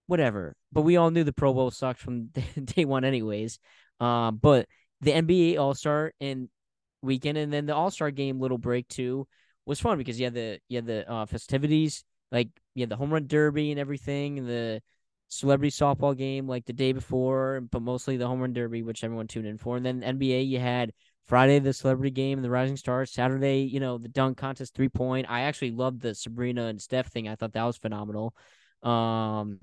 whatever. 0.06 0.56
But 0.72 0.82
we 0.82 0.96
all 0.96 1.10
knew 1.10 1.24
the 1.24 1.32
Pro 1.32 1.54
Bowl 1.54 1.70
sucked 1.70 2.00
from 2.00 2.26
day 2.64 2.84
one, 2.84 3.04
anyways. 3.04 3.58
Uh, 4.00 4.32
but 4.32 4.66
the 5.00 5.12
NBA 5.12 5.58
All 5.58 5.74
Star 5.74 6.12
and 6.20 6.48
weekend, 7.02 7.38
and 7.38 7.52
then 7.52 7.66
the 7.66 7.74
All 7.74 7.90
Star 7.90 8.10
game 8.10 8.40
little 8.40 8.58
break 8.58 8.88
too 8.88 9.26
was 9.66 9.80
fun 9.80 9.98
because 9.98 10.18
you 10.18 10.26
had 10.26 10.34
the 10.34 10.58
you 10.68 10.78
had 10.78 10.86
the 10.86 11.10
uh, 11.10 11.26
festivities, 11.26 12.04
like 12.32 12.48
you 12.74 12.82
had 12.82 12.90
the 12.90 12.96
home 12.96 13.12
run 13.12 13.28
derby 13.28 13.70
and 13.70 13.78
everything, 13.78 14.38
and 14.38 14.48
the 14.48 14.82
celebrity 15.32 15.70
softball 15.70 16.14
game 16.14 16.46
like 16.46 16.66
the 16.66 16.74
day 16.74 16.92
before, 16.92 17.62
but 17.70 17.80
mostly 17.80 18.18
the 18.18 18.26
home 18.26 18.40
run 18.40 18.52
derby, 18.52 18.82
which 18.82 19.02
everyone 19.02 19.26
tuned 19.26 19.46
in 19.46 19.56
for. 19.56 19.78
And 19.78 19.86
then 19.86 20.02
NBA, 20.02 20.46
you 20.46 20.58
had 20.58 20.92
Friday 21.24 21.58
the 21.58 21.72
celebrity 21.72 22.10
game, 22.10 22.42
the 22.42 22.50
Rising 22.50 22.76
Stars. 22.76 23.10
Saturday, 23.10 23.62
you 23.62 23.80
know, 23.80 23.96
the 23.96 24.08
dunk 24.08 24.36
contest, 24.36 24.74
three 24.74 24.90
point. 24.90 25.26
I 25.30 25.42
actually 25.42 25.70
loved 25.70 26.02
the 26.02 26.14
Sabrina 26.14 26.66
and 26.66 26.80
Steph 26.80 27.10
thing. 27.10 27.28
I 27.28 27.36
thought 27.36 27.54
that 27.54 27.64
was 27.64 27.78
phenomenal. 27.78 28.34
Um, 28.82 29.58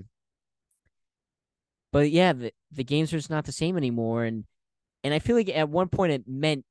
but 1.91 2.09
yeah, 2.09 2.33
the 2.33 2.51
the 2.71 2.83
games 2.83 3.13
are 3.13 3.17
just 3.17 3.29
not 3.29 3.45
the 3.45 3.51
same 3.51 3.77
anymore, 3.77 4.23
and 4.23 4.45
and 5.03 5.13
I 5.13 5.19
feel 5.19 5.35
like 5.35 5.49
at 5.49 5.69
one 5.69 5.89
point 5.89 6.13
it 6.13 6.23
meant 6.27 6.65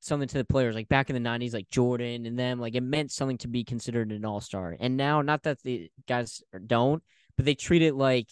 something 0.00 0.26
to 0.28 0.38
the 0.38 0.44
players, 0.44 0.74
like 0.74 0.88
back 0.88 1.10
in 1.10 1.14
the 1.14 1.28
'90s, 1.28 1.54
like 1.54 1.70
Jordan 1.70 2.26
and 2.26 2.36
them, 2.36 2.58
like 2.58 2.74
it 2.74 2.80
meant 2.80 3.12
something 3.12 3.38
to 3.38 3.48
be 3.48 3.62
considered 3.62 4.10
an 4.10 4.24
All 4.24 4.40
Star, 4.40 4.76
and 4.80 4.96
now 4.96 5.22
not 5.22 5.44
that 5.44 5.62
the 5.62 5.92
guys 6.08 6.42
don't, 6.66 7.04
but 7.36 7.44
they 7.44 7.54
treat 7.54 7.82
it 7.82 7.94
like 7.94 8.28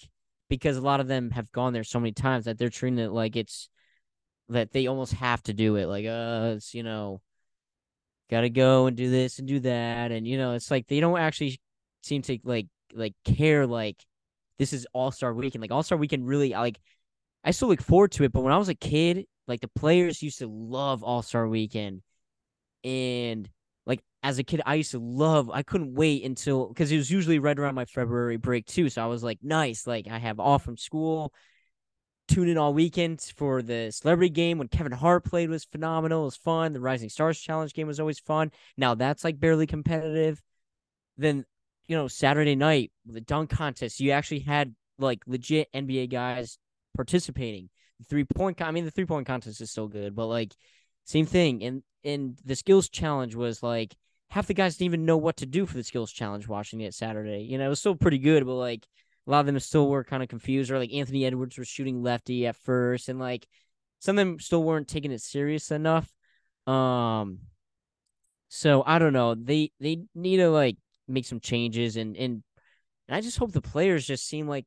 because 0.49 0.77
a 0.77 0.81
lot 0.81 1.01
of 1.01 1.09
them 1.09 1.31
have 1.31 1.51
gone 1.53 1.73
there 1.73 1.85
so 1.85 2.01
many 2.01 2.13
times 2.13 2.45
that 2.45 2.59
they're 2.59 2.71
treating 2.71 2.99
it 2.99 3.13
like 3.13 3.37
it's 3.37 3.69
that 4.49 4.73
they 4.73 4.89
almost 4.89 5.13
have 5.15 5.43
to 5.45 5.53
do 5.53 5.77
it, 5.77 5.87
like 5.87 6.07
uh, 6.07 6.55
it's 6.57 6.75
you 6.75 6.83
know 6.83 7.21
got 8.31 8.43
to 8.43 8.51
go 8.51 8.87
and 8.87 8.97
do 8.97 9.11
this 9.11 9.39
and 9.39 9.49
do 9.49 9.61
that. 9.61 10.13
And 10.13 10.27
you 10.27 10.39
know 10.39 10.55
it's 10.55 10.71
like 10.71 10.87
they 10.87 11.01
don't 11.01 11.19
actually 11.19 11.61
seem 12.03 12.23
to 12.23 12.39
like 12.45 12.67
like 12.93 13.15
care 13.25 13.67
like 13.67 14.05
this 14.59 14.73
is 14.73 14.87
all-star 14.93 15.33
weekend. 15.33 15.63
Like 15.63 15.73
all-star 15.73 15.99
weekend 15.99 16.27
really 16.27 16.51
like 16.51 16.79
i 17.43 17.53
still 17.53 17.69
look 17.69 17.81
forward 17.81 18.13
to 18.13 18.23
it 18.23 18.33
but 18.33 18.43
when 18.43 18.53
i 18.53 18.59
was 18.59 18.69
a 18.69 18.75
kid 18.75 19.25
like 19.51 19.61
the 19.61 19.69
players 19.69 20.23
used 20.23 20.39
to 20.39 20.47
love 20.47 21.03
all-star 21.03 21.47
weekend. 21.49 22.03
And 22.85 23.49
as 24.23 24.39
a 24.39 24.45
kid 24.45 24.61
i 24.67 24.75
used 24.75 24.91
to 24.91 24.99
love 24.99 25.51
i 25.51 25.63
couldn't 25.63 25.95
wait 25.95 26.25
until 26.25 26.69
because 26.69 26.93
it 26.93 26.97
was 26.97 27.11
usually 27.11 27.39
right 27.39 27.59
around 27.59 27.75
my 27.75 27.85
february 27.85 28.37
break 28.37 28.67
too 28.67 28.89
so 28.89 29.03
i 29.03 29.07
was 29.07 29.23
like 29.23 29.39
nice 29.43 29.87
like 29.87 30.07
i 30.11 30.19
have 30.19 30.39
off 30.39 30.63
from 30.63 30.77
school 30.77 31.33
tune 32.31 32.49
in 32.49 32.57
all 32.57 32.73
weekend 32.73 33.21
for 33.37 33.61
the 33.61 33.91
celebrity 33.91 34.31
game 34.31 34.57
when 34.57 34.69
Kevin 34.69 34.93
Hart 34.93 35.25
played 35.25 35.51
was 35.51 35.65
phenomenal. 35.65 36.23
It 36.23 36.27
was 36.27 36.37
fun. 36.37 36.73
The 36.73 36.81
Rising 36.81 37.09
Stars 37.09 37.41
Challenge 37.41 37.75
game 37.75 37.89
was 37.89 37.99
always 37.99 38.21
fun. 38.21 38.53
Now 38.77 38.95
that's 38.95 39.25
like 39.25 39.41
barely 39.41 39.67
competitive. 39.67 40.41
Then, 41.17 41.45
you 41.89 41.97
know, 41.97 42.07
Saturday 42.07 42.55
night, 42.55 42.93
the 43.05 43.21
dunk 43.21 43.51
contest, 43.51 43.99
you 43.99 44.13
actually 44.13 44.41
had 44.41 44.75
like 44.99 45.23
legit 45.27 45.69
NBA 45.75 46.11
guys 46.11 46.57
participating. 46.95 47.69
Three 48.09 48.25
point, 48.25 48.63
I 48.63 48.71
mean, 48.71 48.85
the 48.85 48.93
three 48.93 49.07
point 49.07 49.27
contest 49.27 49.61
is 49.61 49.71
still 49.71 49.89
good, 49.89 50.15
but 50.15 50.27
like, 50.27 50.55
same 51.05 51.27
thing. 51.27 51.65
And 51.65 51.83
and 52.05 52.39
the 52.45 52.57
skills 52.57 52.89
challenge 52.89 53.35
was 53.35 53.63
like 53.63 53.97
half 54.31 54.47
the 54.47 54.55
guys 54.55 54.77
didn't 54.77 54.87
even 54.87 55.05
know 55.05 55.17
what 55.17 55.39
to 55.39 55.47
do 55.47 55.67
for 55.67 55.75
the 55.75 55.85
skills 55.85 56.13
challenge 56.13 56.47
watching 56.49 56.81
it 56.81 56.95
Saturday. 56.95 57.43
You 57.43 57.59
know, 57.59 57.67
it 57.67 57.71
was 57.71 57.81
still 57.81 57.97
pretty 57.97 58.19
good, 58.19 58.47
but 58.47 58.55
like 58.55 58.87
a 59.27 59.31
lot 59.31 59.41
of 59.41 59.47
them 59.47 59.59
still 59.61 59.89
were 59.89 60.05
kind 60.05 60.23
of 60.23 60.29
confused, 60.29 60.71
or 60.71 60.79
like 60.79 60.93
Anthony 60.93 61.27
Edwards 61.27 61.59
was 61.59 61.69
shooting 61.69 62.03
lefty 62.03 62.47
at 62.47 62.57
first, 62.57 63.09
and 63.09 63.19
like 63.19 63.47
some 63.99 64.17
of 64.17 64.27
them 64.27 64.41
still 64.41 64.63
weren't 64.63 64.89
taking 64.89 65.13
it 65.13 65.21
serious 65.21 65.71
enough. 65.71 66.11
Um, 66.67 67.41
so 68.49 68.83
I 68.87 68.99
don't 68.99 69.13
know. 69.13 69.35
They 69.35 69.73
they 69.81 70.03
need 70.15 70.39
to 70.39 70.51
like 70.51 70.77
make 71.09 71.27
some 71.27 71.41
changes, 71.41 71.97
and 71.97 72.17
and, 72.17 72.43
and 73.09 73.17
I 73.17 73.21
just 73.21 73.39
hope 73.39 73.53
the 73.53 73.61
players 73.61 74.07
just 74.07 74.27
seem 74.27 74.49
like 74.49 74.67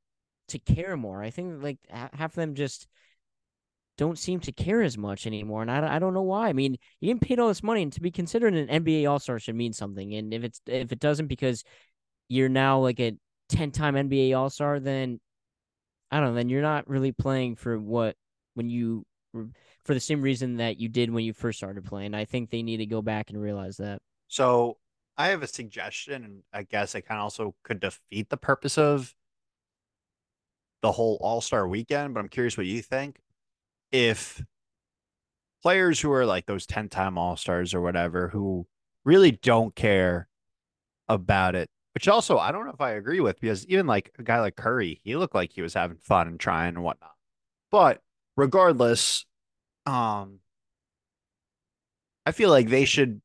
to 0.50 0.60
care 0.60 0.98
more. 0.98 1.24
I 1.24 1.30
think 1.30 1.64
like 1.64 1.78
half 1.90 2.32
of 2.32 2.36
them 2.36 2.56
just 2.56 2.88
don't 3.98 4.18
seem 4.18 4.40
to 4.42 4.52
care 4.52 4.82
as 4.82 4.98
much 4.98 5.28
anymore, 5.28 5.62
and 5.62 5.72
I, 5.72 5.96
I 5.96 6.00
don't 6.00 6.14
know 6.14 6.24
why. 6.24 6.50
I 6.50 6.54
mean, 6.54 6.78
you 7.00 7.08
didn't 7.08 7.22
pay 7.22 7.36
all 7.36 7.48
this 7.48 7.64
money, 7.64 7.84
and 7.84 7.94
to 7.94 8.02
be 8.02 8.12
considered 8.12 8.56
an 8.56 8.68
NBA 8.68 9.10
All 9.10 9.20
Star 9.20 9.40
should 9.40 9.56
mean 9.56 9.74
something. 9.74 10.14
And 10.16 10.34
if 10.34 10.44
it's 10.44 10.62
if 10.66 10.92
it 10.92 11.00
doesn't 11.00 11.28
because 11.28 11.64
you're 12.28 12.50
now 12.50 12.80
like 12.80 13.00
a 13.00 13.14
10 13.50 13.72
time 13.72 13.96
NBA 13.96 14.36
All 14.38 14.50
Star, 14.50 14.80
then 14.80 15.20
I 16.12 16.20
don't 16.20 16.30
know, 16.30 16.36
then 16.36 16.50
you're 16.50 16.62
not 16.62 16.90
really 16.90 17.12
playing 17.12 17.56
for 17.56 17.80
what 17.80 18.16
when 18.56 18.70
you 18.70 19.06
for 19.84 19.94
the 19.94 20.00
same 20.00 20.22
reason 20.22 20.58
that 20.58 20.80
you 20.80 20.90
did 20.90 21.12
when 21.12 21.26
you 21.26 21.34
first 21.34 21.58
started 21.58 21.86
playing. 21.86 22.14
I 22.14 22.26
think 22.26 22.50
they 22.50 22.64
need 22.64 22.78
to 22.78 22.86
go 22.86 23.02
back 23.02 23.30
and 23.30 23.42
realize 23.42 23.78
that. 23.78 24.00
So 24.28 24.78
I 25.18 25.28
have 25.28 25.44
a 25.44 25.48
suggestion, 25.48 26.24
and 26.24 26.44
I 26.54 26.64
guess 26.64 26.96
it 26.96 27.04
kind 27.04 27.20
of 27.20 27.24
also 27.24 27.56
could 27.64 27.80
defeat 27.80 28.30
the 28.30 28.38
purpose 28.38 28.78
of 28.78 29.14
the 30.82 30.92
whole 30.92 31.18
All 31.22 31.42
Star 31.42 31.68
weekend, 31.68 32.14
but 32.14 32.20
I'm 32.20 32.30
curious 32.30 32.58
what 32.58 32.66
you 32.66 32.82
think. 32.82 33.18
If 33.94 34.44
players 35.62 36.02
who 36.02 36.12
are 36.12 36.26
like 36.26 36.46
those 36.46 36.66
10 36.66 36.90
time 36.90 37.18
All 37.18 37.38
Stars 37.38 37.74
or 37.74 37.80
whatever, 37.80 38.28
who 38.28 38.68
really 39.06 39.32
don't 39.32 39.74
care 39.74 40.28
about 41.08 41.56
it 41.56 41.70
which 41.94 42.08
also 42.08 42.38
I 42.38 42.52
don't 42.52 42.66
know 42.66 42.74
if 42.74 42.82
I 42.82 42.92
agree 42.92 43.20
with 43.20 43.40
because 43.40 43.66
even 43.68 43.88
like 43.88 44.12
a 44.18 44.24
guy 44.24 44.40
like 44.40 44.56
Curry, 44.56 45.00
he 45.04 45.16
looked 45.16 45.36
like 45.36 45.54
he 45.54 45.62
was 45.62 45.74
having 45.74 45.98
fun 45.98 46.28
and 46.28 46.40
trying 46.40 46.70
and 46.70 46.84
whatnot. 46.84 47.12
But 47.72 48.02
regardless, 48.36 49.26
um, 49.86 50.40
I 52.26 52.32
feel 52.32 52.50
like 52.50 52.70
they 52.70 52.86
should 52.86 53.22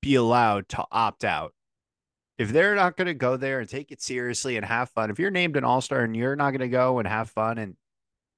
be 0.00 0.14
allowed 0.14 0.68
to 0.70 0.84
opt 0.90 1.24
out. 1.24 1.54
If 2.38 2.50
they're 2.50 2.76
not 2.76 2.96
going 2.96 3.06
to 3.06 3.14
go 3.14 3.36
there 3.36 3.60
and 3.60 3.68
take 3.68 3.90
it 3.90 4.00
seriously 4.00 4.56
and 4.56 4.64
have 4.64 4.90
fun, 4.90 5.10
if 5.10 5.18
you're 5.18 5.30
named 5.30 5.56
an 5.56 5.64
all 5.64 5.80
star 5.80 6.00
and 6.00 6.16
you're 6.16 6.36
not 6.36 6.52
going 6.52 6.60
to 6.60 6.68
go 6.68 6.98
and 6.98 7.08
have 7.08 7.28
fun 7.28 7.58
and 7.58 7.76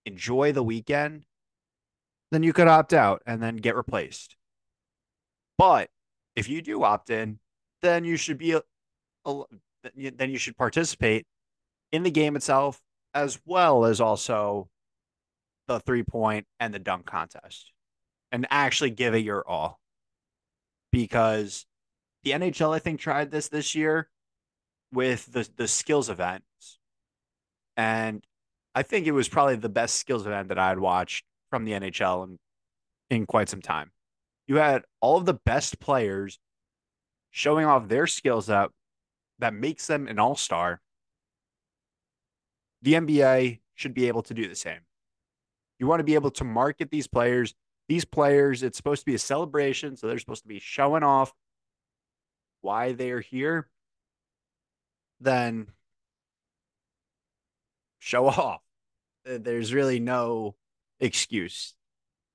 enjoy 0.06 0.52
the 0.52 0.62
weekend, 0.62 1.26
then 2.30 2.42
you 2.42 2.52
could 2.52 2.68
opt 2.68 2.92
out 2.92 3.22
and 3.26 3.42
then 3.42 3.56
get 3.56 3.76
replaced. 3.76 4.36
But 5.58 5.90
if 6.36 6.48
you 6.48 6.62
do 6.62 6.82
opt 6.82 7.10
in, 7.10 7.38
then 7.82 8.04
you 8.04 8.16
should 8.16 8.38
be 8.38 8.58
then 9.94 10.30
you 10.30 10.38
should 10.38 10.56
participate 10.56 11.26
in 11.92 12.02
the 12.02 12.10
game 12.10 12.36
itself 12.36 12.80
as 13.14 13.38
well 13.44 13.84
as 13.84 14.00
also 14.00 14.68
the 15.66 15.80
three 15.80 16.02
point 16.02 16.46
and 16.58 16.72
the 16.72 16.78
dunk 16.78 17.06
contest 17.06 17.72
and 18.32 18.46
actually 18.50 18.90
give 18.90 19.14
it 19.14 19.18
your 19.18 19.46
all 19.46 19.80
because 20.92 21.66
the 22.24 22.32
NHL 22.32 22.74
I 22.74 22.78
think 22.78 23.00
tried 23.00 23.30
this 23.30 23.48
this 23.48 23.74
year 23.74 24.08
with 24.92 25.32
the 25.32 25.48
the 25.56 25.68
skills 25.68 26.10
events 26.10 26.78
and 27.76 28.24
I 28.74 28.82
think 28.82 29.06
it 29.06 29.12
was 29.12 29.28
probably 29.28 29.56
the 29.56 29.68
best 29.68 29.96
skills 29.96 30.26
event 30.26 30.48
that 30.48 30.58
I 30.58 30.68
had 30.68 30.78
watched 30.78 31.24
from 31.50 31.64
the 31.64 31.72
NHL 31.72 32.24
in, 32.24 32.38
in 33.10 33.26
quite 33.26 33.48
some 33.48 33.62
time. 33.62 33.90
You 34.46 34.56
had 34.56 34.82
all 35.00 35.16
of 35.18 35.26
the 35.26 35.34
best 35.34 35.80
players 35.80 36.38
showing 37.30 37.66
off 37.66 37.88
their 37.88 38.06
skills 38.06 38.48
up 38.48 38.72
that 39.38 39.54
makes 39.54 39.86
them 39.86 40.06
an 40.06 40.18
all 40.18 40.36
star, 40.36 40.80
the 42.82 42.94
NBA 42.94 43.60
should 43.74 43.94
be 43.94 44.08
able 44.08 44.22
to 44.22 44.34
do 44.34 44.48
the 44.48 44.54
same. 44.54 44.80
You 45.78 45.86
want 45.86 46.00
to 46.00 46.04
be 46.04 46.14
able 46.14 46.30
to 46.32 46.44
market 46.44 46.90
these 46.90 47.06
players. 47.06 47.54
These 47.88 48.04
players, 48.04 48.62
it's 48.62 48.76
supposed 48.76 49.00
to 49.00 49.06
be 49.06 49.14
a 49.14 49.18
celebration. 49.18 49.96
So 49.96 50.06
they're 50.06 50.18
supposed 50.18 50.42
to 50.42 50.48
be 50.48 50.58
showing 50.58 51.02
off 51.02 51.32
why 52.60 52.92
they're 52.92 53.20
here. 53.20 53.68
Then 55.20 55.68
show 57.98 58.26
off. 58.28 58.60
There's 59.24 59.72
really 59.72 60.00
no 60.00 60.54
excuse. 61.00 61.74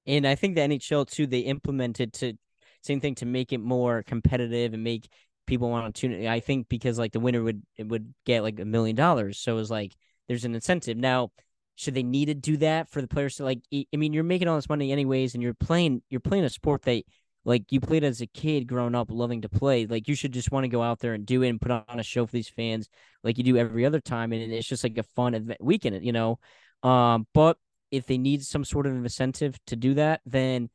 And 0.08 0.28
I 0.28 0.36
think 0.36 0.56
the 0.56 0.62
NHL 0.62 1.06
too, 1.06 1.28
they 1.28 1.40
implemented 1.40 2.14
to 2.14 2.34
same 2.82 3.00
thing 3.00 3.16
to 3.16 3.26
make 3.26 3.52
it 3.52 3.58
more 3.58 4.04
competitive 4.04 4.74
and 4.74 4.84
make 4.84 5.10
people 5.48 5.70
want 5.70 5.94
to 5.94 6.00
tune 6.00 6.12
in. 6.12 6.28
I 6.28 6.40
think 6.40 6.70
because 6.70 7.00
like 7.00 7.12
the 7.12 7.20
winner 7.20 7.44
would 7.44 7.64
it 7.78 7.88
would 7.88 8.14
get 8.26 8.44
like 8.44 8.60
a 8.60 8.66
million 8.66 8.96
dollars. 8.96 9.40
So 9.40 9.54
it 9.54 9.56
was 9.56 9.72
like 9.72 9.94
there's 10.28 10.46
an 10.46 10.56
incentive. 10.56 10.98
Now, 10.98 11.32
should 11.76 11.94
they 11.94 12.04
need 12.04 12.26
to 12.26 12.34
do 12.34 12.58
that 12.58 12.90
for 12.90 13.02
the 13.02 13.08
players 13.08 13.36
to 13.36 13.44
like 13.44 13.62
I 13.74 13.86
mean, 13.96 14.14
you're 14.14 14.24
making 14.24 14.48
all 14.48 14.56
this 14.56 14.70
money 14.70 14.92
anyways 14.92 15.34
and 15.34 15.44
you're 15.44 15.54
playing 15.54 16.02
you're 16.10 16.20
playing 16.20 16.46
a 16.46 16.50
sport 16.50 16.84
that 16.84 17.04
like 17.44 17.72
you 17.72 17.80
played 17.80 18.04
as 18.04 18.22
a 18.22 18.28
kid 18.28 18.68
growing 18.68 18.96
up 18.96 19.10
loving 19.12 19.42
to 19.42 19.50
play. 19.50 19.86
Like 19.86 20.08
you 20.08 20.16
should 20.16 20.32
just 20.32 20.52
want 20.52 20.64
to 20.64 20.70
go 20.70 20.82
out 20.82 21.00
there 21.00 21.14
and 21.14 21.26
do 21.26 21.42
it 21.44 21.50
and 21.50 21.62
put 21.62 21.72
on 21.72 22.00
a 22.00 22.04
show 22.04 22.26
for 22.26 22.32
these 22.32 22.50
fans 22.50 22.90
like 23.24 23.38
you 23.38 23.44
do 23.44 23.58
every 23.58 23.86
other 23.86 24.00
time 24.00 24.32
and 24.32 24.52
it's 24.52 24.68
just 24.68 24.84
like 24.84 24.98
a 24.98 25.04
fun 25.04 25.34
event 25.34 25.60
weekend, 25.62 26.04
you 26.06 26.12
know. 26.12 26.40
Um 26.84 27.28
but 27.34 27.58
if 27.96 28.06
they 28.06 28.18
need 28.18 28.44
some 28.44 28.64
sort 28.64 28.88
of 28.88 28.94
incentive 28.94 29.58
to 29.68 29.76
do 29.76 29.94
that, 29.96 30.22
then 30.26 30.70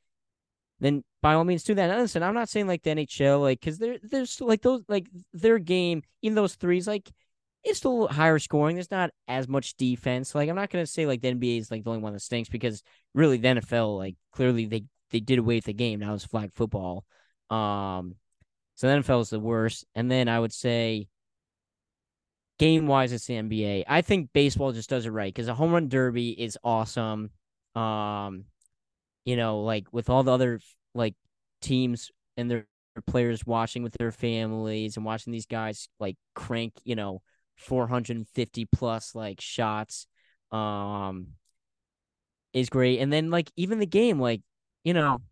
then 0.80 1.04
by 1.22 1.34
all 1.34 1.44
means 1.44 1.62
do 1.62 1.74
that. 1.74 1.90
And 1.90 2.00
listen, 2.00 2.22
I'm 2.22 2.34
not 2.34 2.48
saying 2.48 2.66
like 2.66 2.82
the 2.82 2.90
NHL, 2.90 3.40
like 3.42 3.60
because 3.60 3.78
they're 3.78 3.98
there's 4.02 4.40
like 4.40 4.62
those 4.62 4.82
like 4.88 5.08
their 5.32 5.58
game, 5.58 6.02
even 6.22 6.34
those 6.34 6.54
threes, 6.54 6.86
like 6.86 7.10
it's 7.62 7.78
still 7.78 8.08
higher 8.08 8.38
scoring. 8.38 8.76
There's 8.76 8.90
not 8.90 9.10
as 9.28 9.46
much 9.48 9.76
defense. 9.76 10.34
Like 10.34 10.48
I'm 10.48 10.56
not 10.56 10.70
gonna 10.70 10.86
say 10.86 11.06
like 11.06 11.20
the 11.20 11.32
NBA 11.34 11.58
is 11.58 11.70
like 11.70 11.84
the 11.84 11.90
only 11.90 12.02
one 12.02 12.14
that 12.14 12.20
stinks 12.20 12.48
because 12.48 12.82
really 13.14 13.36
the 13.36 13.48
NFL, 13.48 13.98
like 13.98 14.16
clearly 14.32 14.66
they 14.66 14.84
they 15.10 15.20
did 15.20 15.38
away 15.38 15.56
with 15.56 15.64
the 15.64 15.74
game. 15.74 16.00
Now 16.00 16.14
it's 16.14 16.24
flag 16.24 16.52
football. 16.54 17.04
Um 17.50 18.16
so 18.76 18.88
the 18.88 18.94
NFL 19.02 19.20
is 19.22 19.30
the 19.30 19.40
worst. 19.40 19.84
And 19.94 20.10
then 20.10 20.28
I 20.28 20.40
would 20.40 20.54
say 20.54 21.08
game 22.60 22.86
wise 22.86 23.10
it's 23.10 23.24
the 23.24 23.34
NBA. 23.34 23.84
I 23.88 24.02
think 24.02 24.28
baseball 24.34 24.72
just 24.72 24.90
does 24.90 25.06
it 25.06 25.10
right 25.10 25.32
because 25.32 25.48
a 25.48 25.54
home 25.54 25.72
run 25.72 25.88
derby 25.88 26.30
is 26.30 26.58
awesome. 26.62 27.30
Um 27.74 28.44
you 29.24 29.36
know, 29.36 29.62
like 29.62 29.86
with 29.92 30.10
all 30.10 30.22
the 30.22 30.32
other 30.32 30.60
like 30.94 31.14
teams 31.62 32.10
and 32.36 32.50
their 32.50 32.66
players 33.06 33.46
watching 33.46 33.82
with 33.82 33.94
their 33.98 34.12
families 34.12 34.96
and 34.96 35.06
watching 35.06 35.32
these 35.32 35.46
guys 35.46 35.88
like 35.98 36.16
crank, 36.34 36.74
you 36.84 36.94
know, 36.94 37.22
450 37.56 38.66
plus 38.66 39.14
like 39.14 39.40
shots 39.40 40.06
um 40.52 41.28
is 42.52 42.68
great. 42.68 43.00
And 43.00 43.10
then 43.10 43.30
like 43.30 43.50
even 43.56 43.78
the 43.78 43.86
game 43.86 44.20
like, 44.20 44.42
you 44.84 44.92
know, 44.92 45.22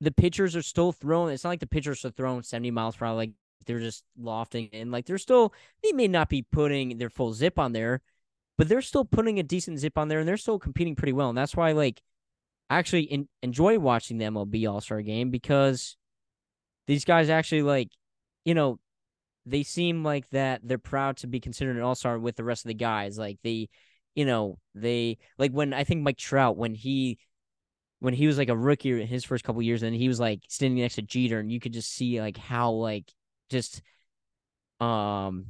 the 0.00 0.10
pitchers 0.10 0.56
are 0.56 0.62
still 0.62 0.90
throwing. 0.90 1.32
It's 1.32 1.44
not 1.44 1.50
like 1.50 1.60
the 1.60 1.68
pitchers 1.68 2.04
are 2.04 2.10
throwing 2.10 2.42
70 2.42 2.72
miles 2.72 2.96
per 2.96 3.06
hour 3.06 3.14
like 3.14 3.30
they're 3.66 3.78
just 3.80 4.04
lofting 4.18 4.68
and 4.72 4.90
like 4.90 5.06
they're 5.06 5.18
still 5.18 5.52
they 5.82 5.92
may 5.92 6.08
not 6.08 6.28
be 6.28 6.42
putting 6.42 6.98
their 6.98 7.10
full 7.10 7.32
zip 7.32 7.58
on 7.58 7.72
there, 7.72 8.00
but 8.58 8.68
they're 8.68 8.82
still 8.82 9.04
putting 9.04 9.38
a 9.38 9.42
decent 9.42 9.78
zip 9.78 9.98
on 9.98 10.08
there 10.08 10.20
and 10.20 10.28
they're 10.28 10.36
still 10.36 10.58
competing 10.58 10.94
pretty 10.96 11.12
well. 11.12 11.28
And 11.28 11.38
that's 11.38 11.56
why 11.56 11.72
like 11.72 12.02
I 12.70 12.78
actually 12.78 13.02
in, 13.02 13.28
enjoy 13.42 13.78
watching 13.78 14.18
the 14.18 14.26
MLB 14.26 14.70
All 14.70 14.80
Star 14.80 15.02
game 15.02 15.30
because 15.30 15.96
these 16.86 17.04
guys 17.04 17.28
actually 17.28 17.62
like, 17.62 17.88
you 18.44 18.54
know, 18.54 18.78
they 19.44 19.62
seem 19.62 20.04
like 20.04 20.28
that 20.30 20.60
they're 20.64 20.78
proud 20.78 21.16
to 21.18 21.26
be 21.26 21.40
considered 21.40 21.76
an 21.76 21.82
All 21.82 21.94
Star 21.94 22.18
with 22.18 22.36
the 22.36 22.44
rest 22.44 22.64
of 22.64 22.68
the 22.68 22.74
guys. 22.74 23.18
Like 23.18 23.38
they, 23.42 23.68
you 24.14 24.24
know, 24.24 24.58
they 24.74 25.18
like 25.38 25.52
when 25.52 25.72
I 25.74 25.84
think 25.84 26.02
Mike 26.02 26.18
Trout 26.18 26.56
when 26.56 26.74
he 26.74 27.18
when 28.02 28.14
he 28.14 28.26
was 28.26 28.36
like 28.36 28.48
a 28.48 28.56
rookie 28.56 29.00
in 29.00 29.06
his 29.06 29.24
first 29.24 29.44
couple 29.44 29.62
years 29.62 29.84
and 29.84 29.94
he 29.94 30.08
was 30.08 30.18
like 30.18 30.40
standing 30.48 30.80
next 30.80 30.96
to 30.96 31.02
Jeter 31.02 31.38
and 31.38 31.52
you 31.52 31.60
could 31.60 31.72
just 31.72 31.92
see 31.92 32.20
like 32.20 32.36
how 32.36 32.72
like 32.72 33.12
just 33.50 33.82
um 34.80 35.46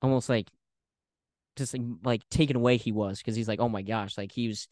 almost 0.00 0.28
like 0.28 0.48
just 1.56 1.74
like, 1.74 1.82
like 2.04 2.28
taken 2.30 2.56
away 2.56 2.76
he 2.76 2.92
was 2.92 3.18
because 3.18 3.36
he's 3.36 3.48
like 3.48 3.60
oh 3.60 3.68
my 3.68 3.82
gosh 3.82 4.16
like 4.16 4.32
he 4.32 4.48
was 4.48 4.68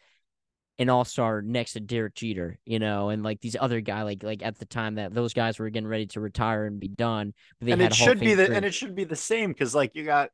an 0.81 0.89
all-star 0.89 1.43
next 1.43 1.75
to 1.75 1.81
Derek 1.81 2.15
Jeter, 2.15 2.59
you 2.65 2.79
know, 2.79 3.11
and 3.11 3.23
like 3.23 3.43
these 3.43 3.55
other 3.61 3.83
guy 3.83 4.03
like 4.03 4.23
like 4.23 4.43
at 4.43 4.59
the 4.59 4.65
time 4.65 4.95
that 4.95 5.13
those 5.13 5.35
guys 5.35 5.59
were 5.59 5.69
getting 5.69 5.87
ready 5.87 6.07
to 6.07 6.21
retire 6.21 6.65
and 6.65 6.81
be 6.81 6.89
done. 6.89 7.35
and 7.61 7.83
it 7.83 7.95
should 7.95 8.19
be 8.19 8.33
the 8.33 8.47
career. 8.47 8.57
and 8.57 8.65
it 8.65 8.73
should 8.73 8.95
be 8.95 9.05
the 9.05 9.15
same 9.15 9.51
because 9.51 9.75
like 9.75 9.95
you 9.95 10.07
got 10.07 10.31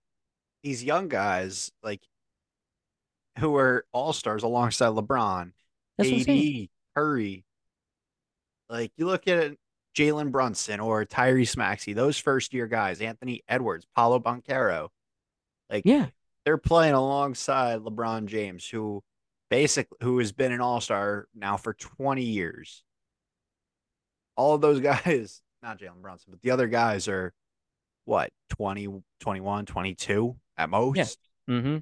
these 0.62 0.84
young 0.84 1.09
guys 1.09 1.72
like 1.82 2.01
who 3.41 3.57
are 3.57 3.84
all-stars 3.93 4.45
alongside 4.45 4.91
LeBron, 4.91 5.51
That's 5.99 6.11
AD, 6.11 6.68
Curry. 6.95 7.45
Like 8.70 8.93
you 8.97 9.07
look 9.07 9.26
at 9.26 9.57
Jalen 9.97 10.30
Brunson 10.30 10.78
or 10.78 11.05
Tyrese 11.07 11.57
Maxey, 11.57 11.94
those 11.94 12.18
first 12.18 12.53
year 12.53 12.66
guys, 12.66 13.01
Anthony 13.01 13.42
Edwards, 13.49 13.86
Paolo 13.97 14.20
Banchero. 14.20 14.88
Like 15.70 15.86
yeah, 15.86 16.09
they're 16.44 16.59
playing 16.59 16.94
alongside 16.94 17.80
LeBron 17.80 18.26
James, 18.26 18.68
who 18.68 19.03
basically 19.51 19.97
who 20.03 20.18
has 20.18 20.32
been 20.32 20.53
an 20.53 20.61
all-star 20.61 21.26
now 21.34 21.57
for 21.57 21.72
20 21.72 22.22
years. 22.22 22.84
All 24.36 24.55
of 24.55 24.61
those 24.61 24.80
guys, 25.05 25.40
not 25.62 25.80
Jalen 25.80 26.03
Brunson, 26.03 26.30
but 26.30 26.42
the 26.42 26.51
other 26.51 26.68
guys 26.68 27.09
are 27.09 27.32
what, 28.05 28.30
20, 28.51 29.03
21, 29.20 29.66
22 29.66 30.36
at 30.59 30.70
most? 30.70 31.18
Yeah. 31.49 31.55
Mm-hmm. 31.55 31.76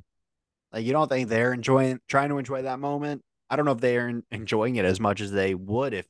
Like 0.72 0.84
you 0.84 0.92
don't 0.92 1.08
think 1.08 1.28
they're 1.28 1.52
enjoying 1.52 2.00
trying 2.08 2.28
to 2.28 2.38
enjoy 2.38 2.62
that 2.62 2.78
moment? 2.78 3.22
I 3.50 3.56
don't 3.56 3.66
know 3.66 3.72
if 3.72 3.80
they 3.80 3.98
are 3.98 4.22
enjoying 4.30 4.76
it 4.76 4.84
as 4.84 5.00
much 5.00 5.20
as 5.20 5.30
they 5.30 5.54
would 5.54 5.92
if 5.92 6.06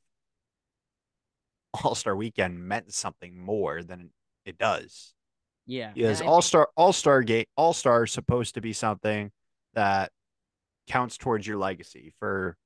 All-Star 1.82 2.14
weekend 2.14 2.60
meant 2.60 2.92
something 2.92 3.38
more 3.38 3.82
than 3.82 4.10
it 4.44 4.58
does. 4.58 5.14
Yeah. 5.66 5.92
Because 5.94 6.20
All-Star 6.20 6.68
All-Star 6.76 7.22
Gate 7.22 7.48
All-Star 7.56 8.04
is 8.04 8.12
supposed 8.12 8.54
to 8.54 8.60
be 8.60 8.72
something 8.72 9.30
that 9.74 10.12
counts 10.86 11.16
towards 11.16 11.46
your 11.46 11.56
legacy 11.56 12.12
for 12.18 12.56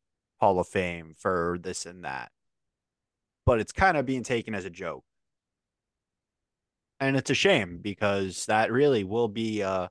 Hall 0.40 0.58
of 0.58 0.68
Fame, 0.68 1.14
for 1.16 1.58
this 1.62 1.86
and 1.86 2.04
that. 2.04 2.30
But 3.46 3.60
it's 3.60 3.72
kind 3.72 3.96
of 3.96 4.06
being 4.06 4.24
taken 4.24 4.54
as 4.54 4.64
a 4.64 4.70
joke. 4.70 5.04
And 7.00 7.16
it's 7.16 7.30
a 7.30 7.34
shame 7.34 7.78
because 7.80 8.46
that 8.46 8.72
really 8.72 9.04
will 9.04 9.28
be 9.28 9.60
a, 9.60 9.88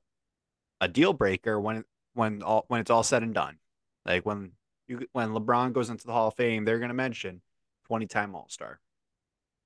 a 0.81 0.87
deal 0.87 1.13
breaker 1.13 1.59
when 1.59 1.85
when 2.13 2.43
all 2.43 2.65
when 2.67 2.81
it's 2.81 2.91
all 2.91 3.03
said 3.03 3.23
and 3.23 3.33
done. 3.33 3.57
Like 4.05 4.25
when 4.25 4.51
you 4.87 5.07
when 5.13 5.29
LeBron 5.29 5.73
goes 5.73 5.89
into 5.89 6.05
the 6.05 6.11
Hall 6.11 6.27
of 6.27 6.35
Fame, 6.35 6.65
they're 6.65 6.79
going 6.79 6.89
to 6.89 6.93
mention 6.93 7.41
20-time 7.89 8.35
All-Star. 8.35 8.79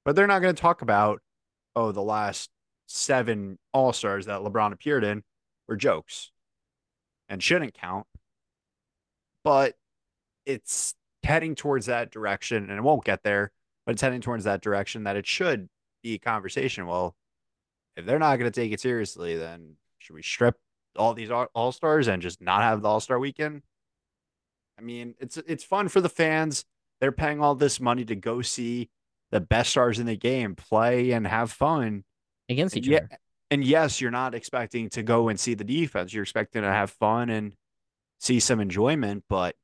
But 0.04 0.16
they're 0.16 0.28
not 0.28 0.42
going 0.42 0.56
to 0.56 0.62
talk 0.62 0.82
about 0.82 1.22
oh 1.76 1.92
the 1.92 2.02
last 2.02 2.50
7 2.88 3.58
All-Stars 3.74 4.26
that 4.26 4.42
LeBron 4.42 4.74
appeared 4.74 5.04
in 5.04 5.24
were 5.68 5.78
jokes 5.78 6.32
and 7.30 7.42
shouldn't 7.42 7.74
count 7.74 8.06
but 9.44 9.76
it's 10.46 10.96
heading 11.24 11.56
towards 11.56 11.86
that 11.88 12.12
direction 12.12 12.70
and 12.70 12.78
it 12.78 12.84
won't 12.84 13.04
get 13.04 13.24
there, 13.24 13.52
but 13.86 13.94
it's 13.94 14.02
heading 14.02 14.22
towards 14.22 14.44
that 14.44 14.62
direction 14.62 15.04
that 15.04 15.16
it 15.16 15.28
should 15.28 15.70
be 16.04 16.16
a 16.16 16.20
conversation. 16.20 16.88
Well, 16.88 17.16
if 17.96 18.06
they're 18.06 18.20
not 18.20 18.38
going 18.38 18.52
to 18.52 18.60
take 18.62 18.72
it 18.72 18.80
seriously, 18.80 19.38
then 19.38 19.76
should 20.00 20.14
we 20.14 20.24
strip 20.24 20.58
all 20.96 21.14
these 21.14 21.32
all 21.32 21.72
stars 21.72 22.08
and 22.08 22.22
just 22.22 22.42
not 22.42 22.64
have 22.64 22.82
the 22.82 22.88
all 22.88 23.00
star 23.00 23.20
weekend? 23.20 23.62
I 24.78 24.82
mean, 24.82 25.16
it's 25.20 25.38
it's 25.38 25.64
fun 25.64 25.90
for 25.90 26.02
the 26.02 26.10
fans. 26.10 26.66
They're 27.00 27.12
paying 27.12 27.42
all 27.42 27.56
this 27.56 27.80
money 27.80 28.06
to 28.06 28.16
go 28.16 28.42
see 28.42 28.90
the 29.32 29.40
best 29.42 29.72
stars 29.72 30.00
in 30.00 30.06
the 30.06 30.16
game 30.16 30.56
play 30.56 31.12
and 31.12 31.26
have 31.26 31.52
fun 31.52 32.04
against 32.50 32.78
each 32.78 32.90
other. 32.90 33.10
And 33.50 33.64
yes, 33.64 34.00
you're 34.00 34.12
not 34.12 34.36
expecting 34.36 34.90
to 34.92 35.04
go 35.04 35.30
and 35.30 35.40
see 35.40 35.56
the 35.56 35.64
defense. 35.64 36.14
You're 36.14 36.24
expecting 36.24 36.62
to 36.62 36.70
have 36.70 36.92
fun 36.92 37.30
and 37.30 37.54
see 38.20 38.40
some 38.40 38.60
enjoyment, 38.60 39.24
but 39.28 39.56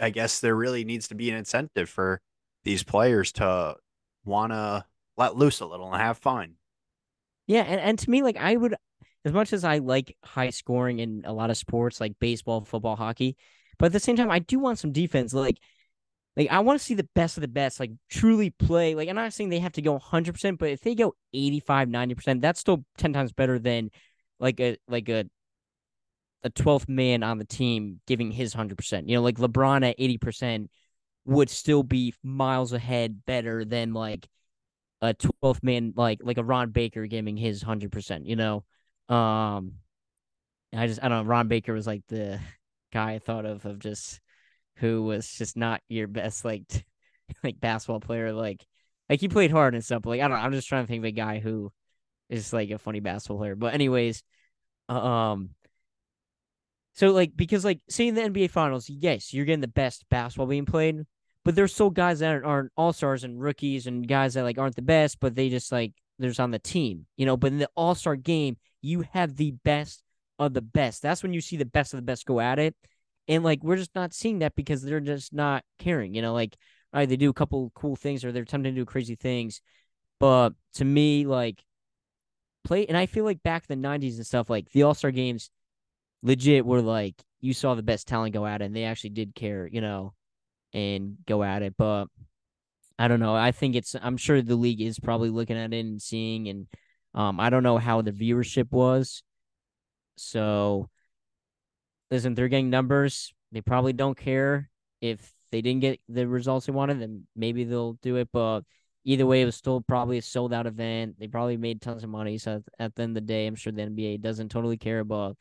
I 0.00 0.10
guess 0.10 0.40
there 0.40 0.54
really 0.54 0.84
needs 0.84 1.08
to 1.08 1.14
be 1.14 1.30
an 1.30 1.36
incentive 1.36 1.88
for 1.88 2.20
these 2.64 2.82
players 2.84 3.32
to 3.32 3.76
want 4.24 4.52
to 4.52 4.84
let 5.16 5.36
loose 5.36 5.60
a 5.60 5.66
little 5.66 5.92
and 5.92 6.00
have 6.00 6.18
fun. 6.18 6.54
Yeah, 7.46 7.62
and, 7.62 7.80
and 7.80 7.98
to 7.98 8.10
me, 8.10 8.22
like 8.22 8.36
I 8.36 8.54
would, 8.54 8.76
as 9.24 9.32
much 9.32 9.52
as 9.52 9.64
I 9.64 9.78
like 9.78 10.16
high 10.24 10.50
scoring 10.50 10.98
in 10.98 11.22
a 11.24 11.32
lot 11.32 11.50
of 11.50 11.56
sports 11.56 12.00
like 12.00 12.18
baseball, 12.20 12.64
football, 12.64 12.96
hockey, 12.96 13.36
but 13.78 13.86
at 13.86 13.92
the 13.92 14.00
same 14.00 14.16
time, 14.16 14.30
I 14.30 14.38
do 14.38 14.58
want 14.58 14.78
some 14.78 14.92
defense. 14.92 15.34
Like, 15.34 15.58
like 16.36 16.50
I 16.50 16.60
want 16.60 16.78
to 16.78 16.84
see 16.84 16.94
the 16.94 17.08
best 17.14 17.36
of 17.36 17.40
the 17.40 17.48
best, 17.48 17.80
like 17.80 17.92
truly 18.10 18.50
play. 18.50 18.94
Like 18.94 19.08
I'm 19.08 19.16
not 19.16 19.32
saying 19.32 19.48
they 19.48 19.60
have 19.60 19.72
to 19.72 19.82
go 19.82 19.92
100, 19.92 20.32
percent 20.32 20.58
but 20.58 20.70
if 20.70 20.80
they 20.82 20.94
go 20.94 21.14
85, 21.32 21.88
90 21.88 22.14
percent, 22.14 22.42
that's 22.42 22.60
still 22.60 22.84
ten 22.98 23.12
times 23.12 23.32
better 23.32 23.58
than 23.58 23.90
like 24.38 24.60
a 24.60 24.76
like 24.88 25.08
a 25.08 25.24
a 26.44 26.50
12th 26.50 26.88
man 26.88 27.22
on 27.22 27.38
the 27.38 27.44
team 27.44 28.00
giving 28.06 28.30
his 28.30 28.54
100%. 28.54 29.08
You 29.08 29.16
know, 29.16 29.22
like 29.22 29.36
LeBron 29.36 29.88
at 29.88 29.98
80% 29.98 30.68
would 31.24 31.50
still 31.50 31.82
be 31.82 32.14
miles 32.22 32.72
ahead 32.72 33.24
better 33.24 33.64
than 33.64 33.92
like 33.92 34.28
a 35.02 35.14
12th 35.14 35.62
man 35.62 35.92
like 35.96 36.20
like 36.22 36.38
a 36.38 36.44
Ron 36.44 36.70
Baker 36.70 37.06
giving 37.06 37.36
his 37.36 37.64
100%, 37.64 38.26
you 38.26 38.36
know. 38.36 38.64
Um 39.08 39.74
I 40.74 40.86
just 40.86 41.02
I 41.02 41.08
don't 41.08 41.24
know 41.24 41.30
Ron 41.30 41.48
Baker 41.48 41.72
was 41.72 41.86
like 41.86 42.02
the 42.08 42.40
guy 42.92 43.14
I 43.14 43.18
thought 43.18 43.46
of 43.46 43.64
of 43.64 43.78
just 43.78 44.20
who 44.76 45.04
was 45.04 45.28
just 45.28 45.56
not 45.56 45.80
your 45.88 46.06
best 46.06 46.44
like 46.44 46.84
like 47.44 47.60
basketball 47.60 48.00
player 48.00 48.32
like 48.32 48.64
like 49.08 49.20
he 49.20 49.28
played 49.28 49.50
hard 49.50 49.74
and 49.74 49.84
stuff 49.84 50.02
but 50.02 50.10
like 50.10 50.20
I 50.20 50.28
don't 50.28 50.38
know, 50.38 50.44
I'm 50.44 50.52
just 50.52 50.68
trying 50.68 50.84
to 50.84 50.88
think 50.88 51.00
of 51.00 51.06
a 51.06 51.12
guy 51.12 51.38
who 51.38 51.72
is 52.28 52.52
like 52.52 52.70
a 52.70 52.78
funny 52.78 53.00
basketball 53.00 53.38
player. 53.38 53.54
But 53.54 53.74
anyways, 53.74 54.22
um 54.88 55.50
so 56.94 57.10
like 57.12 57.36
because 57.36 57.64
like 57.64 57.80
seeing 57.90 58.14
the 58.14 58.22
NBA 58.22 58.50
finals, 58.50 58.88
yes, 58.88 59.34
you're 59.34 59.44
getting 59.44 59.60
the 59.60 59.68
best 59.68 60.04
basketball 60.08 60.46
being 60.46 60.64
played, 60.64 61.02
but 61.44 61.54
there's 61.54 61.74
still 61.74 61.90
guys 61.90 62.20
that 62.20 62.42
aren't 62.42 62.72
all 62.76 62.92
stars 62.92 63.22
and 63.22 63.40
rookies 63.40 63.86
and 63.86 64.08
guys 64.08 64.34
that 64.34 64.44
like 64.44 64.58
aren't 64.58 64.76
the 64.76 64.82
best, 64.82 65.20
but 65.20 65.34
they 65.34 65.48
just 65.48 65.70
like 65.70 65.92
there's 66.18 66.40
on 66.40 66.50
the 66.50 66.58
team, 66.58 67.06
you 67.16 67.26
know. 67.26 67.36
But 67.36 67.52
in 67.52 67.58
the 67.58 67.68
All 67.76 67.94
Star 67.94 68.16
game, 68.16 68.56
you 68.82 69.04
have 69.12 69.36
the 69.36 69.52
best 69.64 70.02
of 70.38 70.54
the 70.54 70.62
best. 70.62 71.02
That's 71.02 71.22
when 71.22 71.32
you 71.32 71.40
see 71.40 71.56
the 71.56 71.64
best 71.64 71.92
of 71.92 71.98
the 71.98 72.02
best 72.02 72.26
go 72.26 72.40
at 72.40 72.58
it, 72.58 72.74
and 73.28 73.44
like 73.44 73.62
we're 73.62 73.76
just 73.76 73.94
not 73.94 74.14
seeing 74.14 74.40
that 74.40 74.54
because 74.54 74.82
they're 74.82 75.00
just 75.00 75.32
not 75.32 75.64
caring, 75.78 76.14
you 76.14 76.22
know. 76.22 76.32
Like 76.32 76.56
all 76.92 77.00
right, 77.00 77.08
they 77.08 77.16
do 77.16 77.30
a 77.30 77.34
couple 77.34 77.70
cool 77.74 77.96
things 77.96 78.24
or 78.24 78.32
they're 78.32 78.44
attempting 78.44 78.74
to 78.74 78.80
do 78.80 78.84
crazy 78.84 79.16
things, 79.16 79.60
but 80.20 80.50
to 80.74 80.84
me, 80.84 81.26
like 81.26 81.62
play, 82.64 82.86
and 82.86 82.96
I 82.96 83.06
feel 83.06 83.24
like 83.24 83.42
back 83.42 83.64
in 83.68 83.80
the 83.80 83.88
'90s 83.88 84.16
and 84.16 84.26
stuff, 84.26 84.50
like 84.50 84.70
the 84.70 84.84
All 84.84 84.94
Star 84.94 85.10
games 85.10 85.50
legit 86.22 86.66
were 86.66 86.82
like 86.82 87.14
you 87.40 87.54
saw 87.54 87.74
the 87.74 87.82
best 87.82 88.08
talent 88.08 88.34
go 88.34 88.46
at 88.46 88.62
it 88.62 88.64
and 88.66 88.74
they 88.76 88.84
actually 88.84 89.10
did 89.10 89.34
care, 89.34 89.66
you 89.66 89.80
know, 89.80 90.14
and 90.72 91.18
go 91.26 91.42
at 91.42 91.62
it. 91.62 91.74
But 91.76 92.06
I 92.98 93.08
don't 93.08 93.20
know. 93.20 93.34
I 93.36 93.52
think 93.52 93.76
it's 93.76 93.94
I'm 94.00 94.16
sure 94.16 94.42
the 94.42 94.56
league 94.56 94.80
is 94.80 94.98
probably 94.98 95.30
looking 95.30 95.56
at 95.56 95.72
it 95.72 95.84
and 95.84 96.00
seeing 96.00 96.48
and 96.48 96.66
um 97.14 97.38
I 97.40 97.50
don't 97.50 97.62
know 97.62 97.78
how 97.78 98.02
the 98.02 98.12
viewership 98.12 98.70
was. 98.70 99.22
So 100.16 100.88
listen, 102.10 102.34
they're 102.34 102.48
getting 102.48 102.70
numbers. 102.70 103.32
They 103.52 103.60
probably 103.60 103.92
don't 103.92 104.16
care 104.16 104.70
if 105.00 105.32
they 105.52 105.62
didn't 105.62 105.80
get 105.80 106.00
the 106.08 106.26
results 106.26 106.66
they 106.66 106.72
wanted, 106.72 107.00
then 107.00 107.26
maybe 107.36 107.64
they'll 107.64 107.94
do 108.02 108.16
it. 108.16 108.28
But 108.32 108.62
either 109.04 109.26
way, 109.26 109.42
it 109.42 109.46
was 109.46 109.56
still 109.56 109.80
probably 109.80 110.18
a 110.18 110.22
sold 110.22 110.52
out 110.52 110.66
event. 110.66 111.16
They 111.18 111.28
probably 111.28 111.56
made 111.56 111.80
tons 111.80 112.04
of 112.04 112.10
money. 112.10 112.38
So 112.38 112.62
at 112.78 112.94
the 112.94 113.02
end 113.02 113.16
of 113.16 113.22
the 113.22 113.32
day, 113.32 113.46
I'm 113.46 113.54
sure 113.54 113.72
the 113.72 113.82
NBA 113.82 114.18
doesn't 114.18 114.50
totally 114.50 114.76
care 114.76 115.00
about 115.00 115.36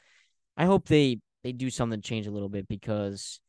I 0.58 0.66
hope 0.66 0.88
they 0.88 1.20
they 1.44 1.52
do 1.52 1.70
something 1.70 2.02
to 2.02 2.08
change 2.08 2.28
a 2.28 2.32
little 2.32 2.50
bit 2.50 2.68
because 2.68 3.40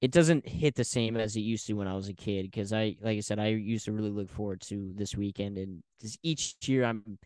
it 0.00 0.12
doesn't 0.12 0.46
hit 0.46 0.76
the 0.76 0.84
same 0.84 1.16
as 1.16 1.34
it 1.36 1.40
used 1.40 1.66
to 1.66 1.72
when 1.74 1.88
I 1.88 1.94
was 1.94 2.08
a 2.08 2.14
kid. 2.14 2.44
Because 2.44 2.72
I, 2.72 2.96
like 3.02 3.18
I 3.18 3.20
said, 3.20 3.40
I 3.40 3.48
used 3.48 3.86
to 3.86 3.92
really 3.92 4.10
look 4.10 4.30
forward 4.30 4.60
to 4.62 4.92
this 4.94 5.16
weekend, 5.16 5.58
and 5.58 5.82
each 6.22 6.54
year 6.66 6.84
I'm 6.84 7.18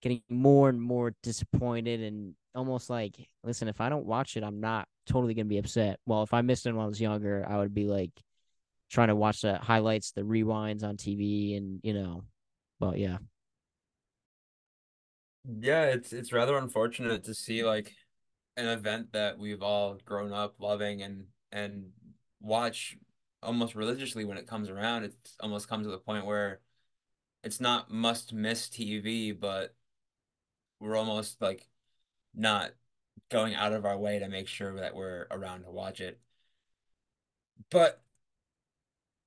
getting 0.00 0.22
more 0.30 0.68
and 0.68 0.80
more 0.80 1.14
disappointed 1.22 2.00
and 2.00 2.34
almost 2.54 2.90
like, 2.90 3.16
listen, 3.44 3.68
if 3.68 3.80
I 3.80 3.88
don't 3.88 4.06
watch 4.06 4.36
it, 4.36 4.44
I'm 4.44 4.60
not 4.60 4.88
totally 5.06 5.34
gonna 5.34 5.46
be 5.46 5.58
upset. 5.58 6.00
Well, 6.06 6.22
if 6.22 6.34
I 6.34 6.42
missed 6.42 6.66
it 6.66 6.72
when 6.72 6.84
I 6.84 6.88
was 6.88 7.00
younger, 7.00 7.44
I 7.48 7.58
would 7.58 7.74
be 7.74 7.86
like 7.86 8.10
trying 8.90 9.08
to 9.08 9.16
watch 9.16 9.40
the 9.42 9.58
highlights, 9.58 10.12
the 10.12 10.22
rewinds 10.22 10.84
on 10.84 10.96
TV, 10.96 11.56
and 11.56 11.80
you 11.82 11.94
know, 11.94 12.24
but 12.78 12.98
yeah. 12.98 13.18
Yeah, 15.44 15.86
it's 15.86 16.12
it's 16.12 16.32
rather 16.32 16.56
unfortunate 16.56 17.24
to 17.24 17.34
see 17.34 17.64
like 17.64 17.94
an 18.56 18.66
event 18.68 19.12
that 19.12 19.38
we've 19.38 19.62
all 19.62 19.98
grown 20.04 20.32
up 20.32 20.56
loving 20.60 21.02
and 21.02 21.26
and 21.50 21.90
watch 22.40 22.96
almost 23.42 23.74
religiously 23.74 24.24
when 24.24 24.38
it 24.38 24.46
comes 24.46 24.70
around. 24.70 25.04
It's 25.04 25.36
almost 25.40 25.68
comes 25.68 25.86
to 25.86 25.90
the 25.90 25.98
point 25.98 26.26
where 26.26 26.60
it's 27.44 27.60
not 27.60 27.90
must 27.90 28.32
miss 28.32 28.68
TV, 28.68 29.32
but 29.32 29.74
we're 30.80 30.96
almost 30.96 31.40
like 31.40 31.68
not 32.34 32.72
going 33.30 33.54
out 33.54 33.72
of 33.72 33.84
our 33.84 33.98
way 33.98 34.18
to 34.18 34.28
make 34.28 34.48
sure 34.48 34.76
that 34.76 34.94
we're 34.94 35.26
around 35.30 35.62
to 35.64 35.70
watch 35.70 36.00
it. 36.00 36.20
But 37.70 38.02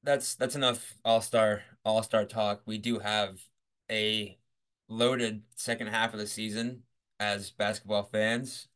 that's 0.04 0.36
that's 0.36 0.56
enough 0.56 0.96
all-star 1.04 1.64
all-star 1.84 2.26
talk. 2.26 2.62
We 2.66 2.78
do 2.78 3.00
have 3.00 3.42
a 3.90 4.38
loaded 4.88 5.42
second 5.56 5.88
half 5.88 6.14
of 6.14 6.20
the 6.20 6.28
season 6.28 6.84
as 7.20 7.52
basketball 7.52 8.04
fans. 8.04 8.68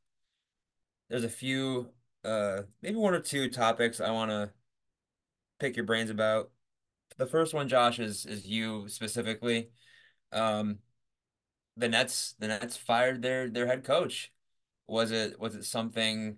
There's 1.10 1.24
a 1.24 1.30
few 1.30 1.90
uh 2.24 2.64
maybe 2.82 2.98
one 2.98 3.14
or 3.14 3.20
two 3.20 3.50
topics 3.50 4.02
I 4.02 4.12
want 4.12 4.32
to 4.32 4.52
pick 5.60 5.76
your 5.76 5.86
brains 5.86 6.10
about. 6.10 6.52
The 7.18 7.28
first 7.28 7.54
one, 7.54 7.68
Josh, 7.68 8.00
is 8.00 8.26
is 8.26 8.48
you 8.48 8.88
specifically. 8.90 9.70
Um 10.32 10.80
the 11.80 11.90
Nets 11.90 12.36
the 12.40 12.48
Nets 12.48 12.78
fired 12.78 13.22
their 13.22 13.50
their 13.50 13.68
head 13.68 13.84
coach. 13.84 14.32
Was 14.88 15.12
it 15.12 15.40
was 15.40 15.56
it 15.56 15.66
something 15.66 16.38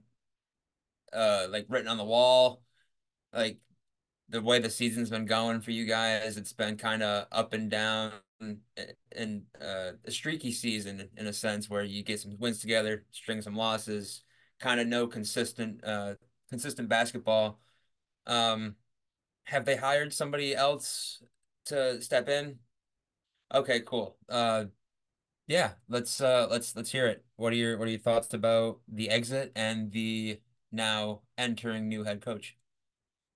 uh 1.13 1.47
like 1.49 1.65
written 1.69 1.87
on 1.87 1.97
the 1.97 2.03
wall? 2.05 2.63
Like 3.33 3.59
the 4.29 4.41
way 4.41 4.59
the 4.59 4.69
season's 4.69 5.09
been 5.09 5.25
going 5.25 5.61
for 5.61 5.71
you 5.71 5.85
guys, 5.85 6.37
it's 6.37 6.53
been 6.53 6.77
kind 6.77 7.03
of 7.03 7.27
up 7.31 7.53
and 7.53 7.69
down 7.69 8.13
and 9.11 9.43
uh, 9.61 9.91
a 10.05 10.11
streaky 10.11 10.51
season 10.51 11.09
in 11.17 11.27
a 11.27 11.33
sense 11.33 11.69
where 11.69 11.83
you 11.83 12.03
get 12.03 12.19
some 12.19 12.37
wins 12.39 12.59
together, 12.59 13.05
string 13.11 13.41
some 13.41 13.55
losses, 13.55 14.23
kind 14.59 14.79
of 14.79 14.87
no 14.87 15.07
consistent 15.07 15.83
uh 15.83 16.15
consistent 16.49 16.89
basketball. 16.89 17.59
Um, 18.27 18.75
have 19.45 19.65
they 19.65 19.75
hired 19.75 20.13
somebody 20.13 20.55
else 20.55 21.23
to 21.65 22.01
step 22.01 22.29
in? 22.29 22.59
Okay, 23.53 23.81
cool. 23.81 24.17
Uh, 24.29 24.65
yeah, 25.47 25.71
let's 25.89 26.21
uh 26.21 26.47
let's 26.49 26.75
let's 26.75 26.91
hear 26.91 27.07
it. 27.07 27.23
What 27.35 27.53
are 27.53 27.55
your 27.57 27.77
what 27.77 27.87
are 27.87 27.91
your 27.91 27.99
thoughts 27.99 28.33
about 28.33 28.79
the 28.87 29.09
exit 29.09 29.51
and 29.55 29.91
the 29.91 30.39
now 30.71 31.21
entering 31.37 31.89
new 31.89 32.03
head 32.03 32.21
coach? 32.21 32.57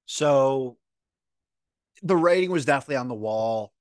So 0.05 0.77
the 2.03 2.15
rating 2.15 2.51
was 2.51 2.65
definitely 2.65 2.97
on 2.97 3.07
the 3.07 3.15
wall 3.15 3.73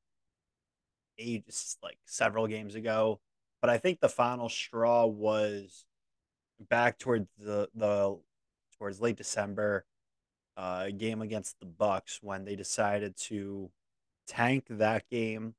ages 1.18 1.76
like 1.82 1.98
several 2.06 2.46
games 2.46 2.74
ago, 2.74 3.20
but 3.60 3.70
I 3.70 3.78
think 3.78 4.00
the 4.00 4.08
final 4.08 4.48
straw 4.48 5.06
was 5.06 5.84
back 6.68 6.98
towards 6.98 7.28
the 7.38 7.68
the 7.74 8.18
towards 8.78 9.00
late 9.00 9.16
December, 9.16 9.84
uh, 10.56 10.88
game 10.96 11.22
against 11.22 11.58
the 11.60 11.66
Bucks 11.66 12.18
when 12.22 12.44
they 12.44 12.56
decided 12.56 13.16
to 13.16 13.70
tank 14.26 14.64
that 14.70 15.08
game 15.08 15.54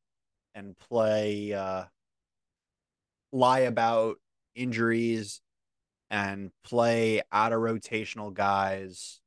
and 0.54 0.78
play 0.78 1.54
uh, 1.54 1.86
lie 3.36 3.60
about 3.60 4.18
injuries 4.56 5.42
and 6.10 6.52
play 6.64 7.22
out 7.32 7.52
of 7.52 7.60
rotational 7.60 8.34
guys 8.34 9.20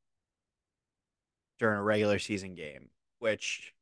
during 1.58 1.78
a 1.78 1.82
regular 1.82 2.18
season 2.18 2.54
game, 2.54 2.88
which 3.18 3.74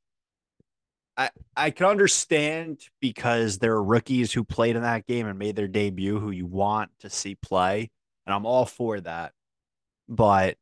I 1.17 1.31
I 1.57 1.71
can 1.71 1.87
understand 1.87 2.81
because 3.01 3.59
there 3.59 3.73
are 3.73 3.83
rookies 3.83 4.33
who 4.33 4.45
played 4.45 4.77
in 4.77 4.83
that 4.83 5.07
game 5.07 5.27
and 5.27 5.39
made 5.39 5.57
their 5.57 5.69
debut 5.69 6.19
who 6.19 6.31
you 6.31 6.47
want 6.47 6.91
to 7.01 7.11
see 7.11 7.37
play, 7.37 7.91
and 8.27 8.35
I'm 8.35 8.47
all 8.47 8.67
for 8.67 9.01
that. 9.01 9.33
But 10.09 10.57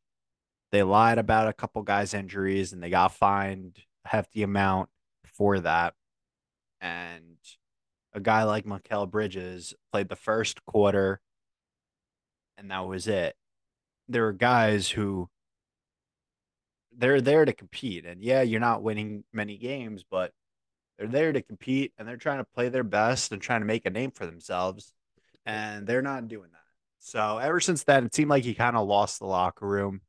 they 0.71 0.83
lied 0.83 1.17
about 1.17 1.47
a 1.47 1.53
couple 1.53 1.81
guys' 1.83 2.13
injuries 2.13 2.73
and 2.73 2.83
they 2.83 2.89
got 2.89 3.13
fined 3.13 3.79
a 4.05 4.09
hefty 4.09 4.43
amount 4.43 4.89
for 5.37 5.59
that. 5.59 5.93
And 6.81 7.37
a 8.15 8.19
guy 8.19 8.43
like 8.43 8.65
Mikal 8.65 9.09
Bridges 9.09 9.75
played 9.91 10.09
the 10.09 10.15
first 10.15 10.65
quarter 10.65 11.19
and 12.57 12.71
that 12.71 12.87
was 12.87 13.07
it. 13.07 13.35
There 14.07 14.27
are 14.27 14.33
guys 14.33 14.89
who 14.89 15.29
they're 16.97 17.21
there 17.21 17.45
to 17.45 17.53
compete. 17.53 18.05
And 18.05 18.23
yeah, 18.23 18.41
you're 18.41 18.59
not 18.59 18.81
winning 18.83 19.23
many 19.33 19.57
games, 19.57 20.03
but 20.09 20.31
they're 20.97 21.07
there 21.07 21.33
to 21.33 21.41
compete 21.41 21.93
and 21.97 22.07
they're 22.07 22.17
trying 22.17 22.37
to 22.37 22.47
play 22.55 22.69
their 22.69 22.83
best 22.83 23.31
and 23.31 23.41
trying 23.41 23.61
to 23.61 23.65
make 23.67 23.85
a 23.85 23.89
name 23.89 24.11
for 24.11 24.25
themselves. 24.25 24.93
And 25.45 25.85
they're 25.85 26.01
not 26.01 26.27
doing 26.27 26.49
that. 26.51 26.59
So 26.99 27.37
ever 27.37 27.59
since 27.59 27.83
then, 27.83 28.05
it 28.05 28.15
seemed 28.15 28.29
like 28.29 28.43
he 28.43 28.55
kind 28.55 28.77
of 28.77 28.87
lost 28.87 29.19
the 29.19 29.25
locker 29.25 29.67
room. 29.67 30.01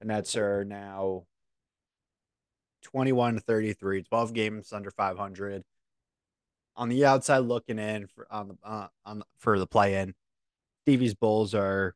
The 0.00 0.06
Nets 0.06 0.36
are 0.36 0.64
now 0.64 1.24
21 2.82 3.34
to 3.34 3.40
33, 3.40 4.04
12 4.04 4.32
games 4.34 4.72
under 4.72 4.90
500. 4.90 5.64
On 6.78 6.88
the 6.88 7.04
outside 7.04 7.38
looking 7.38 7.78
in 7.78 8.06
for 8.06 8.26
on 8.30 8.48
the 8.48 8.56
uh, 8.64 8.86
on 9.04 9.18
the, 9.18 9.24
for 9.36 9.58
the 9.58 9.66
play 9.66 9.96
in, 9.96 10.14
Stevie's 10.84 11.14
Bulls 11.14 11.52
are 11.52 11.94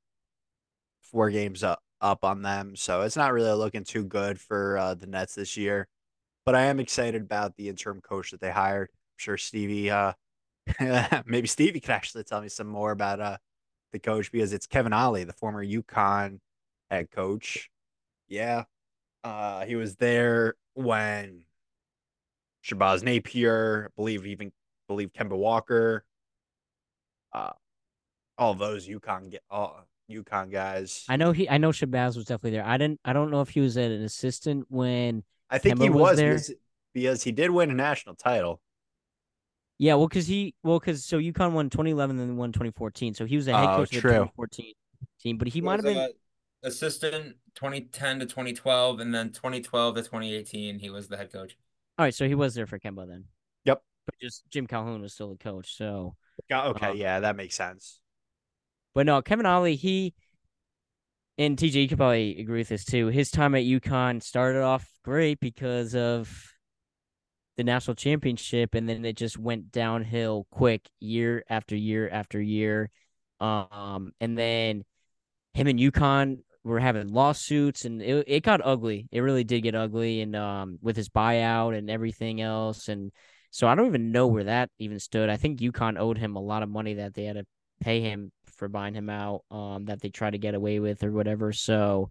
four 1.01 1.31
games 1.31 1.63
up 1.63 1.81
up 2.01 2.25
on 2.25 2.43
them, 2.43 2.75
so 2.77 3.03
it's 3.03 3.17
not 3.17 3.33
really 3.33 3.53
looking 3.53 3.85
too 3.85 4.05
good 4.05 4.41
for 4.41 4.77
uh, 4.77 4.95
the 4.95 5.07
Nets 5.07 5.37
this 5.37 5.57
year. 5.57 5.89
But 6.45 6.57
I 6.57 6.63
am 6.63 6.81
excited 6.81 7.23
about 7.23 7.57
the 7.57 7.69
interim 7.69 8.01
coach 8.01 8.33
that 8.33 8.41
they 8.41 8.51
hired. 8.51 8.89
I'm 8.91 9.19
sure 9.19 9.37
Stevie, 9.39 9.91
uh, 9.91 10.13
maybe 11.27 11.47
Stevie 11.47 11.81
could 11.81 11.91
actually 11.91 12.25
tell 12.25 12.43
me 12.43 12.49
some 12.49 12.67
more 12.67 12.91
about 12.91 13.21
uh, 13.21 13.37
the 13.93 14.01
coach 14.01 14.33
because 14.33 14.53
it's 14.53 14.67
Kevin 14.67 14.93
Ollie, 14.93 15.25
the 15.25 15.33
former 15.33 15.65
UConn 15.65 16.41
head 16.91 17.11
coach. 17.13 17.71
Yeah, 18.29 18.65
uh, 19.23 19.65
he 19.65 19.77
was 19.77 19.97
there 19.97 20.57
when 20.75 21.45
Shabazz 22.65 23.03
Napier, 23.03 23.89
I 23.89 23.93
believe 23.97 24.27
even 24.27 24.53
believe 24.93 25.13
Kemba 25.13 25.37
Walker, 25.37 26.05
uh, 27.33 27.51
all 28.39 28.55
those 28.55 28.87
UConn 28.89 29.31
get 29.31 29.43
all 29.51 29.87
UConn 30.11 30.51
guys. 30.51 31.05
I 31.09 31.17
know 31.17 31.33
he. 31.33 31.49
I 31.49 31.59
know 31.59 31.71
Shabazz 31.71 32.17
was 32.17 32.27
definitely 32.27 32.51
there. 32.53 32.67
I 32.67 32.77
didn't. 32.77 33.01
I 33.05 33.13
don't 33.13 33.31
know 33.31 33.41
if 33.41 33.49
he 33.51 33.61
was 33.61 33.77
an 33.77 33.91
assistant 34.03 34.67
when 34.69 35.25
I 35.51 35.59
think 35.59 35.79
Kemba 35.79 35.83
he 35.85 35.91
was 35.91 36.01
was, 36.01 36.17
there. 36.19 36.33
because, 36.35 36.53
because 36.95 37.23
he 37.23 37.33
did 37.33 37.51
win 37.51 37.71
a 37.71 37.75
national 37.75 38.15
title. 38.15 38.61
Yeah, 39.79 39.95
well, 39.95 40.07
because 40.07 40.27
he, 40.27 40.55
well, 40.63 40.79
because 40.79 41.05
so 41.05 41.19
UConn 41.19 41.53
won 41.53 41.69
2011 41.69 42.19
and 42.21 42.29
then 42.31 42.37
won 42.37 42.53
2014. 42.53 43.15
So 43.15 43.25
he 43.25 43.37
was 43.37 43.47
the 43.47 43.57
head 43.57 43.69
Oh, 43.71 43.77
coach 43.79 43.89
of 43.89 43.95
the 43.97 44.01
true. 44.01 44.11
2014 44.11 44.73
team, 45.21 45.39
but 45.39 45.49
he 45.49 45.61
might 45.61 45.77
have 45.77 45.85
been. 45.85 46.11
assistant 46.63 47.37
2010 47.55 48.21
to 48.21 48.27
2012, 48.27 49.01
and 49.01 49.15
then 49.15 49.31
2012 49.33 49.97
to 49.97 50.03
2018, 50.03 50.79
he 50.79 50.91
was 50.91 51.09
the 51.09 51.17
head 51.17 51.33
coach. 51.33 51.57
All 51.99 52.05
right, 52.05 52.15
so 52.15 52.29
he 52.29 52.35
was 52.35 52.55
there 52.55 52.67
for 52.67 52.79
Kemba 52.79 53.09
then. 53.09 53.25
But 54.07 54.15
just 54.21 54.43
Jim 54.51 54.67
Calhoun 54.67 55.03
was 55.03 55.15
still 55.15 55.31
the 55.31 55.37
coach. 55.37 55.77
So, 55.77 56.17
Okay, 56.51 56.87
Uh, 56.89 56.93
yeah, 56.93 57.21
that 57.21 57.37
makes 57.37 57.55
sense. 57.55 58.01
but 58.95 59.07
no, 59.07 59.23
Kevin 59.23 59.47
Ollie, 59.47 59.77
he 59.77 60.15
and 61.39 61.57
TJ, 61.57 61.83
you 61.83 61.89
could 61.89 61.99
probably 61.99 62.39
agree 62.41 62.59
with 62.61 62.69
this 62.69 62.85
too. 62.85 63.07
His 63.09 63.31
time 63.31 63.55
at 63.55 63.63
UConn 63.65 64.23
started 64.23 64.63
off 64.63 64.87
great 65.03 65.41
because 65.41 65.95
of 65.95 66.53
the 67.57 67.65
national 67.65 67.95
championship, 67.95 68.75
and 68.75 68.89
then 68.89 69.05
it 69.05 69.17
just 69.17 69.39
went 69.39 69.73
downhill 69.73 70.47
quick 70.51 70.89
year 71.01 71.45
after 71.49 71.77
year 71.77 72.09
after 72.09 72.41
year. 72.41 72.91
Um, 73.41 74.13
and 74.21 74.37
then 74.39 74.85
him 75.55 75.67
and 75.67 75.79
UConn 75.79 76.39
were 76.65 76.81
having 76.81 77.09
lawsuits, 77.13 77.85
and 77.85 78.01
it 78.03 78.25
it 78.27 78.43
got 78.43 78.61
ugly. 78.65 79.09
It 79.11 79.21
really 79.21 79.45
did 79.45 79.63
get 79.63 79.75
ugly, 79.75 80.21
and 80.21 80.37
um, 80.37 80.79
with 80.83 80.97
his 80.97 81.09
buyout 81.09 81.77
and 81.77 81.91
everything 81.91 82.41
else, 82.41 82.89
and 82.89 83.11
so 83.53 83.69
I 83.69 83.75
don't 83.75 83.87
even 83.87 84.13
know 84.13 84.29
where 84.29 84.45
that 84.45 84.71
even 84.79 84.99
stood. 84.99 85.29
I 85.29 85.37
think 85.37 85.61
UConn 85.61 85.99
owed 85.99 86.17
him 86.17 86.37
a 86.37 86.43
lot 86.43 86.63
of 86.63 86.71
money 86.71 86.95
that 86.95 87.13
they 87.13 87.25
had 87.25 87.37
to 87.37 87.45
pay 87.83 88.01
him 88.01 88.33
for 88.57 88.67
buying 88.67 88.95
him 88.95 89.11
out. 89.11 89.43
Um, 89.51 89.85
that 89.85 90.01
they 90.01 90.09
tried 90.09 90.31
to 90.31 90.39
get 90.39 90.55
away 90.55 90.81
with 90.81 91.05
or 91.05 91.13
whatever. 91.13 91.53
So 91.53 92.09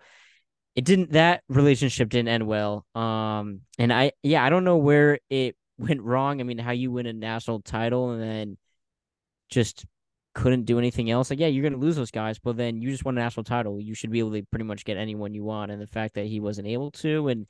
it 0.76 0.86
didn't. 0.86 1.14
That 1.14 1.42
relationship 1.50 2.10
didn't 2.10 2.30
end 2.30 2.46
well. 2.46 2.86
Um, 2.94 3.62
and 3.80 3.92
I 3.92 4.12
yeah, 4.22 4.46
I 4.46 4.52
don't 4.52 4.64
know 4.64 4.78
where 4.78 5.18
it 5.32 5.56
went 5.80 6.04
wrong. 6.04 6.40
I 6.40 6.44
mean, 6.44 6.60
how 6.60 6.72
you 6.72 6.92
win 6.92 7.08
a 7.08 7.14
national 7.14 7.62
title 7.62 8.12
and 8.12 8.22
then 8.22 8.58
just 9.50 9.84
couldn't 10.36 10.66
do 10.66 10.78
anything 10.78 11.10
else. 11.10 11.32
Like, 11.32 11.40
yeah, 11.40 11.48
you're 11.48 11.68
gonna 11.68 11.82
lose 11.82 11.96
those 11.96 12.12
guys, 12.12 12.38
but 12.38 12.56
then 12.56 12.84
you 12.84 12.92
just 12.92 13.04
won 13.04 13.18
a 13.18 13.22
national 13.22 13.46
title. 13.46 13.82
You 13.82 13.96
should 13.96 14.12
be 14.12 14.20
able 14.20 14.34
to 14.34 14.44
pretty 14.52 14.66
much 14.66 14.86
get 14.86 14.98
anyone 14.98 15.34
you 15.34 15.44
want. 15.44 15.72
And 15.72 15.82
the 15.82 15.88
fact 15.88 16.14
that 16.14 16.28
he 16.28 16.40
wasn't 16.40 16.68
able 16.68 16.92
to, 16.92 17.30
and 17.30 17.48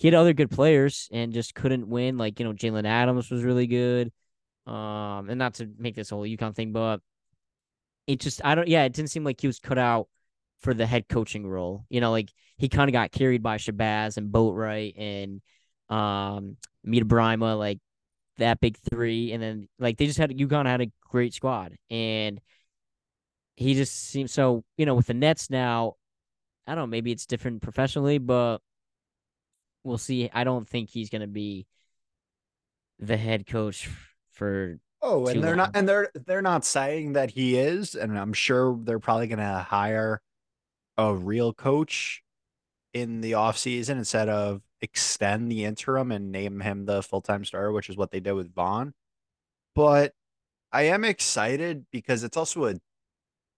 he 0.00 0.08
had 0.08 0.14
other 0.14 0.32
good 0.32 0.50
players 0.50 1.10
and 1.12 1.30
just 1.34 1.54
couldn't 1.54 1.86
win. 1.86 2.16
Like, 2.16 2.40
you 2.40 2.46
know, 2.46 2.54
Jalen 2.54 2.86
Adams 2.86 3.30
was 3.30 3.44
really 3.44 3.66
good. 3.66 4.10
Um, 4.66 5.28
and 5.28 5.38
not 5.38 5.54
to 5.54 5.68
make 5.76 5.94
this 5.94 6.08
whole 6.08 6.22
UConn 6.22 6.54
thing, 6.54 6.72
but 6.72 7.02
it 8.06 8.18
just 8.18 8.40
I 8.42 8.54
don't 8.54 8.66
yeah, 8.66 8.84
it 8.84 8.94
didn't 8.94 9.10
seem 9.10 9.24
like 9.24 9.38
he 9.38 9.46
was 9.46 9.58
cut 9.58 9.76
out 9.76 10.08
for 10.60 10.72
the 10.72 10.86
head 10.86 11.06
coaching 11.06 11.46
role. 11.46 11.84
You 11.90 12.00
know, 12.00 12.12
like 12.12 12.30
he 12.56 12.70
kind 12.70 12.88
of 12.88 12.92
got 12.94 13.12
carried 13.12 13.42
by 13.42 13.58
Shabazz 13.58 14.16
and 14.16 14.32
Boatwright 14.32 14.94
and 14.96 15.42
um 15.90 16.56
Mita 16.82 17.04
Brimah, 17.04 17.58
like 17.58 17.78
that 18.38 18.58
big 18.58 18.78
three, 18.78 19.32
and 19.32 19.42
then 19.42 19.68
like 19.78 19.98
they 19.98 20.06
just 20.06 20.18
had 20.18 20.30
UConn 20.30 20.64
had 20.64 20.80
a 20.80 20.90
great 21.10 21.34
squad, 21.34 21.76
and 21.90 22.40
he 23.56 23.74
just 23.74 23.94
seems 23.94 24.32
so. 24.32 24.64
You 24.78 24.86
know, 24.86 24.94
with 24.94 25.08
the 25.08 25.14
Nets 25.14 25.50
now, 25.50 25.96
I 26.66 26.74
don't 26.74 26.84
know. 26.84 26.86
Maybe 26.86 27.12
it's 27.12 27.26
different 27.26 27.60
professionally, 27.60 28.16
but 28.16 28.60
we'll 29.84 29.98
see. 29.98 30.30
I 30.32 30.44
don't 30.44 30.68
think 30.68 30.90
he's 30.90 31.10
going 31.10 31.22
to 31.22 31.26
be 31.26 31.66
the 32.98 33.16
head 33.16 33.46
coach 33.46 33.88
for. 34.32 34.78
Oh, 35.02 35.26
and 35.26 35.42
they're 35.42 35.50
long. 35.50 35.56
not, 35.56 35.70
and 35.74 35.88
they're 35.88 36.10
they're 36.26 36.42
not 36.42 36.64
saying 36.64 37.14
that 37.14 37.30
he 37.30 37.56
is, 37.56 37.94
and 37.94 38.18
I'm 38.18 38.34
sure 38.34 38.78
they're 38.82 38.98
probably 38.98 39.28
gonna 39.28 39.60
hire 39.60 40.20
a 40.98 41.14
real 41.14 41.54
coach 41.54 42.22
in 42.92 43.22
the 43.22 43.34
off 43.34 43.56
season 43.56 43.96
instead 43.96 44.28
of 44.28 44.60
extend 44.82 45.50
the 45.50 45.64
interim 45.64 46.12
and 46.12 46.30
name 46.30 46.60
him 46.60 46.84
the 46.84 47.02
full 47.02 47.22
time 47.22 47.46
starter, 47.46 47.72
which 47.72 47.88
is 47.88 47.96
what 47.96 48.10
they 48.10 48.20
did 48.20 48.32
with 48.32 48.54
Vaughn. 48.54 48.92
But 49.74 50.12
I 50.72 50.82
am 50.82 51.04
excited 51.04 51.86
because 51.90 52.22
it's 52.22 52.36
also 52.36 52.66
a 52.66 52.74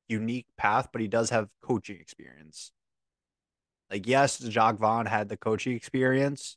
unique 0.09 0.47
path, 0.57 0.89
but 0.93 1.03
he 1.03 1.09
does 1.09 1.31
have 1.31 1.49
coaching 1.63 1.99
experience. 1.99 2.71
Like, 3.93 4.07
yes, 4.07 4.39
Jacques 4.39 4.79
Vaughn 4.79 5.05
had 5.05 5.29
the 5.29 5.37
coaching 5.37 5.77
experience, 5.77 6.57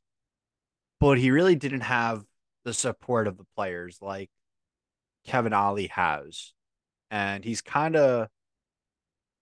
but 1.02 1.18
he 1.18 1.32
really 1.32 1.56
didn't 1.56 1.82
have 1.82 2.24
the 2.64 2.74
support 2.74 3.28
of 3.28 3.38
the 3.38 3.44
players 3.58 3.98
like 4.02 4.30
Kevin 5.26 5.52
Ollie 5.52 5.88
has. 5.88 6.54
And 7.12 7.44
he's 7.44 7.62
kind 7.62 7.98
of 7.98 8.30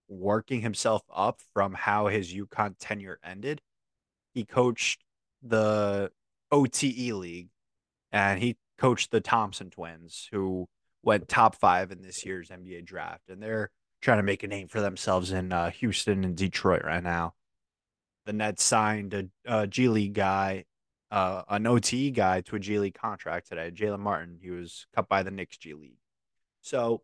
working 0.08 0.62
himself 0.62 1.04
up 1.14 1.40
from 1.54 1.76
how 1.76 2.08
his 2.08 2.34
UConn 2.34 2.74
tenure 2.80 3.20
ended. 3.24 3.62
He 4.34 4.44
coached 4.44 5.04
the 5.44 6.10
OTE 6.52 7.14
league 7.14 7.50
and 8.12 8.42
he 8.42 8.58
coached 8.80 9.12
the 9.12 9.22
Thompson 9.22 9.70
twins 9.70 10.28
who 10.32 10.68
went 11.04 11.28
top 11.28 11.56
five 11.58 11.92
in 11.92 12.02
this 12.02 12.26
year's 12.26 12.50
NBA 12.50 12.86
draft. 12.86 13.30
And 13.30 13.40
they're 13.40 13.70
trying 14.02 14.18
to 14.18 14.24
make 14.24 14.42
a 14.42 14.48
name 14.48 14.68
for 14.68 14.82
themselves 14.82 15.32
in 15.32 15.54
uh, 15.54 15.70
Houston 15.70 16.24
and 16.24 16.36
Detroit 16.36 16.84
right 16.84 17.04
now. 17.04 17.36
The 18.26 18.34
Nets 18.34 18.64
signed 18.64 19.14
a, 19.14 19.26
a 19.46 19.68
G 19.68 19.90
League 19.90 20.14
guy, 20.14 20.66
uh, 21.12 21.44
an 21.50 21.68
OTE 21.68 22.14
guy 22.14 22.42
to 22.42 22.56
a 22.56 22.60
G 22.60 22.80
League 22.80 22.96
contract 22.96 23.50
today, 23.50 23.72
Jalen 23.72 24.00
Martin. 24.00 24.40
He 24.42 24.50
was 24.50 24.88
cut 24.96 25.10
by 25.10 25.24
the 25.24 25.32
Knicks 25.32 25.58
G 25.58 25.74
League. 25.74 25.98
So, 26.62 27.02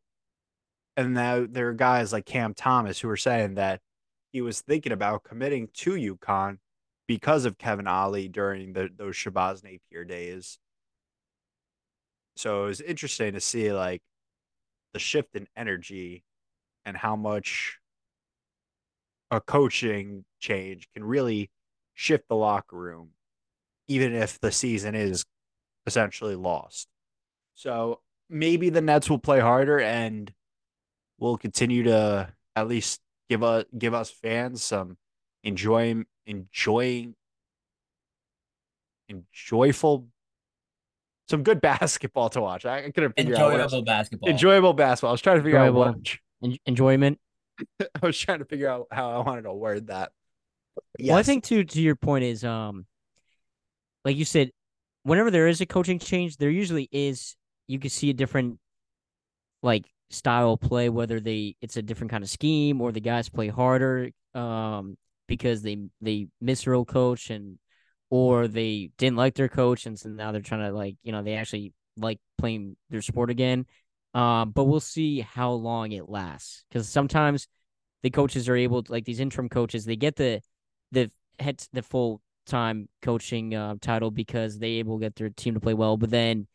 and 0.96 1.14
now 1.14 1.46
there 1.50 1.70
are 1.70 1.74
guys 1.74 2.14
like 2.14 2.26
Cam 2.26 2.54
Thomas 2.54 3.00
who 3.00 3.10
are 3.10 3.18
saying 3.18 3.56
that 3.56 3.82
he 4.32 4.42
was 4.42 4.62
thinking 4.62 4.92
about 4.92 5.24
committing 5.24 5.70
to 5.74 5.92
UConn 5.92 6.58
because 7.08 7.46
of 7.46 7.58
Kevin 7.58 7.88
Ollie 7.88 8.28
during 8.28 8.74
the, 8.74 8.90
those 8.96 9.16
Shabazz 9.16 9.64
Napier 9.64 10.06
days. 10.06 10.60
So 12.36 12.64
it 12.64 12.68
was 12.68 12.82
interesting 12.82 13.34
to 13.34 13.42
see 13.42 13.74
like 13.74 14.02
the 14.94 15.00
shift 15.00 15.36
in 15.36 15.48
energy 15.58 16.24
and 16.86 16.96
how 16.96 17.16
much 17.16 17.80
a 19.32 19.40
coaching 19.42 20.26
change 20.40 20.88
can 20.94 21.04
really 21.04 21.50
shift 21.94 22.28
the 22.30 22.36
locker 22.36 22.76
room, 22.76 23.10
even 23.88 24.14
if 24.14 24.40
the 24.40 24.52
season 24.52 24.96
is 24.96 25.26
essentially 25.86 26.36
lost. 26.36 26.88
So 27.56 28.00
maybe 28.30 28.70
the 28.70 28.82
Nets 28.82 29.10
will 29.10 29.20
play 29.20 29.40
harder 29.40 29.80
and 29.80 30.32
will 31.20 31.38
continue 31.38 31.84
to 31.84 32.32
at 32.56 32.68
least 32.68 33.02
give 33.30 33.44
us 33.44 33.66
give 33.78 33.94
us 33.94 34.10
fans 34.10 34.64
some 34.64 34.98
enjoying 35.44 36.06
enjoying 36.26 37.16
enjoyful 39.08 40.08
some 41.28 41.44
good 41.44 41.62
basketball 41.62 42.30
to 42.30 42.42
watch. 42.42 42.66
I 42.66 42.90
couldn't 42.92 43.14
figure 43.16 43.36
out 43.36 43.52
Enjoyable 43.54 43.84
basketball. 43.84 44.30
enjoyable 44.30 44.74
basketball. 44.74 45.10
I 45.10 45.12
was 45.12 45.22
trying 45.22 45.38
to 45.38 45.44
figure 45.44 45.60
out 45.60 45.74
what 45.74 45.96
En- 46.44 46.58
enjoyment. 46.66 47.20
I 47.80 48.06
was 48.06 48.18
trying 48.18 48.40
to 48.40 48.46
figure 48.46 48.70
out 48.70 48.88
how 48.92 49.12
I 49.12 49.26
wanted 49.26 49.44
to 49.44 49.54
word 49.54 49.88
that. 49.88 50.12
Well, 51.00 51.18
I 51.18 51.24
think 51.24 51.44
to 51.46 51.64
to 51.64 51.82
your 51.82 51.96
point 51.96 52.24
is 52.24 52.44
um, 52.44 52.86
like 54.06 54.18
you 54.18 54.26
said, 54.26 54.52
whenever 55.04 55.32
there 55.32 55.48
is 55.48 55.62
a 55.62 55.66
coaching 55.66 56.00
change, 56.00 56.38
there 56.38 56.50
usually 56.50 56.88
is. 56.92 57.36
You 57.68 57.80
can 57.80 57.90
see 57.90 58.10
a 58.10 58.14
different, 58.14 58.60
like 59.62 59.86
style 60.10 60.54
of 60.54 60.62
play, 60.62 60.90
whether 60.90 61.20
they 61.20 61.56
it's 61.62 61.78
a 61.78 61.82
different 61.82 62.12
kind 62.12 62.24
of 62.24 62.30
scheme 62.30 62.82
or 62.82 62.92
the 62.92 63.02
guys 63.02 63.30
play 63.30 63.48
harder, 63.48 64.10
um, 64.34 64.98
because 65.28 65.62
they 65.62 65.78
they 66.02 66.28
miss 66.42 66.64
their 66.64 66.74
old 66.74 66.88
coach 66.88 67.30
and 67.30 67.60
or 68.10 68.48
they 68.48 68.90
didn't 68.98 69.18
like 69.18 69.36
their 69.36 69.50
coach 69.50 69.86
and 69.86 70.00
so 70.00 70.10
now 70.10 70.32
they're 70.32 70.42
trying 70.42 70.68
to 70.68 70.76
like 70.76 70.96
you 71.04 71.12
know 71.12 71.22
they 71.22 71.36
actually 71.36 71.74
like 71.96 72.20
playing 72.38 72.76
their 72.90 73.02
sport 73.02 73.30
again. 73.30 73.66
Um, 74.14 74.52
but 74.52 74.64
we'll 74.64 74.80
see 74.80 75.22
how 75.22 75.52
long 75.52 75.92
it 75.92 76.10
lasts 76.10 76.64
because 76.70 76.90
sometimes 76.90 77.48
the 78.02 78.10
coaches 78.10 78.50
are 78.50 78.56
able 78.56 78.82
to 78.82 78.92
like 78.92 79.06
these 79.06 79.20
interim 79.20 79.50
coaches 79.50 79.86
they 79.86 79.96
get 79.96 80.16
the 80.16 80.42
the 80.92 81.12
head 81.40 81.64
the 81.74 81.84
full 81.84 82.22
time 82.50 82.90
coaching 83.02 83.56
uh, 83.56 83.76
title 83.80 84.12
because 84.12 84.60
they 84.60 84.74
able 84.74 84.98
to 84.98 85.06
get 85.06 85.16
their 85.16 85.30
team 85.30 85.54
to 85.54 85.60
play 85.60 85.74
well, 85.74 85.96
but 85.96 86.10
then 86.10 86.48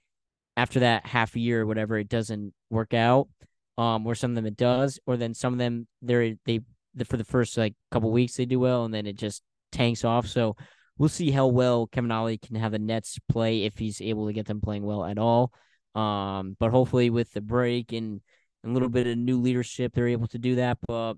after 0.56 0.80
that 0.80 1.06
half 1.06 1.34
year 1.36 1.62
or 1.62 1.66
whatever, 1.66 1.98
it 1.98 2.08
doesn't 2.08 2.52
work 2.70 2.92
out. 2.92 3.28
Um, 3.76 4.06
or 4.06 4.14
some 4.14 4.30
of 4.30 4.34
them 4.36 4.46
it 4.46 4.56
does, 4.56 5.00
or 5.04 5.16
then 5.16 5.34
some 5.34 5.52
of 5.52 5.58
them 5.58 5.88
they're 6.00 6.34
they 6.44 6.60
the, 6.94 7.04
for 7.04 7.16
the 7.16 7.24
first 7.24 7.58
like 7.58 7.74
couple 7.90 8.12
weeks 8.12 8.36
they 8.36 8.46
do 8.46 8.60
well, 8.60 8.84
and 8.84 8.94
then 8.94 9.04
it 9.06 9.16
just 9.16 9.42
tanks 9.72 10.04
off. 10.04 10.28
So 10.28 10.54
we'll 10.96 11.08
see 11.08 11.32
how 11.32 11.48
well 11.48 11.88
Kevin 11.88 12.12
Ollie 12.12 12.38
can 12.38 12.54
have 12.54 12.70
the 12.70 12.78
Nets 12.78 13.18
play 13.28 13.64
if 13.64 13.76
he's 13.78 14.00
able 14.00 14.28
to 14.28 14.32
get 14.32 14.46
them 14.46 14.60
playing 14.60 14.84
well 14.84 15.04
at 15.04 15.18
all. 15.18 15.52
Um, 15.94 16.56
but 16.58 16.70
hopefully 16.70 17.10
with 17.10 17.32
the 17.32 17.40
break 17.40 17.92
and, 17.92 18.20
and 18.62 18.70
a 18.70 18.74
little 18.74 18.88
bit 18.88 19.06
of 19.06 19.16
new 19.16 19.40
leadership, 19.40 19.92
they're 19.94 20.08
able 20.08 20.26
to 20.28 20.38
do 20.38 20.56
that. 20.56 20.78
But 20.86 21.14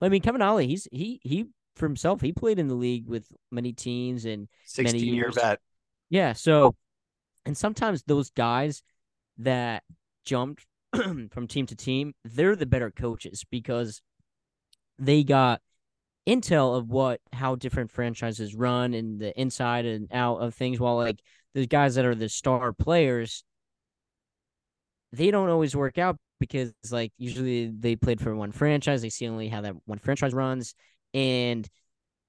I 0.00 0.08
mean, 0.08 0.22
Kevin 0.22 0.42
Ollie, 0.42 0.66
he's 0.68 0.86
he 0.92 1.20
he 1.22 1.46
for 1.74 1.86
himself, 1.86 2.20
he 2.20 2.32
played 2.32 2.58
in 2.58 2.68
the 2.68 2.74
league 2.74 3.08
with 3.08 3.26
many 3.50 3.72
teams 3.72 4.24
and 4.24 4.48
16 4.64 5.00
year 5.00 5.14
years. 5.14 5.34
vet. 5.34 5.60
yeah, 6.10 6.32
so 6.32 6.76
and 7.44 7.56
sometimes 7.56 8.02
those 8.04 8.30
guys 8.30 8.82
that 9.38 9.82
jumped 10.24 10.66
from 10.94 11.46
team 11.48 11.66
to 11.66 11.76
team, 11.76 12.14
they're 12.24 12.56
the 12.56 12.66
better 12.66 12.90
coaches 12.90 13.44
because 13.50 14.02
they 14.98 15.24
got 15.24 15.60
intel 16.28 16.76
of 16.76 16.90
what 16.90 17.20
how 17.32 17.54
different 17.54 17.90
franchises 17.90 18.54
run 18.54 18.92
and 18.92 19.18
the 19.18 19.38
inside 19.40 19.86
and 19.86 20.12
out 20.12 20.36
of 20.36 20.54
things 20.54 20.78
while 20.78 20.96
like 20.96 21.20
the 21.54 21.66
guys 21.66 21.94
that 21.94 22.04
are 22.04 22.14
the 22.14 22.28
star 22.28 22.72
players 22.72 23.44
they 25.12 25.30
don't 25.30 25.48
always 25.48 25.74
work 25.74 25.98
out 25.98 26.16
because 26.40 26.72
like 26.90 27.12
usually 27.18 27.72
they 27.78 27.96
played 27.96 28.20
for 28.20 28.34
one 28.34 28.52
franchise 28.52 29.02
they 29.02 29.08
see 29.08 29.26
only 29.28 29.48
how 29.48 29.60
that 29.60 29.74
one 29.86 29.98
franchise 29.98 30.32
runs 30.32 30.74
and 31.14 31.68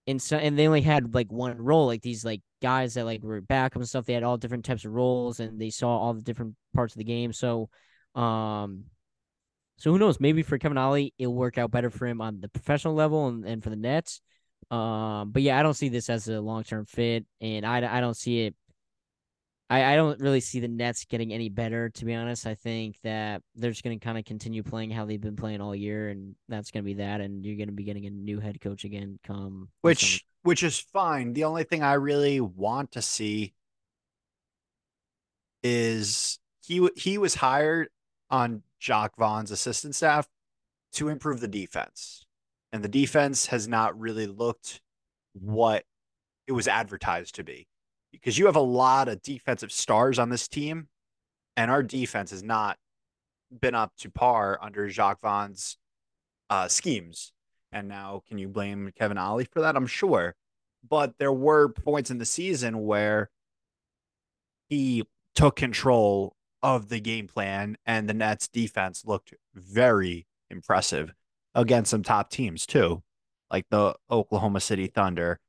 and 0.08 0.22
so 0.22 0.38
and 0.38 0.58
they 0.58 0.68
only 0.68 0.82
had 0.82 1.14
like 1.14 1.32
one 1.32 1.58
role 1.58 1.86
like 1.86 2.02
these 2.02 2.26
like 2.26 2.42
guys 2.62 2.96
that 2.96 3.06
like 3.06 3.22
were 3.22 3.42
backup 3.42 3.78
and 3.78 3.88
stuff 3.88 4.06
they 4.06 4.14
had 4.14 4.24
all 4.24 4.38
different 4.38 4.66
types 4.66 4.86
of 4.86 4.92
roles 4.92 5.40
and 5.40 5.60
they 5.60 5.70
saw 5.70 5.90
all 5.90 6.14
the 6.14 6.22
different 6.22 6.56
parts 6.74 6.94
of 6.94 6.98
the 6.98 7.04
game 7.04 7.32
so 7.32 7.70
um 8.16 8.86
so 9.78 9.92
who 9.92 10.00
knows 10.00 10.20
maybe 10.20 10.42
for 10.42 10.58
Kevin 10.58 10.78
Ollie 10.78 11.14
it'll 11.18 11.34
work 11.34 11.58
out 11.58 11.72
better 11.72 11.90
for 11.90 12.08
him 12.08 12.22
on 12.22 12.42
the 12.42 12.50
professional 12.50 12.96
level 12.96 13.28
and, 13.28 13.46
and 13.46 13.64
for 13.64 13.70
the 13.70 13.76
Nets 13.76 14.22
um 14.72 15.32
but 15.32 15.42
yeah 15.42 15.60
I 15.60 15.64
don't 15.64 15.76
see 15.76 15.90
this 15.90 16.10
as 16.10 16.28
a 16.28 16.42
long-term 16.42 16.86
fit 16.86 17.26
and 17.40 17.66
I 17.66 17.98
I 17.98 18.02
don't 18.02 18.18
see 18.18 18.46
it 18.46 18.56
I, 19.70 19.94
I 19.94 19.96
don't 19.96 20.20
really 20.20 20.40
see 20.40 20.60
the 20.60 20.68
Nets 20.68 21.06
getting 21.06 21.32
any 21.32 21.48
better, 21.48 21.90
to 21.90 22.06
be 22.06 22.16
honest. 22.16 22.48
I 22.48 22.56
think 22.56 23.00
that 23.04 23.44
they're 23.56 23.70
just 23.70 23.84
going 23.84 24.00
to 24.00 24.04
kind 24.04 24.18
of 24.18 24.26
continue 24.26 24.64
playing 24.64 24.90
how 24.90 25.06
they've 25.06 25.22
been 25.22 25.36
playing 25.36 25.62
all 25.62 25.76
year, 25.76 26.10
and 26.10 26.36
that's 26.48 26.72
going 26.72 26.84
to 26.84 26.86
be 26.86 26.96
that. 26.96 27.22
And 27.22 27.46
you're 27.46 27.58
going 27.58 27.68
to 27.68 27.74
be 27.74 27.84
getting 27.84 28.06
a 28.08 28.10
new 28.10 28.40
head 28.40 28.60
coach 28.62 28.84
again 28.84 29.20
come 29.24 29.70
which 29.82 30.26
which 30.44 30.64
is 30.64 30.80
fine. 30.80 31.34
The 31.34 31.44
only 31.44 31.64
thing 31.64 31.84
I 31.84 31.94
really 31.94 32.42
want 32.42 32.94
to 32.94 33.02
see 33.02 33.54
is 35.62 36.40
he 36.66 36.88
he 36.96 37.18
was 37.18 37.36
hired 37.36 37.90
on 38.30 38.64
Jacques 38.82 39.18
Vaughn's 39.18 39.52
assistant 39.52 39.96
staff 39.96 40.28
to 40.94 41.10
improve 41.10 41.42
the 41.42 41.48
defense, 41.48 42.26
and 42.72 42.84
the 42.84 42.90
defense 42.90 43.48
has 43.48 43.68
not 43.68 44.00
really 44.00 44.26
looked 44.26 44.82
what 45.34 45.84
it 46.48 46.54
was 46.54 46.68
advertised 46.68 47.36
to 47.36 47.44
be, 47.44 47.68
because 48.12 48.38
you 48.38 48.46
have 48.46 48.56
a 48.56 48.62
lot 48.62 49.08
of 49.08 49.22
defensive 49.22 49.72
stars 49.72 50.20
on 50.20 50.30
this 50.30 50.48
team, 50.48 50.88
and 51.56 51.70
our 51.70 51.84
defense 51.84 52.32
has 52.32 52.44
not 52.44 52.78
been 53.52 53.76
up 53.76 53.94
to 53.98 54.10
par 54.10 54.60
under 54.62 54.90
Jacques 54.90 55.22
Vaughn's 55.22 55.78
uh, 56.50 56.68
schemes. 56.68 57.34
And 57.72 57.88
now, 57.88 58.24
can 58.28 58.38
you 58.38 58.48
blame 58.48 58.92
Kevin 58.98 59.18
Ollie 59.18 59.48
for 59.52 59.62
that? 59.62 59.76
I'm 59.76 59.88
sure. 59.88 60.36
But 60.88 61.18
there 61.20 61.34
were 61.34 61.70
points 61.70 62.10
in 62.10 62.18
the 62.18 62.26
season 62.26 62.86
where 62.86 63.30
he 64.70 65.04
took 65.36 65.56
control 65.56 66.36
of 66.64 66.90
the 66.90 67.00
game 67.00 67.28
plan, 67.28 67.78
and 67.86 68.10
the 68.10 68.14
Nets 68.14 68.48
defense 68.48 69.06
looked 69.06 69.34
very 69.54 70.26
impressive 70.50 71.14
against 71.54 71.92
some 71.92 72.04
top 72.04 72.30
teams, 72.30 72.66
too. 72.66 73.04
Like 73.52 73.66
the 73.70 73.96
Oklahoma 74.10 74.60
City 74.60 74.88
Thunder 74.88 75.40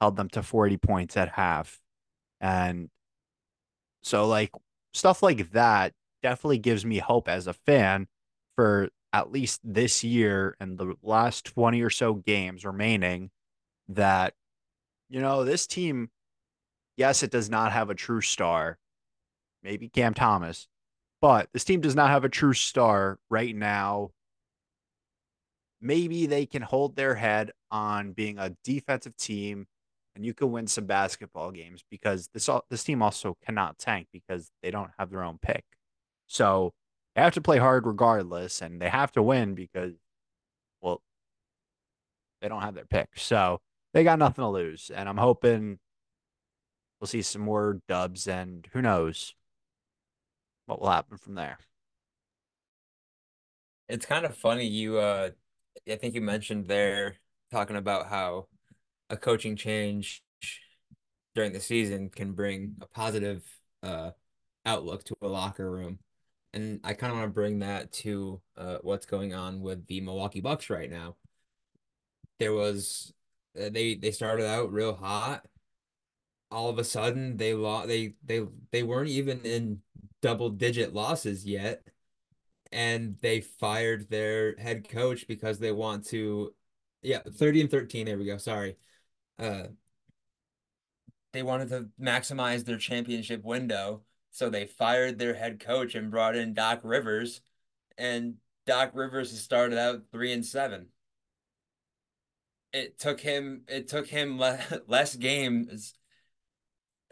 held 0.00 0.16
them 0.16 0.28
to 0.30 0.42
40 0.42 0.76
points 0.78 1.16
at 1.16 1.30
half. 1.30 1.80
And 2.44 2.90
so, 4.02 4.26
like, 4.28 4.50
stuff 4.92 5.22
like 5.22 5.50
that 5.52 5.94
definitely 6.22 6.58
gives 6.58 6.84
me 6.84 6.98
hope 6.98 7.26
as 7.26 7.46
a 7.46 7.54
fan 7.54 8.06
for 8.54 8.90
at 9.14 9.32
least 9.32 9.62
this 9.64 10.04
year 10.04 10.54
and 10.60 10.76
the 10.76 10.94
last 11.02 11.46
20 11.46 11.80
or 11.80 11.88
so 11.88 12.12
games 12.12 12.66
remaining 12.66 13.30
that, 13.88 14.34
you 15.08 15.22
know, 15.22 15.42
this 15.42 15.66
team, 15.66 16.10
yes, 16.98 17.22
it 17.22 17.30
does 17.30 17.48
not 17.48 17.72
have 17.72 17.88
a 17.88 17.94
true 17.94 18.20
star, 18.20 18.76
maybe 19.62 19.88
Cam 19.88 20.12
Thomas, 20.12 20.68
but 21.22 21.48
this 21.54 21.64
team 21.64 21.80
does 21.80 21.94
not 21.94 22.10
have 22.10 22.24
a 22.24 22.28
true 22.28 22.52
star 22.52 23.18
right 23.30 23.56
now. 23.56 24.10
Maybe 25.80 26.26
they 26.26 26.44
can 26.44 26.60
hold 26.60 26.94
their 26.94 27.14
head 27.14 27.52
on 27.70 28.12
being 28.12 28.38
a 28.38 28.54
defensive 28.64 29.16
team 29.16 29.66
and 30.14 30.24
you 30.24 30.34
can 30.34 30.52
win 30.52 30.66
some 30.66 30.86
basketball 30.86 31.50
games 31.50 31.82
because 31.90 32.28
this 32.32 32.48
all 32.48 32.64
this 32.70 32.84
team 32.84 33.02
also 33.02 33.36
cannot 33.44 33.78
tank 33.78 34.08
because 34.12 34.50
they 34.62 34.70
don't 34.70 34.90
have 34.98 35.10
their 35.10 35.24
own 35.24 35.38
pick. 35.40 35.64
So 36.26 36.72
they 37.14 37.22
have 37.22 37.34
to 37.34 37.40
play 37.40 37.58
hard 37.58 37.86
regardless, 37.86 38.62
and 38.62 38.80
they 38.80 38.88
have 38.88 39.12
to 39.12 39.22
win 39.22 39.54
because, 39.54 39.94
well, 40.80 41.02
they 42.40 42.48
don't 42.48 42.62
have 42.62 42.74
their 42.74 42.86
pick. 42.86 43.08
So 43.16 43.60
they 43.92 44.04
got 44.04 44.18
nothing 44.18 44.42
to 44.42 44.48
lose, 44.48 44.90
and 44.94 45.08
I'm 45.08 45.16
hoping 45.16 45.78
we'll 47.00 47.08
see 47.08 47.22
some 47.22 47.42
more 47.42 47.80
dubs, 47.88 48.28
and 48.28 48.66
who 48.72 48.82
knows 48.82 49.34
what 50.66 50.80
will 50.80 50.90
happen 50.90 51.18
from 51.18 51.34
there. 51.34 51.58
It's 53.88 54.06
kind 54.06 54.24
of 54.24 54.36
funny 54.36 54.66
you 54.66 54.98
uh 54.98 55.30
I 55.88 55.96
think 55.96 56.14
you 56.14 56.20
mentioned 56.20 56.66
there 56.66 57.16
talking 57.50 57.76
about 57.76 58.08
how 58.08 58.46
a 59.10 59.16
coaching 59.16 59.56
change 59.56 60.22
during 61.34 61.52
the 61.52 61.60
season 61.60 62.10
can 62.10 62.32
bring 62.32 62.76
a 62.80 62.86
positive 62.86 63.44
uh 63.82 64.10
outlook 64.66 65.04
to 65.04 65.14
a 65.22 65.28
locker 65.28 65.70
room. 65.70 65.98
And 66.52 66.80
I 66.84 66.94
kind 66.94 67.12
of 67.12 67.18
want 67.18 67.28
to 67.30 67.34
bring 67.34 67.58
that 67.60 67.92
to 67.94 68.40
uh, 68.56 68.78
what's 68.82 69.06
going 69.06 69.34
on 69.34 69.60
with 69.60 69.86
the 69.88 70.00
Milwaukee 70.00 70.40
Bucks 70.40 70.70
right 70.70 70.90
now. 70.90 71.16
There 72.38 72.52
was 72.52 73.12
uh, 73.60 73.70
they 73.70 73.94
they 73.96 74.10
started 74.10 74.46
out 74.46 74.72
real 74.72 74.94
hot. 74.94 75.46
All 76.50 76.68
of 76.68 76.78
a 76.78 76.84
sudden, 76.84 77.36
they 77.36 77.54
lost. 77.54 77.88
They 77.88 78.14
they 78.24 78.42
they 78.70 78.82
weren't 78.84 79.10
even 79.10 79.40
in 79.40 79.82
double 80.22 80.50
digit 80.50 80.94
losses 80.94 81.44
yet, 81.44 81.82
and 82.72 83.16
they 83.20 83.40
fired 83.40 84.08
their 84.08 84.56
head 84.56 84.88
coach 84.88 85.26
because 85.26 85.58
they 85.58 85.72
want 85.72 86.06
to. 86.06 86.54
Yeah, 87.02 87.20
thirty 87.36 87.60
and 87.60 87.70
thirteen. 87.70 88.06
There 88.06 88.18
we 88.18 88.26
go. 88.26 88.38
Sorry. 88.38 88.76
Uh, 89.38 89.64
they 91.32 91.42
wanted 91.42 91.68
to 91.70 91.88
maximize 92.00 92.64
their 92.64 92.78
championship 92.78 93.44
window 93.44 94.02
so 94.34 94.50
they 94.50 94.66
fired 94.66 95.18
their 95.18 95.34
head 95.34 95.60
coach 95.60 95.94
and 95.94 96.10
brought 96.10 96.34
in 96.34 96.54
Doc 96.54 96.80
Rivers, 96.82 97.40
and 97.96 98.34
Doc 98.66 98.90
Rivers 98.92 99.30
has 99.30 99.40
started 99.40 99.78
out 99.78 100.02
three 100.10 100.32
and 100.32 100.44
seven. 100.44 100.88
It 102.72 102.98
took 102.98 103.20
him 103.20 103.62
it 103.68 103.86
took 103.86 104.08
him 104.08 104.38
le 104.40 104.58
less 104.88 105.14
games 105.14 105.94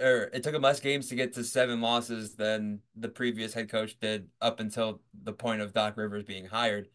or 0.00 0.30
it 0.32 0.42
took 0.42 0.54
him 0.54 0.62
less 0.62 0.80
games 0.80 1.08
to 1.08 1.14
get 1.14 1.34
to 1.34 1.44
seven 1.44 1.80
losses 1.80 2.34
than 2.34 2.80
the 2.96 3.08
previous 3.08 3.54
head 3.54 3.70
coach 3.70 3.98
did 4.00 4.28
up 4.40 4.58
until 4.58 5.00
the 5.22 5.32
point 5.32 5.62
of 5.62 5.72
Doc 5.72 5.96
Rivers 5.96 6.24
being 6.24 6.46
hired. 6.46 6.88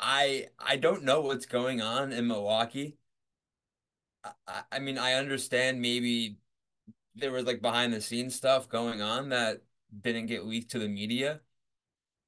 I 0.00 0.48
I 0.58 0.76
don't 0.76 1.04
know 1.04 1.20
what's 1.20 1.46
going 1.46 1.80
on 1.80 2.12
in 2.12 2.26
Milwaukee. 2.26 2.98
I, 4.46 4.62
I 4.72 4.78
mean, 4.78 4.98
I 4.98 5.14
understand 5.14 5.80
maybe 5.80 6.38
there 7.14 7.32
was 7.32 7.44
like 7.46 7.62
behind 7.62 7.92
the 7.92 8.00
scenes 8.02 8.34
stuff 8.36 8.68
going 8.68 9.02
on 9.02 9.30
that 9.30 9.62
didn't 10.02 10.26
get 10.26 10.46
leaked 10.46 10.72
to 10.72 10.78
the 10.78 10.88
media, 10.88 11.40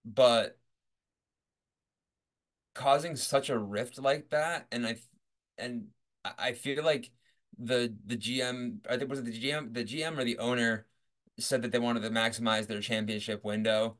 but 0.04 0.58
causing 2.74 3.16
such 3.16 3.50
a 3.50 3.58
rift 3.58 3.98
like 3.98 4.30
that, 4.30 4.66
and 4.72 4.86
I 4.86 4.96
and 5.58 5.88
I 6.24 6.52
feel 6.52 6.84
like 6.84 7.10
the 7.58 7.94
the 8.06 8.16
GM, 8.16 8.80
I 8.88 8.96
think 8.96 9.10
was 9.10 9.20
it 9.20 9.24
the 9.26 9.32
GM, 9.38 9.72
the 9.72 9.84
GM 9.84 10.18
or 10.18 10.24
the 10.24 10.38
owner 10.38 10.86
said 11.38 11.62
that 11.62 11.72
they 11.72 11.78
wanted 11.78 12.02
to 12.02 12.10
maximize 12.10 12.66
their 12.66 12.80
championship 12.80 13.44
window. 13.44 13.98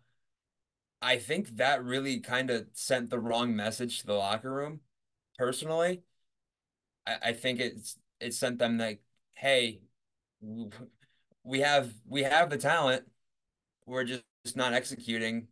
I 1.01 1.19
think 1.19 1.57
that 1.57 1.85
really 1.85 2.21
kind 2.21 2.51
of 2.51 2.67
sent 2.73 3.11
the 3.11 3.21
wrong 3.21 3.55
message 3.55 4.01
to 4.01 4.07
the 4.07 4.15
locker 4.15 4.53
room. 4.53 4.81
Personally, 5.39 6.03
I, 7.09 7.31
I 7.31 7.33
think 7.33 7.61
it's 7.61 7.99
it 8.21 8.35
sent 8.35 8.59
them 8.59 8.79
like, 8.79 9.01
hey, 9.35 9.81
we 11.45 11.61
have 11.61 11.93
we 12.07 12.23
have 12.23 12.51
the 12.51 12.59
talent. 12.59 13.05
We're 13.87 14.05
just 14.05 14.25
not 14.55 14.75
executing. 14.75 15.49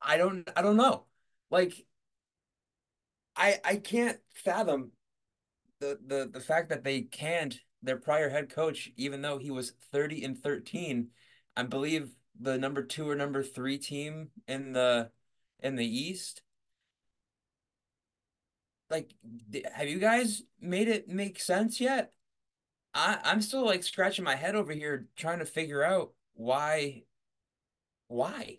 I 0.00 0.16
don't 0.16 0.48
I 0.56 0.62
don't 0.62 0.76
know. 0.76 1.04
Like 1.50 1.86
I 3.36 3.58
I 3.64 3.76
can't 3.76 4.18
fathom 4.34 4.92
the 5.80 5.98
the 6.06 6.30
the 6.32 6.40
fact 6.40 6.68
that 6.70 6.84
they 6.84 7.02
canned 7.02 7.60
their 7.82 7.96
prior 7.98 8.30
head 8.30 8.50
coach 8.50 8.90
even 8.96 9.22
though 9.22 9.38
he 9.38 9.50
was 9.50 9.72
30 9.92 10.24
and 10.24 10.38
13. 10.38 11.08
I 11.56 11.62
believe 11.64 12.14
the 12.40 12.58
number 12.58 12.82
2 12.82 13.08
or 13.08 13.14
number 13.14 13.42
3 13.42 13.78
team 13.78 14.30
in 14.48 14.72
the 14.72 15.10
in 15.60 15.76
the 15.76 15.86
East. 15.86 16.42
Like 18.94 19.10
have 19.72 19.88
you 19.88 19.98
guys 19.98 20.44
made 20.60 20.86
it 20.86 21.08
make 21.08 21.40
sense 21.40 21.80
yet? 21.80 22.12
I 22.94 23.18
I'm 23.24 23.42
still 23.42 23.66
like 23.66 23.82
scratching 23.82 24.24
my 24.24 24.36
head 24.36 24.54
over 24.54 24.72
here 24.72 25.08
trying 25.16 25.40
to 25.40 25.46
figure 25.46 25.82
out 25.82 26.12
why 26.34 27.02
why. 28.06 28.58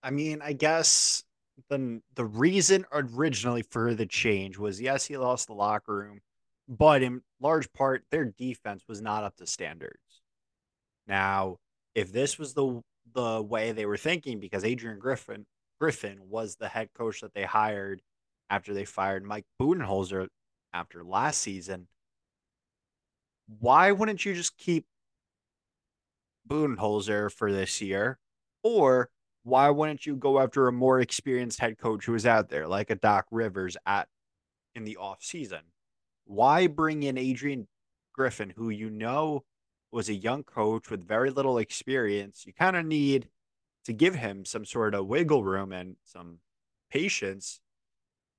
I 0.00 0.12
mean, 0.12 0.42
I 0.42 0.52
guess 0.52 1.24
the 1.68 2.00
the 2.14 2.24
reason 2.24 2.84
originally 2.92 3.62
for 3.62 3.94
the 3.94 4.06
change 4.06 4.58
was 4.58 4.80
yes, 4.80 5.04
he 5.04 5.16
lost 5.16 5.48
the 5.48 5.54
locker 5.54 5.96
room, 5.96 6.20
but 6.68 7.02
in 7.02 7.22
large 7.40 7.72
part 7.72 8.04
their 8.12 8.26
defense 8.26 8.84
was 8.86 9.02
not 9.02 9.24
up 9.24 9.34
to 9.38 9.46
standards. 9.46 10.22
Now, 11.08 11.56
if 11.96 12.12
this 12.12 12.38
was 12.38 12.54
the 12.54 12.80
the 13.12 13.42
way 13.42 13.72
they 13.72 13.86
were 13.86 13.96
thinking 13.96 14.38
because 14.38 14.64
Adrian 14.64 15.00
Griffin 15.00 15.46
Griffin 15.80 16.20
was 16.28 16.54
the 16.54 16.68
head 16.68 16.90
coach 16.96 17.22
that 17.22 17.34
they 17.34 17.42
hired 17.42 18.02
after 18.50 18.74
they 18.74 18.84
fired 18.84 19.24
Mike 19.24 19.46
Budenholzer 19.60 20.28
after 20.72 21.04
last 21.04 21.40
season, 21.40 21.88
why 23.60 23.92
wouldn't 23.92 24.24
you 24.24 24.34
just 24.34 24.56
keep 24.56 24.86
Budenholzer 26.48 27.30
for 27.32 27.52
this 27.52 27.80
year? 27.80 28.18
Or 28.62 29.10
why 29.42 29.70
wouldn't 29.70 30.06
you 30.06 30.16
go 30.16 30.40
after 30.40 30.66
a 30.66 30.72
more 30.72 31.00
experienced 31.00 31.60
head 31.60 31.78
coach 31.78 32.04
who 32.04 32.14
is 32.14 32.26
out 32.26 32.48
there, 32.48 32.66
like 32.66 32.90
a 32.90 32.96
Doc 32.96 33.26
Rivers 33.30 33.76
at 33.86 34.08
in 34.74 34.84
the 34.84 34.96
off 34.96 35.22
season? 35.22 35.60
Why 36.24 36.66
bring 36.66 37.04
in 37.04 37.16
Adrian 37.16 37.68
Griffin, 38.12 38.52
who 38.56 38.70
you 38.70 38.90
know 38.90 39.44
was 39.92 40.08
a 40.08 40.14
young 40.14 40.42
coach 40.42 40.90
with 40.90 41.06
very 41.06 41.30
little 41.30 41.58
experience? 41.58 42.44
You 42.44 42.52
kind 42.52 42.76
of 42.76 42.84
need 42.84 43.28
to 43.84 43.92
give 43.92 44.16
him 44.16 44.44
some 44.44 44.64
sort 44.64 44.94
of 44.94 45.06
wiggle 45.06 45.44
room 45.44 45.72
and 45.72 45.94
some 46.04 46.40
patience. 46.90 47.60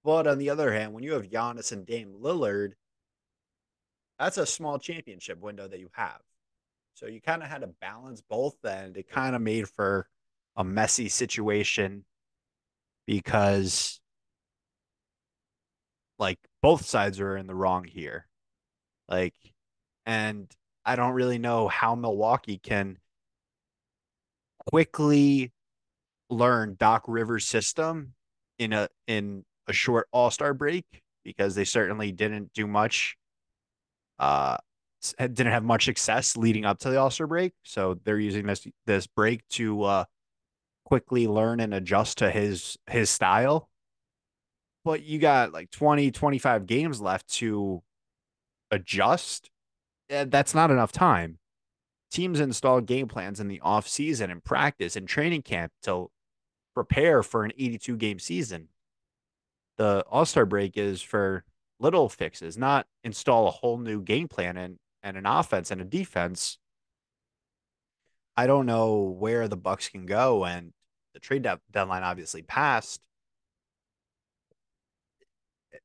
But 0.07 0.25
on 0.25 0.37
the 0.37 0.51
other 0.51 0.71
hand, 0.71 0.93
when 0.93 1.03
you 1.03 1.11
have 1.15 1.29
Giannis 1.29 1.73
and 1.73 1.85
Dame 1.85 2.15
Lillard, 2.21 2.75
that's 4.17 4.37
a 4.37 4.45
small 4.45 4.79
championship 4.79 5.41
window 5.41 5.67
that 5.67 5.81
you 5.81 5.89
have. 5.91 6.21
So 6.93 7.07
you 7.07 7.19
kind 7.19 7.43
of 7.43 7.49
had 7.49 7.59
to 7.59 7.67
balance 7.81 8.21
both, 8.21 8.55
and 8.63 8.95
it 8.95 9.09
kind 9.09 9.35
of 9.35 9.41
made 9.41 9.67
for 9.67 10.07
a 10.55 10.63
messy 10.63 11.09
situation 11.09 12.05
because, 13.05 13.99
like, 16.17 16.39
both 16.61 16.85
sides 16.85 17.19
are 17.19 17.35
in 17.35 17.45
the 17.45 17.53
wrong 17.53 17.83
here. 17.83 18.27
Like, 19.09 19.35
and 20.05 20.49
I 20.85 20.95
don't 20.95 21.15
really 21.15 21.37
know 21.37 21.67
how 21.67 21.95
Milwaukee 21.95 22.59
can 22.59 22.97
quickly 24.71 25.51
learn 26.29 26.77
Doc 26.79 27.03
Rivers' 27.09 27.43
system 27.45 28.13
in 28.57 28.71
a 28.71 28.87
in 29.05 29.43
a 29.67 29.73
short 29.73 30.07
All 30.11 30.31
Star 30.31 30.53
break 30.53 30.85
because 31.23 31.55
they 31.55 31.65
certainly 31.65 32.11
didn't 32.11 32.53
do 32.53 32.67
much 32.67 33.17
uh, 34.19 34.57
didn't 35.19 35.47
have 35.47 35.63
much 35.63 35.85
success 35.85 36.35
leading 36.35 36.65
up 36.65 36.79
to 36.79 36.89
the 36.89 36.97
All 36.97 37.09
Star 37.11 37.27
break, 37.27 37.53
so 37.63 37.99
they're 38.03 38.19
using 38.19 38.45
this 38.45 38.67
this 38.85 39.07
break 39.07 39.47
to 39.49 39.83
uh, 39.83 40.05
quickly 40.85 41.27
learn 41.27 41.59
and 41.59 41.73
adjust 41.73 42.19
to 42.19 42.31
his 42.31 42.77
his 42.87 43.09
style. 43.09 43.69
But 44.83 45.03
you 45.03 45.19
got 45.19 45.51
like 45.51 45.69
20, 45.71 46.11
25 46.11 46.65
games 46.65 47.01
left 47.01 47.27
to 47.35 47.83
adjust. 48.71 49.49
That's 50.09 50.55
not 50.55 50.71
enough 50.71 50.93
time. 50.93 51.39
Teams 52.09 52.39
install 52.39 52.79
game 52.79 53.09
plans 53.09 53.41
in 53.41 53.49
the 53.49 53.59
off 53.59 53.85
season 53.85 54.31
and 54.31 54.41
practice 54.41 54.95
and 54.95 55.05
training 55.05 55.41
camp 55.41 55.73
to 55.83 56.09
prepare 56.73 57.21
for 57.21 57.43
an 57.43 57.51
82 57.57 57.97
game 57.97 58.19
season. 58.19 58.69
The 59.77 60.03
All 60.09 60.25
Star 60.25 60.45
break 60.45 60.77
is 60.77 61.01
for 61.01 61.43
little 61.79 62.09
fixes, 62.09 62.57
not 62.57 62.87
install 63.03 63.47
a 63.47 63.51
whole 63.51 63.77
new 63.77 64.01
game 64.01 64.27
plan 64.27 64.57
and, 64.57 64.77
and 65.03 65.17
an 65.17 65.25
offense 65.25 65.71
and 65.71 65.81
a 65.81 65.85
defense 65.85 66.57
I 68.37 68.45
don't 68.45 68.67
know 68.67 69.15
where 69.17 69.47
the 69.47 69.57
Bucks 69.57 69.89
can 69.89 70.05
go, 70.05 70.45
and 70.45 70.71
the 71.15 71.19
trade 71.19 71.41
de- 71.41 71.59
deadline 71.71 72.03
obviously 72.03 72.43
passed. 72.43 73.01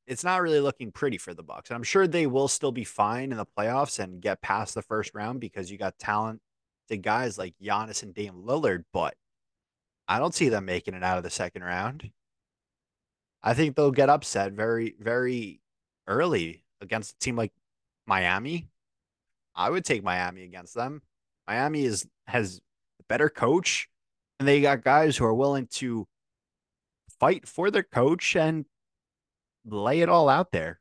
It's 0.05 0.23
not 0.23 0.41
really 0.41 0.59
looking 0.59 0.91
pretty 0.91 1.17
for 1.17 1.33
the 1.33 1.41
Bucks. 1.41 1.71
I'm 1.71 1.83
sure 1.83 2.05
they 2.05 2.27
will 2.27 2.47
still 2.47 2.71
be 2.71 2.83
fine 2.83 3.31
in 3.31 3.37
the 3.37 3.45
playoffs 3.45 3.97
and 3.97 4.21
get 4.21 4.41
past 4.41 4.75
the 4.75 4.83
first 4.83 5.15
round 5.15 5.39
because 5.39 5.71
you 5.71 5.79
got 5.79 5.97
talented 5.97 6.41
guys 7.01 7.39
like 7.39 7.55
Giannis 7.61 8.03
and 8.03 8.13
Dame 8.13 8.43
Lillard, 8.45 8.83
but 8.93 9.15
I 10.07 10.19
don't 10.19 10.35
see 10.35 10.49
them 10.49 10.65
making 10.65 10.93
it 10.93 11.03
out 11.03 11.17
of 11.17 11.23
the 11.23 11.31
second 11.31 11.63
round. 11.63 12.11
I 13.43 13.53
think 13.53 13.75
they'll 13.75 13.91
get 13.91 14.09
upset 14.09 14.53
very, 14.53 14.95
very 14.99 15.59
early 16.07 16.63
against 16.79 17.15
a 17.15 17.19
team 17.19 17.35
like 17.35 17.51
Miami. 18.05 18.69
I 19.55 19.69
would 19.69 19.85
take 19.85 20.03
Miami 20.03 20.43
against 20.43 20.73
them. 20.73 21.01
Miami 21.47 21.83
is 21.83 22.07
has 22.27 22.61
a 22.99 23.03
better 23.09 23.29
coach, 23.29 23.89
and 24.39 24.47
they 24.47 24.61
got 24.61 24.83
guys 24.83 25.17
who 25.17 25.25
are 25.25 25.33
willing 25.33 25.67
to 25.67 26.07
fight 27.19 27.47
for 27.47 27.69
their 27.69 27.83
coach 27.83 28.35
and 28.35 28.65
lay 29.65 30.01
it 30.01 30.09
all 30.09 30.29
out 30.29 30.51
there. 30.51 30.79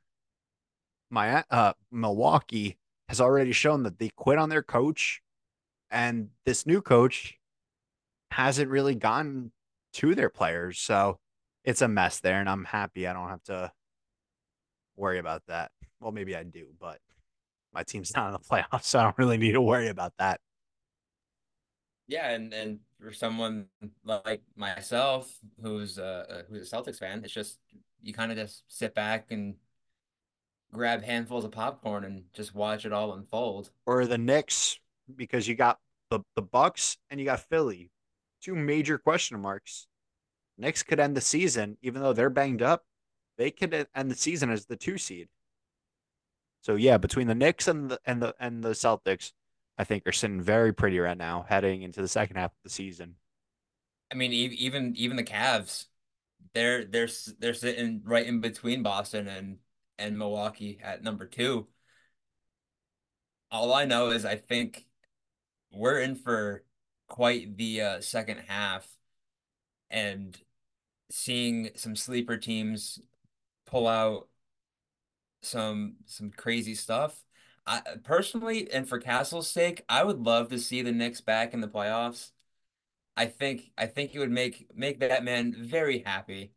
My 1.10 1.44
uh, 1.50 1.72
Milwaukee 1.90 2.78
has 3.08 3.20
already 3.20 3.52
shown 3.52 3.82
that 3.82 3.98
they 3.98 4.08
quit 4.08 4.38
on 4.38 4.48
their 4.48 4.62
coach, 4.62 5.20
and 5.90 6.30
this 6.46 6.64
new 6.64 6.80
coach 6.80 7.38
hasn't 8.30 8.70
really 8.70 8.94
gone 8.94 9.50
to 9.94 10.14
their 10.14 10.30
players. 10.30 10.78
So 10.78 11.18
it's 11.64 11.82
a 11.82 11.88
mess 11.88 12.20
there, 12.20 12.40
and 12.40 12.48
I'm 12.48 12.64
happy 12.64 13.06
I 13.06 13.12
don't 13.12 13.28
have 13.28 13.42
to 13.44 13.72
worry 14.96 15.18
about 15.18 15.42
that. 15.48 15.70
Well, 16.00 16.12
maybe 16.12 16.36
I 16.36 16.42
do, 16.42 16.66
but 16.80 16.98
my 17.72 17.82
team's 17.82 18.12
not 18.16 18.28
in 18.28 18.32
the 18.32 18.38
playoffs, 18.38 18.84
so 18.84 18.98
I 18.98 19.04
don't 19.04 19.18
really 19.18 19.36
need 19.38 19.52
to 19.52 19.60
worry 19.62 19.88
about 19.88 20.12
that. 20.18 20.40
Yeah, 22.08 22.30
and 22.30 22.52
and 22.52 22.80
for 23.00 23.12
someone 23.12 23.66
like 24.04 24.42
myself 24.56 25.32
who's 25.62 25.98
uh 25.98 26.42
who's 26.48 26.72
a 26.72 26.76
Celtics 26.76 26.98
fan, 26.98 27.22
it's 27.24 27.32
just 27.32 27.58
you 28.02 28.12
kind 28.12 28.32
of 28.32 28.38
just 28.38 28.64
sit 28.68 28.94
back 28.94 29.30
and 29.30 29.54
grab 30.72 31.02
handfuls 31.02 31.44
of 31.44 31.52
popcorn 31.52 32.04
and 32.04 32.24
just 32.32 32.54
watch 32.54 32.84
it 32.84 32.92
all 32.92 33.12
unfold. 33.14 33.70
Or 33.86 34.06
the 34.06 34.18
Knicks, 34.18 34.78
because 35.14 35.46
you 35.46 35.54
got 35.54 35.78
the 36.10 36.20
the 36.34 36.42
Bucks 36.42 36.98
and 37.10 37.20
you 37.20 37.26
got 37.26 37.40
Philly, 37.40 37.90
two 38.42 38.54
major 38.54 38.98
question 38.98 39.40
marks. 39.40 39.86
Knicks 40.62 40.84
could 40.84 41.00
end 41.00 41.16
the 41.16 41.20
season, 41.20 41.76
even 41.82 42.00
though 42.00 42.12
they're 42.12 42.30
banged 42.30 42.62
up. 42.62 42.84
They 43.36 43.50
could 43.50 43.88
end 43.94 44.10
the 44.10 44.14
season 44.14 44.48
as 44.48 44.66
the 44.66 44.76
two 44.76 44.96
seed. 44.96 45.28
So 46.60 46.76
yeah, 46.76 46.98
between 46.98 47.26
the 47.26 47.34
Knicks 47.34 47.66
and 47.66 47.90
the 47.90 48.00
and 48.06 48.22
the 48.22 48.34
and 48.38 48.62
the 48.62 48.70
Celtics, 48.70 49.32
I 49.76 49.84
think 49.84 50.06
are 50.06 50.12
sitting 50.12 50.40
very 50.40 50.72
pretty 50.72 51.00
right 51.00 51.18
now, 51.18 51.44
heading 51.48 51.82
into 51.82 52.00
the 52.00 52.08
second 52.08 52.36
half 52.36 52.52
of 52.52 52.58
the 52.62 52.70
season. 52.70 53.16
I 54.12 54.14
mean, 54.14 54.32
even 54.32 54.94
even 54.96 55.16
the 55.16 55.24
Cavs, 55.24 55.86
they're 56.54 56.84
they're 56.84 57.08
they're 57.40 57.54
sitting 57.54 58.02
right 58.04 58.26
in 58.26 58.40
between 58.40 58.84
Boston 58.84 59.26
and 59.26 59.58
and 59.98 60.16
Milwaukee 60.16 60.78
at 60.82 61.02
number 61.02 61.26
two. 61.26 61.66
All 63.50 63.74
I 63.74 63.84
know 63.84 64.10
is 64.10 64.24
I 64.24 64.36
think 64.36 64.86
we're 65.72 65.98
in 65.98 66.14
for 66.14 66.64
quite 67.08 67.56
the 67.56 67.80
uh, 67.80 68.00
second 68.00 68.38
half, 68.46 68.86
and 69.90 70.38
seeing 71.12 71.70
some 71.76 71.94
sleeper 71.96 72.36
teams 72.36 72.98
pull 73.66 73.86
out 73.86 74.28
some 75.42 75.96
some 76.06 76.30
crazy 76.30 76.74
stuff. 76.74 77.22
I 77.66 77.82
personally, 78.02 78.70
and 78.72 78.88
for 78.88 78.98
Castle's 78.98 79.48
sake, 79.48 79.84
I 79.88 80.02
would 80.04 80.20
love 80.20 80.48
to 80.50 80.58
see 80.58 80.82
the 80.82 80.92
Knicks 80.92 81.20
back 81.20 81.54
in 81.54 81.60
the 81.60 81.68
playoffs. 81.68 82.32
I 83.16 83.26
think 83.26 83.72
I 83.78 83.86
think 83.86 84.14
it 84.14 84.18
would 84.18 84.30
make 84.30 84.68
make 84.74 85.00
that 85.00 85.24
man 85.24 85.54
very 85.56 86.00
happy, 86.00 86.52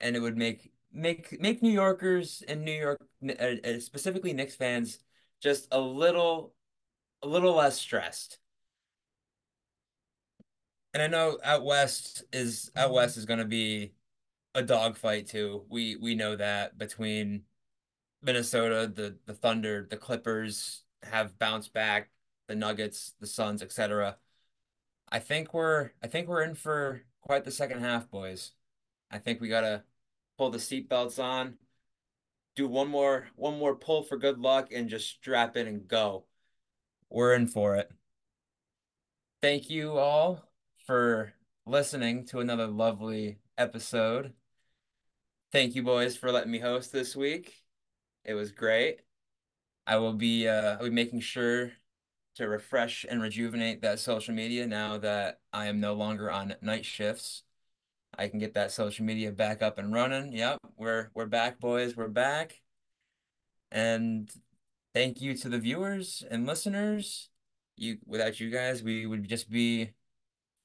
and 0.00 0.16
it 0.16 0.20
would 0.20 0.36
make 0.36 0.72
make 0.92 1.40
make 1.40 1.62
New 1.62 1.72
Yorkers 1.72 2.42
and 2.46 2.64
New 2.64 2.72
York 2.72 3.00
uh, 3.28 3.54
uh, 3.64 3.80
specifically 3.80 4.32
Knicks 4.32 4.54
fans 4.56 4.98
just 5.40 5.68
a 5.72 5.80
little 5.80 6.54
a 7.22 7.28
little 7.28 7.54
less 7.54 7.78
stressed. 7.78 8.38
And 10.98 11.14
I 11.14 11.16
know 11.16 11.38
out 11.44 11.64
west 11.64 12.24
is 12.32 12.72
out 12.74 12.92
west 12.92 13.16
is 13.16 13.24
going 13.24 13.38
to 13.38 13.44
be 13.44 13.92
a 14.52 14.64
dogfight 14.64 15.28
too. 15.28 15.64
We 15.68 15.94
we 15.94 16.16
know 16.16 16.34
that 16.34 16.76
between 16.76 17.44
Minnesota, 18.20 18.90
the 18.92 19.16
the 19.24 19.32
Thunder, 19.32 19.86
the 19.88 19.96
Clippers 19.96 20.82
have 21.04 21.38
bounced 21.38 21.72
back, 21.72 22.10
the 22.48 22.56
Nuggets, 22.56 23.14
the 23.20 23.28
Suns, 23.28 23.62
etc. 23.62 24.16
I 25.08 25.20
think 25.20 25.54
we're 25.54 25.90
I 26.02 26.08
think 26.08 26.26
we're 26.26 26.42
in 26.42 26.56
for 26.56 27.02
quite 27.20 27.44
the 27.44 27.52
second 27.52 27.78
half, 27.78 28.10
boys. 28.10 28.50
I 29.08 29.18
think 29.18 29.40
we 29.40 29.48
gotta 29.48 29.84
pull 30.36 30.50
the 30.50 30.58
seatbelts 30.58 31.22
on, 31.22 31.58
do 32.56 32.66
one 32.66 32.88
more 32.88 33.28
one 33.36 33.56
more 33.56 33.76
pull 33.76 34.02
for 34.02 34.16
good 34.16 34.40
luck, 34.40 34.72
and 34.72 34.88
just 34.88 35.08
strap 35.08 35.56
in 35.56 35.68
and 35.68 35.86
go. 35.86 36.24
We're 37.08 37.34
in 37.34 37.46
for 37.46 37.76
it. 37.76 37.88
Thank 39.40 39.70
you 39.70 39.92
all 39.96 40.47
for 40.88 41.34
listening 41.66 42.24
to 42.24 42.40
another 42.40 42.66
lovely 42.66 43.40
episode. 43.58 44.32
Thank 45.52 45.74
you, 45.74 45.82
boys, 45.82 46.16
for 46.16 46.32
letting 46.32 46.50
me 46.50 46.60
host 46.60 46.92
this 46.92 47.14
week. 47.14 47.62
It 48.24 48.32
was 48.32 48.52
great. 48.52 49.00
I 49.86 49.98
will 49.98 50.14
be 50.14 50.48
uh 50.48 50.78
I'll 50.78 50.84
be 50.84 50.90
making 50.90 51.20
sure 51.20 51.72
to 52.36 52.48
refresh 52.48 53.04
and 53.06 53.20
rejuvenate 53.20 53.82
that 53.82 53.98
social 53.98 54.34
media 54.34 54.66
now 54.66 54.96
that 54.96 55.40
I 55.52 55.66
am 55.66 55.78
no 55.78 55.92
longer 55.92 56.30
on 56.30 56.54
night 56.62 56.86
shifts. 56.86 57.42
I 58.16 58.28
can 58.28 58.38
get 58.38 58.54
that 58.54 58.72
social 58.72 59.04
media 59.04 59.30
back 59.30 59.60
up 59.60 59.76
and 59.76 59.92
running. 59.92 60.32
Yep, 60.32 60.58
we're 60.78 61.10
we're 61.12 61.26
back, 61.26 61.60
boys. 61.60 61.98
We're 61.98 62.08
back. 62.08 62.62
And 63.70 64.30
thank 64.94 65.20
you 65.20 65.36
to 65.36 65.50
the 65.50 65.58
viewers 65.58 66.24
and 66.30 66.46
listeners. 66.46 67.28
You 67.76 67.98
without 68.06 68.40
you 68.40 68.48
guys, 68.48 68.82
we 68.82 69.04
would 69.04 69.28
just 69.28 69.50
be 69.50 69.90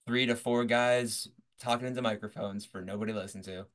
three 0.07 0.25
to 0.25 0.35
four 0.35 0.65
guys 0.65 1.27
talking 1.59 1.87
into 1.87 2.01
microphones 2.01 2.65
for 2.65 2.81
nobody 2.81 3.13
to 3.13 3.19
listen 3.19 3.41
to. 3.43 3.65